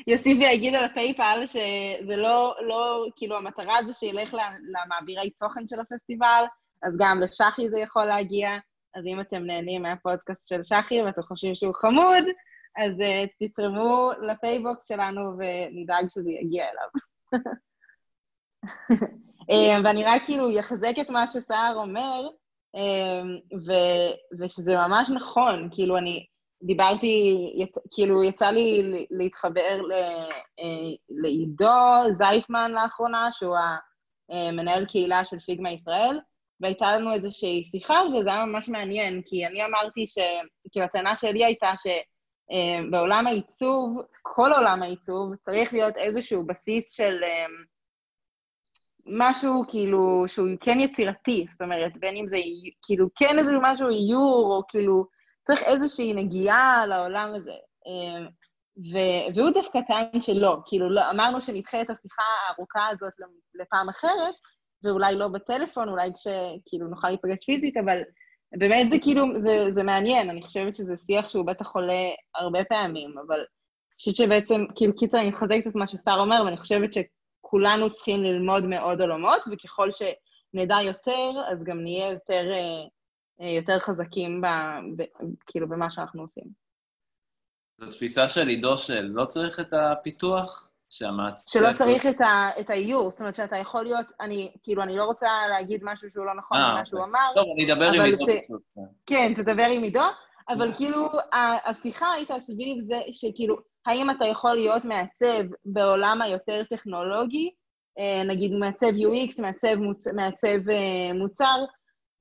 יוסיף 0.08 0.38
ויגיד 0.40 0.76
על 0.76 0.86
הפייפל 0.86 1.44
שזה 1.46 2.16
לא, 2.16 2.56
לא, 2.62 3.06
כאילו 3.16 3.38
המטרה 3.38 3.84
זה 3.84 3.94
שילך 3.94 4.36
למעבירי 4.72 5.30
תוכן 5.30 5.68
של 5.68 5.80
הפסטיבל, 5.80 6.44
אז 6.84 6.94
גם 7.00 7.20
לשחי 7.22 7.70
זה 7.70 7.80
יכול 7.80 8.06
להגיע, 8.06 8.50
אז 8.96 9.06
אם 9.06 9.20
אתם 9.20 9.44
נהנים 9.44 9.82
מהפודקאסט 9.82 10.48
של 10.48 10.64
שחי 10.64 11.02
ואתם 11.02 11.22
חושבים 11.22 11.56
שהוא 11.56 11.76
חמוד, 11.76 12.24
אז 12.78 12.92
אה, 13.00 13.28
תתרמו 13.40 14.12
לפייבוקס 14.22 14.88
שלנו 14.88 15.22
ונדאג 15.38 16.08
שזה 16.10 16.32
יגיע 16.32 16.66
אליו. 16.66 16.90
ואני 19.84 20.04
רק 20.04 20.22
כאילו 20.26 20.60
אחזק 20.60 20.94
את 21.02 21.10
מה 21.10 21.28
שסער 21.28 21.76
אומר, 21.76 22.30
ו- 23.66 24.40
ושזה 24.40 24.76
ממש 24.76 25.10
נכון, 25.10 25.70
כאילו 25.72 25.98
אני 25.98 26.26
דיברתי, 26.64 27.36
יצ, 27.56 27.78
כאילו 27.92 28.24
יצא 28.24 28.46
לי 28.46 29.06
להתחבר 29.12 29.80
אה, 29.92 30.28
לעידו 31.10 32.12
זייפמן 32.12 32.72
לאחרונה, 32.72 33.32
שהוא 33.32 33.56
המנהל 34.30 34.86
קהילה 34.86 35.26
של 35.26 35.40
פיגמה 35.40 35.72
ישראל, 35.72 36.20
והייתה 36.62 36.96
לנו 36.96 37.14
איזושהי 37.14 37.66
שיחה 37.66 38.00
על 38.00 38.12
זה, 38.12 38.24
זה 38.24 38.30
היה 38.30 38.46
ממש 38.46 38.70
מעניין, 38.70 39.22
כי 39.26 39.46
אני 39.48 39.66
אמרתי 39.66 40.08
ש... 40.08 40.18
כאילו 40.72 40.86
הטענה 40.86 41.16
שלי 41.16 41.46
הייתה 41.46 41.74
שבעולם 41.78 43.28
העיצוב, 43.28 44.02
כל 44.22 44.52
עולם 44.56 44.84
העיצוב, 44.84 45.36
צריך 45.36 45.74
להיות 45.74 45.98
איזשהו 45.98 46.46
בסיס 46.46 46.92
של... 46.92 47.24
אמ, 49.08 49.14
משהו 49.18 49.64
כאילו 49.68 50.24
שהוא 50.28 50.48
כן 50.60 50.80
יצירתי, 50.80 51.46
זאת 51.48 51.62
אומרת, 51.62 51.98
בין 51.98 52.18
אם 52.18 52.28
זה 52.28 52.38
כאילו 52.86 53.08
כן 53.16 53.40
איזה 53.40 53.54
משהו 53.62 53.88
איור, 53.90 54.56
או 54.56 54.62
כאילו 54.68 55.06
צריך 55.48 55.64
איזושהי 55.64 56.14
נגיעה 56.14 56.86
לעולם 56.88 57.34
הזה. 57.36 57.52
אה, 57.88 58.28
ו- 58.94 59.36
והוא 59.36 59.52
דווקא 59.52 59.80
טען 59.88 60.22
שלא, 60.22 60.58
כאילו 60.66 60.90
לא, 60.90 61.02
אמרנו 61.12 61.42
שנדחה 61.42 61.82
את 61.82 61.90
השיחה 61.90 62.24
הארוכה 62.48 62.88
הזאת 62.88 63.14
לפעם 63.62 63.90
אחרת, 63.90 64.36
ואולי 64.84 65.16
לא 65.16 65.28
בטלפון, 65.28 65.90
אולי 65.90 66.12
כשכאילו 66.14 66.88
נוכל 66.88 67.08
להיפגש 67.08 67.46
פיזית, 67.46 67.78
אבל 67.78 68.02
באמת 68.58 68.92
זה 68.92 68.98
כאילו, 69.02 69.26
זה, 69.42 69.66
זה 69.74 69.84
מעניין, 69.84 70.30
אני 70.30 70.42
חושבת 70.42 70.76
שזה 70.76 70.98
שיח 70.98 71.30
שהוא 71.30 71.46
בטח 71.46 71.76
עולה 71.76 72.04
הרבה 72.36 72.64
פעמים, 72.64 73.16
אבל 73.28 73.38
אני 73.40 74.00
חושבת 74.00 74.16
שבעצם, 74.16 74.66
כאילו, 74.76 74.96
קיצר, 74.96 75.20
אני 75.20 75.30
מחזקת 75.30 75.68
את 75.68 75.76
מה 75.76 75.88
שסער 75.88 76.20
אומר, 76.20 76.42
ואני 76.46 76.58
חושבת 76.58 76.94
ש... 76.94 76.98
כולנו 77.56 77.92
צריכים 77.92 78.24
ללמוד 78.24 78.64
מאוד 78.64 79.02
עולמות, 79.02 79.42
וככל 79.52 79.90
שנדע 79.92 80.76
יותר, 80.82 81.32
אז 81.52 81.64
גם 81.64 81.82
נהיה 81.82 82.12
יותר, 82.12 82.52
אה, 82.52 82.88
אה, 83.42 83.52
יותר 83.52 83.80
חזקים 83.80 84.42
ב, 84.42 84.46
ב, 84.96 85.04
כאילו 85.46 85.70
במה 85.70 85.90
שאנחנו 85.90 86.22
עושים. 86.22 86.44
זו 87.82 87.92
תפיסה 87.92 88.30
של 88.30 88.48
עידו 88.48 88.78
של 88.78 89.02
לא 89.02 89.26
צריך 89.26 89.60
את 89.60 89.74
הפיתוח? 89.74 90.72
שהמעצב... 90.90 91.52
שלא 91.52 91.74
צריך 91.74 92.06
את, 92.06 92.22
ה, 92.22 92.50
את 92.60 92.70
האיור, 92.70 93.12
זאת 93.12 93.20
אומרת 93.20 93.36
שאתה 93.36 93.58
יכול 93.58 93.84
להיות, 93.84 94.06
אני, 94.22 94.52
כאילו, 94.64 94.84
אני 94.84 94.96
לא 94.96 95.04
רוצה 95.04 95.28
להגיד 95.50 95.82
משהו 95.84 96.10
שהוא 96.10 96.26
לא 96.26 96.34
נכון 96.36 96.58
אה, 96.58 96.64
ממה 96.64 96.72
אוקיי. 96.72 96.86
שהוא 96.86 97.04
אמר. 97.04 97.32
טוב, 97.36 97.46
אני 97.54 97.74
אדבר 97.74 97.92
עם 97.94 98.02
עידו 98.02 98.26
ש-. 98.26 98.52
כן. 99.06 99.34
תדבר 99.36 99.66
עם 99.66 99.84
עידו, 99.84 100.04
אבל 100.50 100.72
כאילו, 100.78 101.08
השיחה 101.66 102.12
הייתה 102.12 102.40
סביב 102.40 102.80
זה 102.80 103.00
שכאילו, 103.12 103.56
האם 103.86 104.10
אתה 104.10 104.26
יכול 104.26 104.54
להיות 104.56 104.86
מעצב 104.86 105.44
בעולם 105.66 106.22
היותר 106.22 106.64
טכנולוגי, 106.70 107.52
אה, 108.00 108.24
נגיד 108.24 108.52
מעצב 108.52 108.88
UX, 108.88 109.42
מעצב, 109.42 109.76
מוצ... 109.76 110.08
מעצב 110.08 110.70
אה, 110.70 111.14
מוצר, 111.14 111.66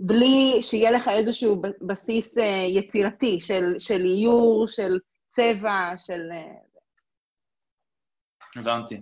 בלי 0.01 0.59
שיהיה 0.63 0.91
לך 0.91 1.09
איזשהו 1.09 1.63
בסיס 1.81 2.39
אה, 2.39 2.67
יצירתי 2.69 3.41
של, 3.41 3.75
של 3.79 4.01
איור, 4.05 4.69
של 4.69 4.99
צבע, 5.29 5.93
של... 5.97 6.21
הבנתי. 8.57 9.01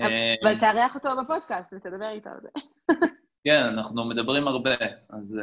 אבל- 0.00 0.58
תארח 0.58 0.94
אותו 0.94 1.08
בפודקאסט 1.24 1.72
ותדבר 1.72 2.10
איתו 2.10 2.30
על 2.30 2.36
זה. 2.42 2.48
כן, 3.44 3.62
אנחנו 3.62 4.08
מדברים 4.08 4.48
הרבה, 4.48 4.74
אז 5.10 5.40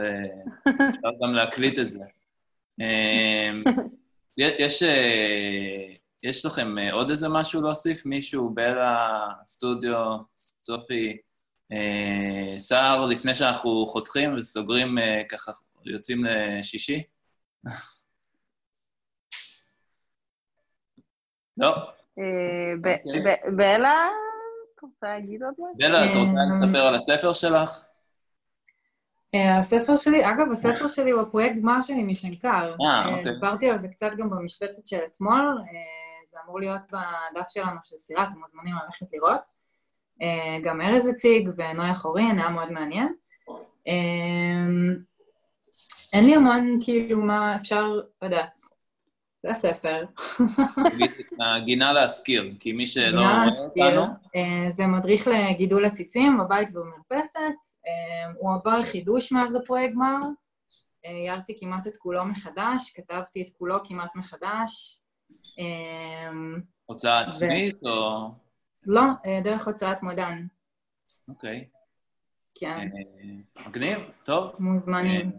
אפשר 0.65 1.09
גם 1.23 1.33
להקליט 1.33 1.79
את 1.79 1.91
זה. 1.91 1.99
יש, 4.37 4.83
יש 6.23 6.45
לכם 6.45 6.77
אה, 6.77 6.93
עוד 6.93 7.09
איזה 7.09 7.29
משהו 7.29 7.61
להוסיף? 7.61 8.05
מישהו, 8.05 8.49
בלה, 8.49 9.27
סטודיו, 9.45 10.17
סופי, 10.37 11.17
אה, 11.71 12.55
סער, 12.57 13.05
לפני 13.05 13.35
שאנחנו 13.35 13.85
חותכים 13.85 14.35
וסוגרים 14.35 14.97
אה, 14.97 15.21
ככה, 15.29 15.51
יוצאים 15.85 16.25
לשישי? 16.25 17.03
לא? 21.57 21.75
אה, 22.19 22.23
אוקיי. 22.77 23.21
בלה, 23.55 24.07
את 24.75 24.81
רוצה 24.81 25.07
להגיד 25.07 25.43
עוד 25.43 25.53
משהו? 25.53 25.75
בלה, 25.75 26.05
את 26.05 26.09
רוצה 26.09 26.37
אה, 26.37 26.67
לספר 26.67 26.87
על 26.87 26.95
הספר 26.95 27.33
שלך? 27.33 27.83
הספר 29.59 29.95
שלי, 29.95 30.29
אגב, 30.29 30.51
הספר 30.51 30.87
שלי 30.87 31.11
הוא 31.11 31.21
הפרויקט 31.21 31.55
גמר 31.61 31.81
שלי 31.81 32.03
משנקר. 32.03 32.75
אה, 32.81 33.05
אוקיי. 33.05 33.33
דיברתי 33.33 33.69
על 33.69 33.77
זה 33.77 33.87
קצת 33.87 34.11
גם 34.17 34.29
במשבצת 34.29 34.87
של 34.87 34.99
אתמול, 35.11 35.61
אמור 36.45 36.59
להיות 36.59 36.85
בדף 36.91 37.49
שלנו 37.49 37.79
של 37.83 37.95
סירה, 37.95 38.23
אתם 38.23 38.39
מוזמנים 38.39 38.75
ללכת 38.85 39.13
לראות. 39.13 39.63
אה, 40.21 40.59
גם 40.63 40.81
ארז 40.81 41.07
הציג 41.07 41.49
ונויה 41.57 41.93
חורין, 41.93 42.39
היה 42.39 42.49
מאוד 42.49 42.71
מעניין. 42.71 43.13
אה, 43.87 45.03
אין 46.13 46.25
לי 46.25 46.35
המון, 46.35 46.77
כאילו, 46.83 47.21
מה 47.21 47.55
אפשר 47.55 47.99
לדעת. 48.21 48.53
זה 49.39 49.51
הספר. 49.51 50.05
הגינה 51.57 51.93
להזכיר, 51.93 52.51
כי 52.59 52.73
מי 52.73 52.87
שלא 52.87 53.19
רואה. 53.19 53.47
אותנו... 53.47 54.05
אה, 54.35 54.69
זה 54.69 54.87
מדריך 54.87 55.27
לגידול 55.27 55.85
עציצים 55.85 56.37
בבית 56.37 56.69
ובמרפסת. 56.69 57.39
הוא 58.39 58.53
עבר 58.53 58.83
חידוש 58.83 59.31
מאז 59.31 59.55
הפרויקט 59.55 59.93
גמר. 59.93 60.19
הערתי 61.05 61.59
כמעט 61.59 61.87
את 61.87 61.97
כולו 61.97 62.25
מחדש, 62.25 62.91
כתבתי 62.95 63.41
את 63.41 63.49
כולו 63.57 63.75
כמעט 63.83 64.15
מחדש. 64.15 64.99
אה, 65.59 66.29
הוצאה 66.85 67.21
עצמית, 67.21 67.75
או... 67.85 68.29
לא, 68.85 69.01
אה, 69.25 69.41
דרך 69.43 69.67
הוצאת 69.67 70.03
מודן. 70.03 70.45
אוקיי. 71.27 71.67
כן, 72.55 72.89
אה, 73.57 73.67
מגניב, 73.67 73.99
טוב. 74.23 74.51
מוזמנים. 74.59 75.31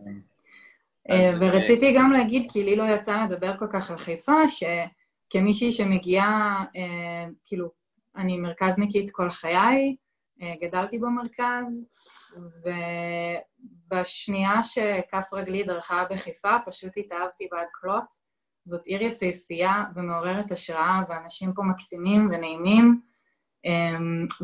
אה, 1.11 1.33
ורציתי 1.41 1.95
גם 1.97 2.13
להגיד, 2.13 2.51
כי 2.53 2.65
לי 2.65 2.77
לא 2.77 2.85
יצא 2.85 3.25
לדבר 3.25 3.59
כל 3.59 3.67
כך 3.73 3.91
על 3.91 3.97
חיפה, 3.97 4.39
שכמישהי 4.49 5.73
שמגיעה, 5.73 6.65
כאילו, 7.47 7.71
אני 8.17 8.39
מרכזניקית 8.39 9.11
כל 9.11 9.31
חיי, 9.31 9.97
גדלתי 10.61 10.99
במרכז, 10.99 11.89
ובשנייה 13.91 14.63
שכף 14.63 15.29
רגלי 15.33 15.63
דרכה 15.63 16.05
בחיפה, 16.11 16.57
פשוט 16.67 16.93
התאהבתי 16.97 17.49
בעד 17.51 17.67
כלות. 17.73 18.24
זאת 18.65 18.87
עיר 18.87 19.03
יפהפייה 19.03 19.85
ומעוררת 19.95 20.53
השראה, 20.53 21.03
ואנשים 21.09 21.53
פה 21.55 21.63
מקסימים 21.63 22.29
ונעימים, 22.33 23.01
אה, 23.67 23.97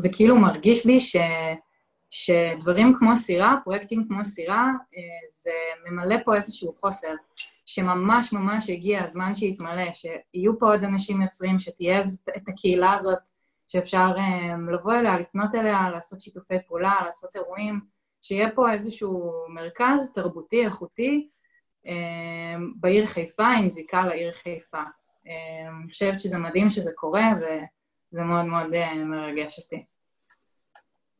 וכאילו 0.03 0.37
מרגיש 0.37 0.85
לי 0.85 0.99
ש... 0.99 1.15
שדברים 2.11 2.93
כמו 2.99 3.15
סירה, 3.15 3.55
פרויקטים 3.63 4.07
כמו 4.07 4.25
סירה, 4.25 4.65
אה, 4.97 5.27
זה 5.43 5.51
ממלא 5.85 6.15
פה 6.25 6.35
איזשהו 6.35 6.73
חוסר, 6.73 7.13
שממש 7.65 8.33
ממש 8.33 8.69
הגיע 8.69 9.03
הזמן 9.03 9.33
שיתמלא, 9.33 9.93
שיהיו 9.93 10.59
פה 10.59 10.71
עוד 10.71 10.83
אנשים 10.83 11.21
יוצרים, 11.21 11.59
שתהיה 11.59 12.01
את 12.37 12.49
הקהילה 12.49 12.93
הזאת 12.93 13.19
שאפשר 13.67 14.11
אה, 14.17 14.73
לבוא 14.73 14.93
אליה, 14.93 15.19
לפנות 15.19 15.55
אליה, 15.55 15.89
לעשות 15.89 16.21
שיתופי 16.21 16.55
פעולה, 16.67 16.95
לעשות 17.05 17.35
אירועים, 17.35 17.79
שיהיה 18.21 18.51
פה 18.55 18.73
איזשהו 18.73 19.31
מרכז 19.49 20.13
תרבותי, 20.15 20.65
איכותי, 20.65 21.29
בעיר 22.75 23.05
חיפה, 23.05 23.47
עם 23.47 23.69
זיקה 23.69 24.05
לעיר 24.05 24.31
חיפה. 24.31 24.83
אה, 25.27 25.69
אני 25.81 25.89
חושבת 25.89 26.19
שזה 26.19 26.37
מדהים 26.37 26.69
שזה 26.69 26.91
קורה, 26.95 27.29
וזה 27.37 28.23
מאוד 28.23 28.45
מאוד 28.45 28.73
אה, 28.73 28.95
מרגש 28.95 29.59
אותי. 29.59 29.85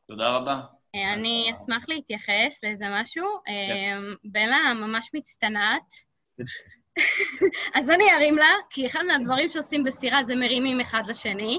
תודה 0.06 0.36
רבה. 0.36 0.60
אה, 0.94 1.12
אני 1.12 1.52
אשמח 1.56 1.88
להתייחס 1.88 2.60
לאיזה 2.62 2.86
משהו. 2.90 3.26
אה, 3.48 3.98
בלה 4.24 4.74
ממש 4.74 5.10
מצטנעת. 5.14 5.94
אז 7.74 7.90
אני 7.90 8.04
ארים 8.16 8.38
לה, 8.38 8.50
כי 8.70 8.86
אחד 8.86 9.00
מהדברים 9.06 9.48
שעושים 9.48 9.84
בסירה 9.84 10.22
זה 10.22 10.34
מרימים 10.36 10.80
אחד 10.80 11.02
לשני. 11.08 11.58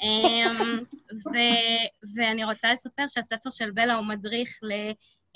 אמ, 0.00 0.84
ואני 2.16 2.44
רוצה 2.44 2.72
לספר 2.72 3.08
שהספר 3.08 3.50
של 3.50 3.70
בלה 3.70 3.94
הוא 3.94 4.06
מדריך 4.06 4.58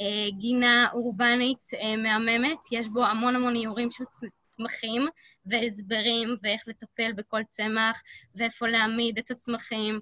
לגינה 0.01 0.89
אורבנית 0.93 1.75
אה, 1.75 1.97
מהממת. 1.97 2.59
יש 2.73 2.89
בו 2.89 3.05
המון 3.05 3.37
המון 3.37 3.57
איורים 3.57 3.91
של 3.91 4.05
צמחים 4.51 5.07
והסברים 5.47 6.37
ואיך 6.43 6.63
לטפל 6.67 7.13
בכל 7.13 7.41
צמח 7.49 8.03
ואיפה 8.35 8.69
להעמיד 8.69 9.19
את 9.19 9.31
הצמחים. 9.31 10.01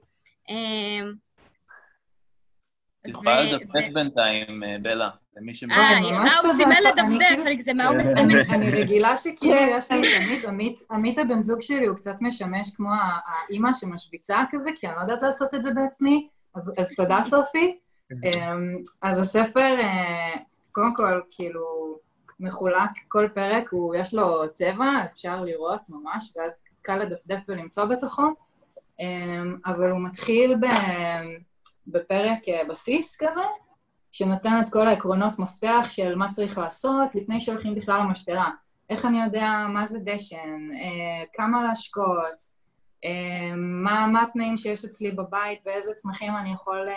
אמ, 0.49 1.12
את 3.07 3.11
יכולה 3.11 3.42
לדפדף 3.42 3.88
בינתיים, 3.94 4.64
אה, 4.64 4.76
בלה, 4.82 5.11
למי 5.36 5.55
ש... 5.55 5.62
אה, 5.62 6.01
ממש 6.01 6.32
אה, 6.32 6.38
הוא 6.38 6.42
טובה, 6.42 6.55
סימן 6.57 6.76
לדפדף, 6.88 7.46
אני- 7.46 7.62
זה 7.62 7.74
מה 7.74 7.86
הוא. 7.86 7.96
מסמן. 7.96 8.16
אני, 8.18 8.34
אני 8.55 8.70
רגילה 8.70 9.16
שכאילו 9.16 9.55
כן. 9.55 9.68
יש 9.76 9.90
לי 9.90 10.40
את 10.40 10.44
עמית, 10.44 10.78
עמית, 10.90 11.18
הבן 11.18 11.42
זוג 11.42 11.62
שלי 11.62 11.86
הוא 11.86 11.96
קצת 11.96 12.14
משמש 12.20 12.70
כמו 12.76 12.90
האימא 13.26 13.70
שמשוויצה 13.72 14.44
כזה, 14.51 14.70
כי 14.76 14.86
אני 14.86 14.96
לא 14.96 15.01
יודעת 15.01 15.22
לעשות 15.22 15.55
את 15.55 15.62
זה 15.62 15.70
בעצמי, 15.74 16.28
אז, 16.55 16.74
אז 16.78 16.92
תודה 16.96 17.22
סופי. 17.22 17.78
אמ, 18.12 18.76
אז 19.02 19.18
הספר, 19.22 19.76
אה, 19.80 20.34
קודם 20.72 20.94
כל, 20.94 21.20
כאילו, 21.30 21.98
מחולק, 22.40 22.90
כל 23.09 23.28
פרק, 23.34 23.68
הוא, 23.70 23.94
יש 23.94 24.14
לו 24.14 24.52
צבע, 24.52 24.90
אפשר 25.12 25.44
לראות 25.44 25.80
ממש, 25.88 26.32
ואז 26.36 26.62
קל 26.82 26.96
לדפדף 26.96 27.38
ולמצוא 27.48 27.84
בתוכו, 27.84 28.22
אמ, 29.00 29.56
אבל 29.66 29.90
הוא 29.90 30.00
מתחיל 30.04 30.54
ב, 30.54 30.66
בפרק 31.86 32.48
אה, 32.48 32.64
בסיס 32.68 33.16
כזה, 33.20 33.44
שנותן 34.12 34.61
את 34.64 34.72
כל 34.72 34.86
העקרונות 34.86 35.38
מפתח 35.38 35.86
של 35.90 36.14
מה 36.14 36.28
צריך 36.28 36.59
לעשות 36.59 37.14
לפני 37.14 37.40
שהולכים 37.40 37.74
בכלל 37.74 38.00
למשתלה. 38.00 38.48
איך 38.90 39.04
אני 39.04 39.22
יודע 39.22 39.66
מה 39.68 39.86
זה 39.86 39.98
דשן, 39.98 40.68
אה, 40.72 41.24
כמה 41.32 41.62
להשקות, 41.62 42.59
מה, 43.56 44.06
מה 44.06 44.22
התנאים 44.22 44.56
שיש 44.56 44.84
אצלי 44.84 45.11
בבית 45.11 45.62
ואיזה 45.66 45.90
צמחים 45.94 46.36
אני 46.36 46.52
יכול, 46.52 46.88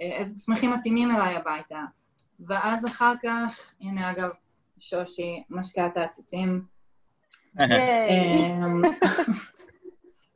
איזה 0.00 0.34
צמחים 0.34 0.72
מתאימים 0.72 1.10
אליי 1.10 1.34
הביתה. 1.34 1.80
ואז 2.40 2.86
אחר 2.86 3.14
כך, 3.22 3.74
הנה 3.80 4.10
אגב, 4.10 4.30
שושי 4.78 5.42
משקה 5.50 5.86
את 5.86 5.96
העציצים. 5.96 6.62
אמ, 7.60 8.82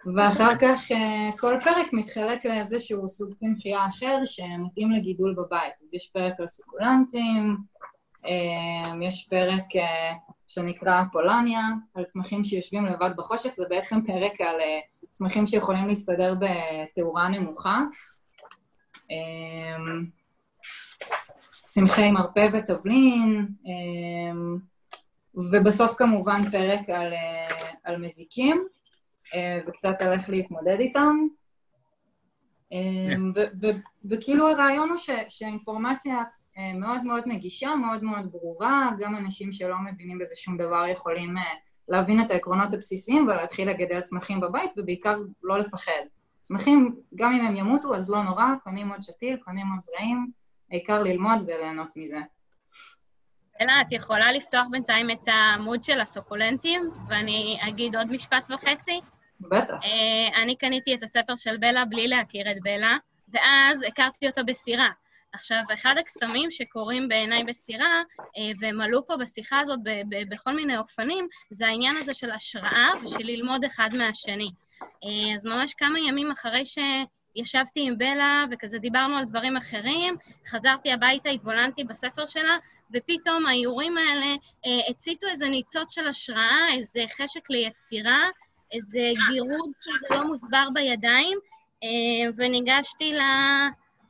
ואחר 0.17 0.57
כך 0.61 0.93
אה, 0.93 1.31
כל 1.39 1.55
פרק 1.65 1.93
מתחלק 1.93 2.45
לאיזשהו 2.45 3.09
סוג 3.09 3.35
צמחייה 3.35 3.87
אחר 3.87 4.17
שמתאים 4.25 4.91
לגידול 4.91 5.35
בבית. 5.35 5.83
אז 5.83 5.95
יש 5.95 6.11
פרק 6.13 6.41
על 6.41 6.49
סוקולנטים, 6.49 7.57
אה, 8.27 8.95
יש 9.03 9.29
פרק 9.31 9.77
אה, 9.77 10.13
שנקרא 10.47 11.03
פולניה, 11.13 11.63
על 11.95 12.05
צמחים 12.05 12.45
שיושבים 12.45 12.87
לבד 12.87 13.11
בחושך, 13.17 13.51
זה 13.51 13.65
בעצם 13.69 14.07
פרק 14.07 14.41
על 14.41 14.61
אה, 14.61 14.81
צמחים 15.13 15.47
שיכולים 15.47 15.89
להסתדר 15.89 16.35
בתאורה 16.35 17.29
נמוכה. 17.29 17.83
צמחי 21.67 22.11
מרפא 22.11 22.49
ותבלין, 22.53 23.49
אה, 23.67 24.63
ובסוף 25.35 25.95
כמובן 25.97 26.51
פרק 26.51 26.89
על, 26.89 27.13
אה, 27.13 27.49
על 27.85 27.97
מזיקים. 27.97 28.69
אה, 29.35 29.61
וקצת 29.67 30.03
על 30.03 30.13
איך 30.13 30.31
להתמודד 30.31 30.77
איתם. 30.81 31.17
ו- 33.61 33.81
וכאילו 34.11 34.49
הרעיון 34.49 34.89
הוא 34.89 34.97
שהאינפורמציה 35.29 36.17
אה, 36.59 36.73
מאוד 36.75 37.05
מאוד 37.05 37.23
נגישה, 37.27 37.75
מאוד 37.75 38.03
מאוד 38.03 38.33
ברורה, 38.33 38.91
גם 38.99 39.17
אנשים 39.17 39.53
שלא 39.53 39.77
מבינים 39.85 40.19
בזה 40.19 40.35
שום 40.37 40.57
דבר 40.57 40.87
יכולים 40.87 41.35
להבין 41.89 42.23
את 42.23 42.31
העקרונות 42.31 42.75
הבסיסיים 42.75 43.27
ולהתחיל 43.27 43.71
לגדל 43.71 44.01
צמחים 44.01 44.41
בבית, 44.41 44.71
ובעיקר 44.77 45.19
לא 45.43 45.59
לפחד. 45.59 46.03
צמחים, 46.49 46.96
גם 47.14 47.32
אם 47.32 47.46
הם 47.46 47.57
ימותו, 47.57 47.94
אז 47.94 48.11
לא 48.11 48.22
נורא, 48.22 48.44
קונים 48.64 48.88
עוד 48.88 49.03
שתיל, 49.03 49.36
קונים 49.36 49.66
עוד 49.72 49.80
זרעים, 49.80 50.30
העיקר 50.70 51.03
ללמוד 51.03 51.42
וליהנות 51.42 51.92
מזה. 51.96 52.18
אלה, 53.61 53.80
את 53.80 53.92
יכולה 53.92 54.32
לפתוח 54.32 54.66
בינתיים 54.70 55.11
את 55.11 55.28
העמוד 55.28 55.84
של 55.84 56.01
הסוקולנטים, 56.01 56.90
ואני 57.09 57.59
אגיד 57.68 57.96
עוד 57.96 58.12
משפט 58.12 58.51
וחצי? 58.51 59.01
בטח. 59.40 59.74
אה, 59.84 60.42
אני 60.42 60.57
קניתי 60.57 60.94
את 60.94 61.03
הספר 61.03 61.36
של 61.36 61.57
בלה 61.57 61.84
בלי 61.84 62.09
להכיר 62.09 62.51
את 62.51 62.57
בלה, 62.62 62.96
ואז 63.28 63.82
הכרתי 63.82 64.26
אותה 64.26 64.42
בסירה. 64.42 64.88
עכשיו, 65.32 65.62
אחד 65.74 65.94
הקסמים 66.01 66.51
שקורים 66.51 67.09
בעיניי 67.09 67.44
בסירה, 67.44 68.03
אה, 68.36 68.51
והם 68.61 68.80
עלו 68.80 69.07
פה 69.07 69.16
בשיחה 69.16 69.61
הזאת 69.61 69.78
בכל 70.28 70.55
מיני 70.55 70.76
אופנים, 70.76 71.28
זה 71.51 71.66
העניין 71.66 71.96
הזה 71.96 72.14
של 72.14 72.30
השראה 72.30 72.90
ושל 73.05 73.24
ללמוד 73.24 73.64
אחד 73.64 73.88
מהשני. 73.99 74.51
אה, 74.83 75.35
אז 75.35 75.47
ממש 75.47 75.74
כמה 75.74 76.01
ימים 76.01 76.31
אחרי 76.31 76.62
שישבתי 76.64 77.87
עם 77.87 77.99
בלה 77.99 78.45
וכזה 78.51 78.79
דיברנו 78.79 79.16
על 79.16 79.24
דברים 79.24 79.57
אחרים, 79.57 80.16
חזרתי 80.47 80.93
הביתה, 80.93 81.29
התבוננתי 81.29 81.85
בספר 81.85 82.26
שלה, 82.26 82.57
ופתאום 82.95 83.47
האיורים 83.47 83.99
האלה 83.99 84.26
אה, 84.66 84.91
הציתו 84.91 85.26
איזה 85.26 85.49
ניצוץ 85.49 85.95
של 85.95 86.07
השראה, 86.07 86.74
איזה 86.74 87.05
חשק 87.16 87.51
ליצירה, 87.51 88.24
איזה 88.72 89.11
גירוד 89.31 89.70
שזה 89.81 90.07
לא 90.11 90.26
מוסבר 90.26 90.68
בידיים, 90.74 91.39
אה, 91.85 92.31
וניגשתי 92.37 93.12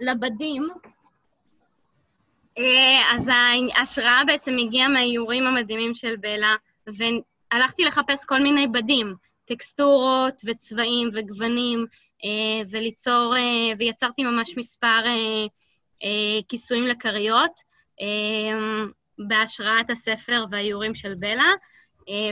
לבדים. 0.00 0.68
אה, 2.58 3.16
אז 3.16 3.30
ההשראה 3.74 4.22
בעצם 4.26 4.56
הגיעה 4.58 4.88
מהאיורים 4.88 5.46
המדהימים 5.46 5.94
של 5.94 6.16
בלה, 6.16 6.56
והלכתי 6.86 7.84
לחפש 7.84 8.24
כל 8.24 8.40
מיני 8.42 8.66
בדים, 8.66 9.14
טקסטורות 9.48 10.42
וצבעים 10.46 11.10
וגוונים, 11.14 11.86
אה, 12.24 12.68
וליצור, 12.70 13.36
אה, 13.36 13.76
ויצרתי 13.78 14.22
ממש 14.24 14.56
מספר 14.56 15.02
אה, 15.06 16.40
כיסויים 16.48 16.86
לכריות, 16.86 17.68
בהשראת 19.28 19.90
הספר 19.90 20.44
והאיורים 20.50 20.94
של 20.94 21.14
בלה. 21.14 21.52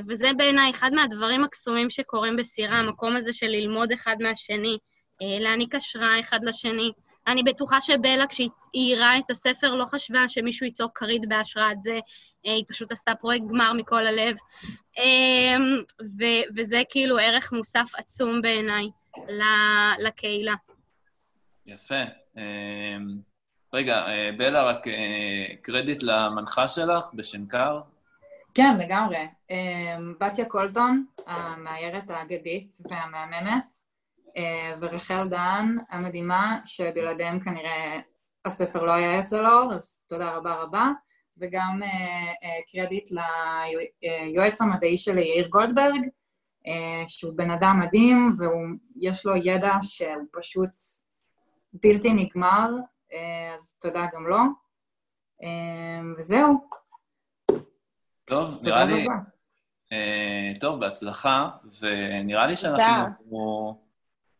וזה 0.08 0.30
בעיניי 0.36 0.70
אחד 0.70 0.90
מהדברים 0.92 1.44
הקסומים 1.44 1.90
שקורים 1.90 2.36
בסירה, 2.36 2.76
המקום 2.78 3.16
הזה 3.16 3.32
של 3.32 3.46
ללמוד 3.46 3.92
אחד 3.92 4.16
מהשני, 4.20 4.78
להעניק 5.20 5.74
השראה 5.74 6.20
אחד 6.20 6.44
לשני. 6.44 6.92
אני 7.26 7.42
בטוחה 7.42 7.80
שבלה, 7.80 8.26
כשהיא 8.26 8.50
עירה 8.72 9.18
את 9.18 9.30
הספר, 9.30 9.74
לא 9.74 9.84
חשבה 9.84 10.28
שמישהו 10.28 10.66
ייצור 10.66 10.88
כרית 10.94 11.22
בהשראת 11.28 11.80
זה, 11.80 11.98
היא 12.42 12.64
פשוט 12.68 12.92
עשתה 12.92 13.14
פרויקט 13.14 13.44
גמר 13.46 13.72
מכל 13.72 14.06
הלב. 14.06 14.36
אה, 14.98 15.56
ו- 16.18 16.54
וזה 16.56 16.82
כאילו 16.90 17.18
ערך 17.18 17.52
מוסף 17.52 17.90
עצום 17.98 18.42
בעיניי 18.42 18.88
לקהילה. 19.98 20.54
יפה. 21.66 22.02
אה, 22.38 22.96
רגע, 23.72 24.06
אה, 24.06 24.30
בלה, 24.38 24.62
רק 24.62 24.88
אה, 24.88 25.56
קרדיט 25.62 26.02
למנחה 26.02 26.68
שלך 26.68 27.10
בשנקר. 27.14 27.80
כן, 28.54 28.76
לגמרי. 28.78 29.26
אמ, 29.50 30.14
בתיה 30.20 30.44
קולטון, 30.44 31.04
המאיירת 31.26 32.10
האגדית 32.10 32.76
והמהממת, 32.90 33.72
ורחל 34.80 35.28
דהן 35.28 35.78
המדהימה, 35.90 36.58
שבלעדיהם 36.64 37.40
כנראה 37.40 38.00
הספר 38.44 38.82
לא 38.82 38.92
היה 38.92 39.16
יוצא 39.16 39.42
לאור, 39.42 39.74
אז 39.74 40.04
תודה 40.08 40.36
רבה 40.36 40.54
רבה. 40.54 40.90
וגם 41.38 41.80
אה, 41.82 41.88
אה, 42.42 42.60
קרדיט 42.72 43.08
ליועץ 44.02 44.60
המדעי 44.60 44.96
שלי, 44.96 45.20
יאיר 45.20 45.48
גולדברג, 45.48 46.08
אה, 46.66 47.04
שהוא 47.06 47.32
בן 47.36 47.50
אדם 47.50 47.80
מדהים, 47.80 48.32
ויש 48.38 49.26
לו 49.26 49.36
ידע 49.36 49.72
שהוא 49.82 50.24
פשוט 50.32 50.70
בלתי 51.72 52.12
נגמר, 52.12 52.70
אה, 53.12 53.54
אז 53.54 53.78
תודה 53.80 54.06
גם 54.14 54.26
לו. 54.26 54.38
אה, 55.42 56.00
וזהו. 56.18 56.68
טוב, 58.24 58.58
נראה 58.62 58.84
לי... 58.84 59.06
אה, 59.92 60.52
טוב, 60.60 60.80
בהצלחה, 60.80 61.48
ונראה 61.80 62.46
לי. 62.46 62.56
שאנחנו... 62.56 63.85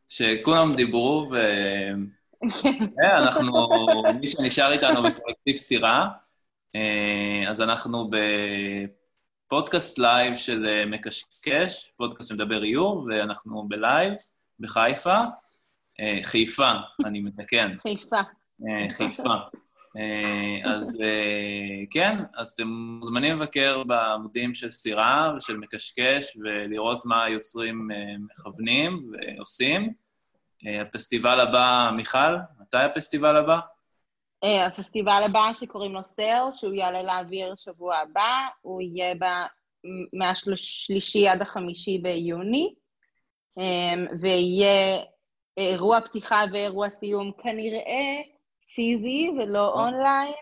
שכולם 0.09 0.69
דיברו, 0.77 1.29
ו... 1.33 1.37
אה, 3.03 3.19
אנחנו, 3.19 3.69
מי 4.21 4.27
שנשאר 4.27 4.73
איתנו 4.73 5.03
בקולקטיב 5.03 5.57
סירה, 5.57 6.09
אה, 6.75 7.45
אז 7.49 7.61
אנחנו 7.61 8.11
בפודקאסט 9.47 9.99
לייב 9.99 10.37
של 10.37 10.67
אה, 10.69 10.87
מקשקש, 10.87 11.93
פודקאסט 11.97 12.29
שמדבר 12.29 12.65
איור, 12.65 13.07
ואנחנו 13.09 13.69
בלייב 13.69 14.13
בחיפה. 14.61 15.19
חיפה, 16.23 16.73
אני 17.05 17.21
מתקן. 17.21 17.77
חיפה. 17.83 18.21
חיפה. 18.89 19.35
אה, 19.97 20.71
אז 20.73 21.01
אה, 21.03 21.85
כן, 21.91 22.17
אז 22.37 22.51
אתם 22.51 22.69
מוזמנים 22.69 23.33
לבקר 23.33 23.83
בעמודים 23.85 24.55
של 24.55 24.71
סירה 24.71 25.33
ושל 25.37 25.57
מקשקש 25.57 26.37
ולראות 26.37 27.05
מה 27.05 27.25
היוצרים 27.25 27.89
אה, 27.91 28.15
מכוונים 28.19 29.11
ועושים. 29.13 30.07
הפסטיבל 30.81 31.41
הבא, 31.41 31.91
מיכל, 31.97 32.37
מתי 32.61 32.77
הפסטיבל 32.77 33.37
הבא? 33.37 33.59
הפסטיבל 34.67 35.23
הבא 35.27 35.51
שקוראים 35.55 35.93
לו 35.93 36.03
סייל, 36.03 36.45
שהוא 36.55 36.75
יעלה 36.75 37.03
לאוויר 37.03 37.55
שבוע 37.57 37.97
הבא, 37.97 38.47
הוא 38.61 38.83
יהיה 38.83 39.15
ב... 39.15 39.25
מהשלישי 40.13 41.29
עד 41.29 41.43
החמישי 41.43 41.99
ביוני, 41.99 42.75
ויהיה 44.21 44.99
אירוע 45.57 46.01
פתיחה 46.01 46.45
ואירוע 46.53 46.91
סיום 46.91 47.33
כנראה 47.43 48.23
פיזי 48.77 49.31
ולא 49.39 49.73
אונליין, 49.73 50.35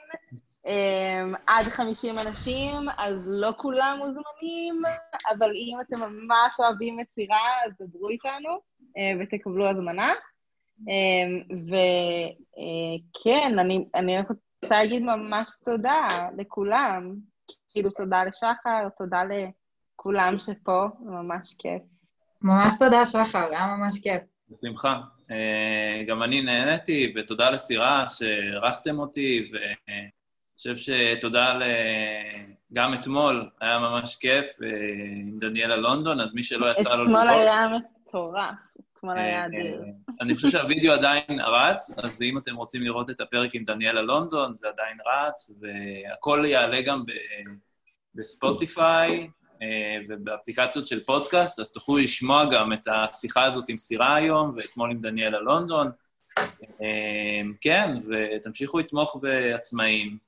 אה, 0.67 1.25
עד 1.47 1.65
50 1.65 2.19
אנשים, 2.19 2.89
אז 2.99 3.23
לא 3.27 3.53
כולם 3.57 3.99
מוזמנים, 3.99 4.83
אבל 5.31 5.51
אם 5.55 5.79
אתם 5.81 6.01
ממש 6.01 6.61
אוהבים 6.61 7.01
יצירה, 7.01 7.49
אז 7.67 7.73
דברו 7.81 8.09
איתנו 8.09 8.51
אה, 8.97 9.13
ותקבלו 9.21 9.69
הזמנה. 9.69 10.13
וכן, 13.15 13.59
אני, 13.59 13.85
אני 13.95 14.19
רק 14.19 14.29
רוצה 14.29 14.75
להגיד 14.75 15.03
ממש 15.03 15.49
תודה 15.65 16.07
לכולם. 16.39 17.15
כאילו, 17.69 17.91
תודה 17.91 18.25
לשחר, 18.25 18.89
תודה 18.99 19.23
לכולם 19.25 20.39
שפה, 20.39 20.87
ממש 21.01 21.55
כיף. 21.59 21.83
ממש 22.43 22.75
תודה, 22.79 23.07
שחר, 23.07 23.49
היה 23.51 23.67
ממש 23.67 24.01
כיף. 24.03 24.23
בשמחה. 24.49 25.01
אה, 25.31 26.03
גם 26.07 26.23
אני 26.23 26.43
נהניתי, 26.43 27.13
ותודה 27.17 27.51
לסירה 27.51 28.09
שאירחתם 28.09 28.99
אותי, 28.99 29.51
ואני 29.53 30.11
חושב 30.57 30.77
שתודה 30.77 31.55
ל... 31.55 31.63
גם 32.73 32.95
אתמול, 32.95 33.51
היה 33.61 33.79
ממש 33.79 34.17
כיף 34.17 34.63
אה, 34.63 34.69
עם 35.21 35.39
דניאלה 35.39 35.77
לונדון, 35.77 36.21
אז 36.21 36.35
מי 36.35 36.43
שלא 36.43 36.67
יצא 36.71 36.91
לו 36.91 37.05
לראות... 37.05 37.09
אתמול 37.09 37.29
היה 37.29 37.69
מטורף, 37.69 38.55
אתמול 38.93 39.19
אה, 39.19 39.25
היה 39.25 39.47
אדיר. 39.47 39.83
אני 40.21 40.35
חושב 40.35 40.51
שהווידאו 40.51 40.93
עדיין 40.93 41.41
רץ, 41.41 41.99
אז 41.99 42.23
אם 42.23 42.39
אתם 42.39 42.57
רוצים 42.57 42.83
לראות 42.83 43.11
את 43.11 43.21
הפרק 43.21 43.55
עם 43.55 43.65
דניאלה 43.65 44.03
לונדון, 44.03 44.55
זה 44.55 44.69
עדיין 44.69 44.99
רץ, 45.07 45.51
והכל 45.61 46.45
יעלה 46.47 46.83
גם 46.83 46.99
בספוטיפיי 48.15 49.21
אה, 49.21 49.27
ובאפליקציות 50.09 50.87
של 50.87 51.05
פודקאסט, 51.05 51.61
אז 51.61 51.73
תוכלו 51.73 51.97
לשמוע 51.97 52.45
גם 52.45 52.73
את 52.73 52.89
השיחה 52.89 53.45
הזאת 53.45 53.65
עם 53.69 53.79
סירה 53.79 54.15
היום, 54.15 54.53
ואתמול 54.57 54.91
עם 54.91 55.01
דניאלה 55.01 55.41
לונדון. 55.41 55.91
אה, 56.61 57.43
כן, 57.61 57.91
ותמשיכו 58.09 58.79
לתמוך 58.79 59.19
בעצמאים 59.23 60.19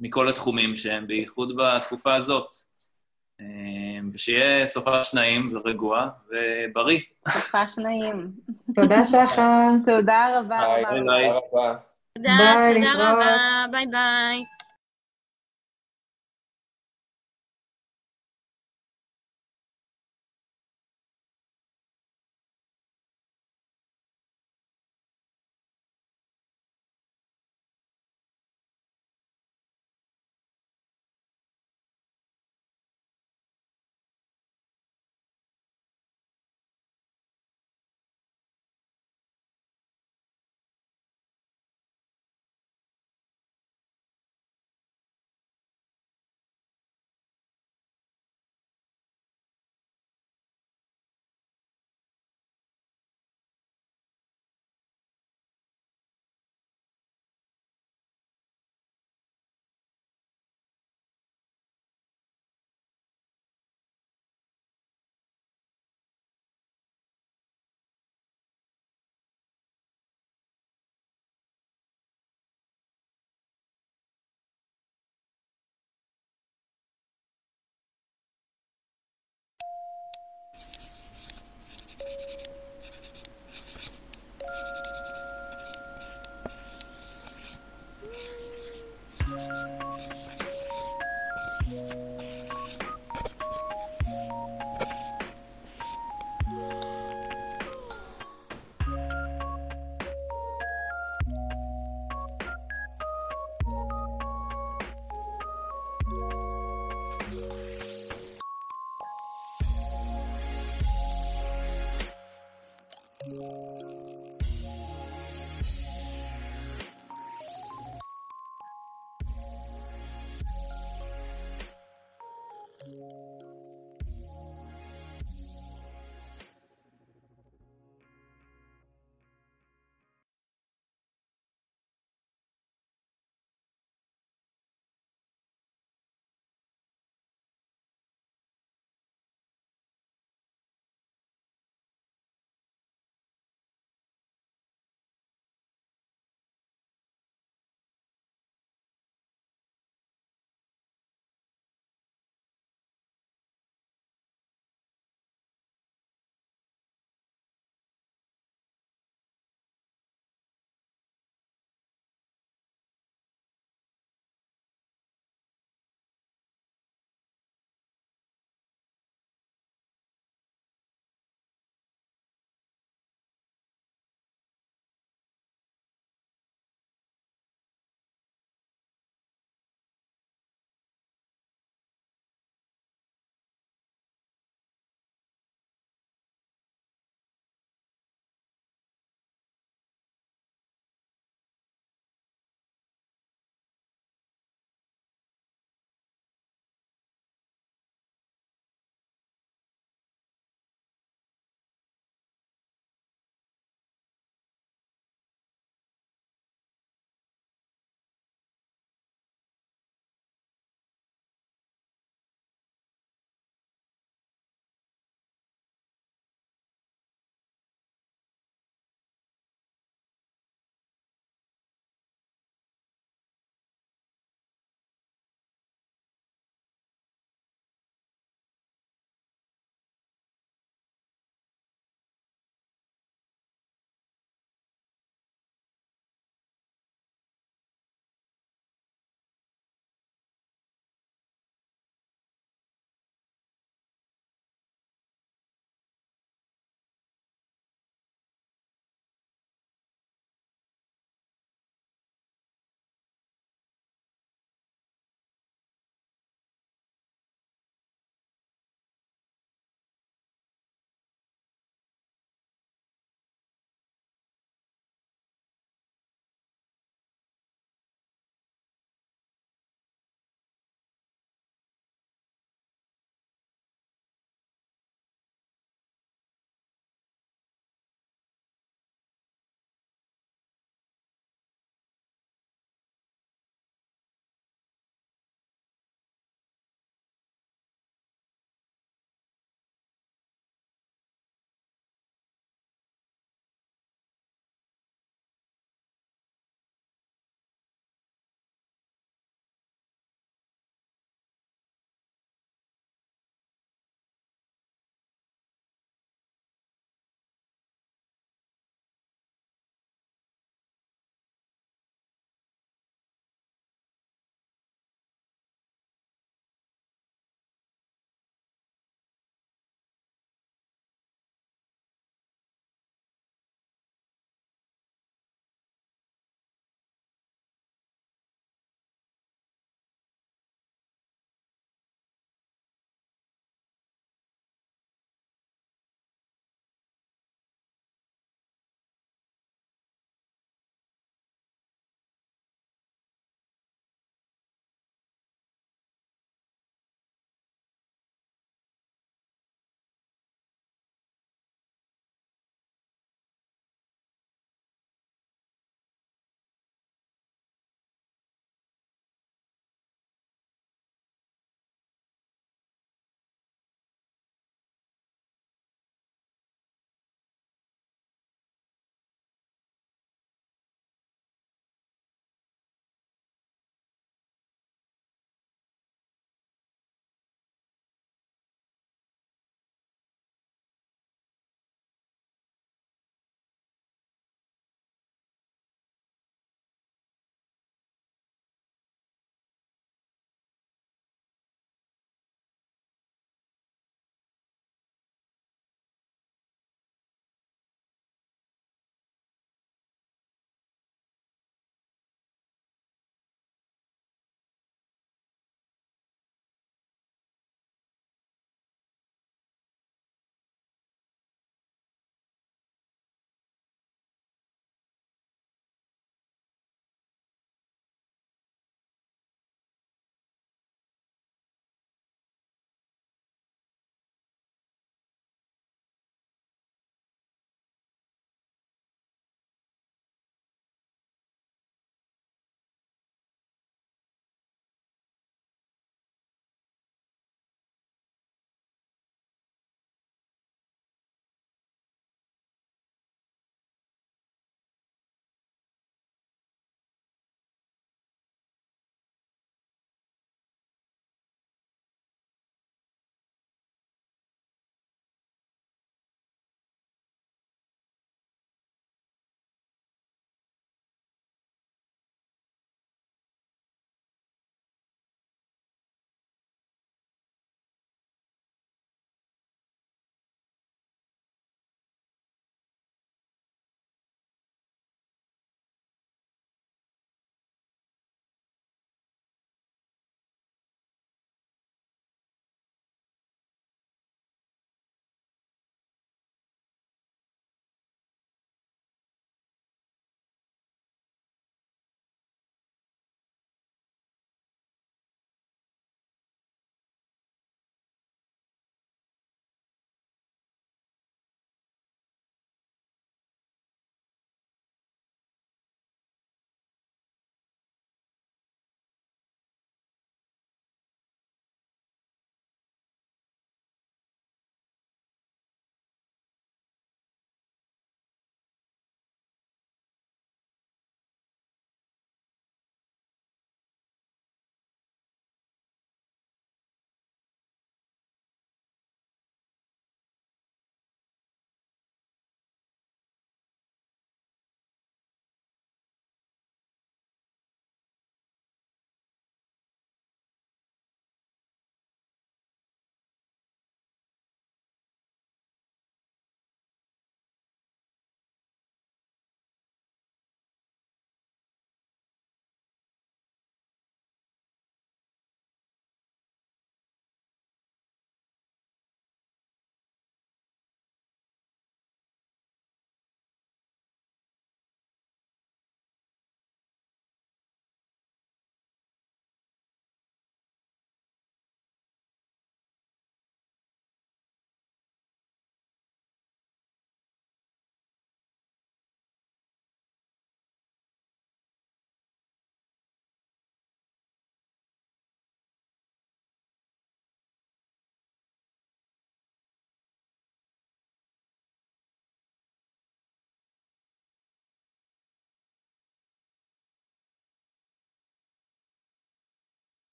מכל 0.00 0.28
התחומים 0.28 0.76
שהם, 0.76 1.06
בייחוד 1.06 1.56
בתקופה 1.56 2.14
הזאת. 2.14 2.54
אה, 3.40 3.46
ושיהיה 4.12 4.66
סופש 4.66 5.14
נעים 5.14 5.46
ורגוע 5.52 6.08
ובריא. 6.30 7.00
סופש 7.28 7.78
נעים. 7.78 8.30
תודה, 8.74 9.04
שחר. 9.04 9.68
תודה 9.86 10.38
רבה 10.38 10.60
ביי. 10.68 10.84
ביי. 10.84 11.28
תודה 11.28 11.38
רבה. 11.38 11.76
תודה. 12.14 13.12
רבה, 13.12 13.66
ביי 13.70 13.86
ביי. 13.86 14.44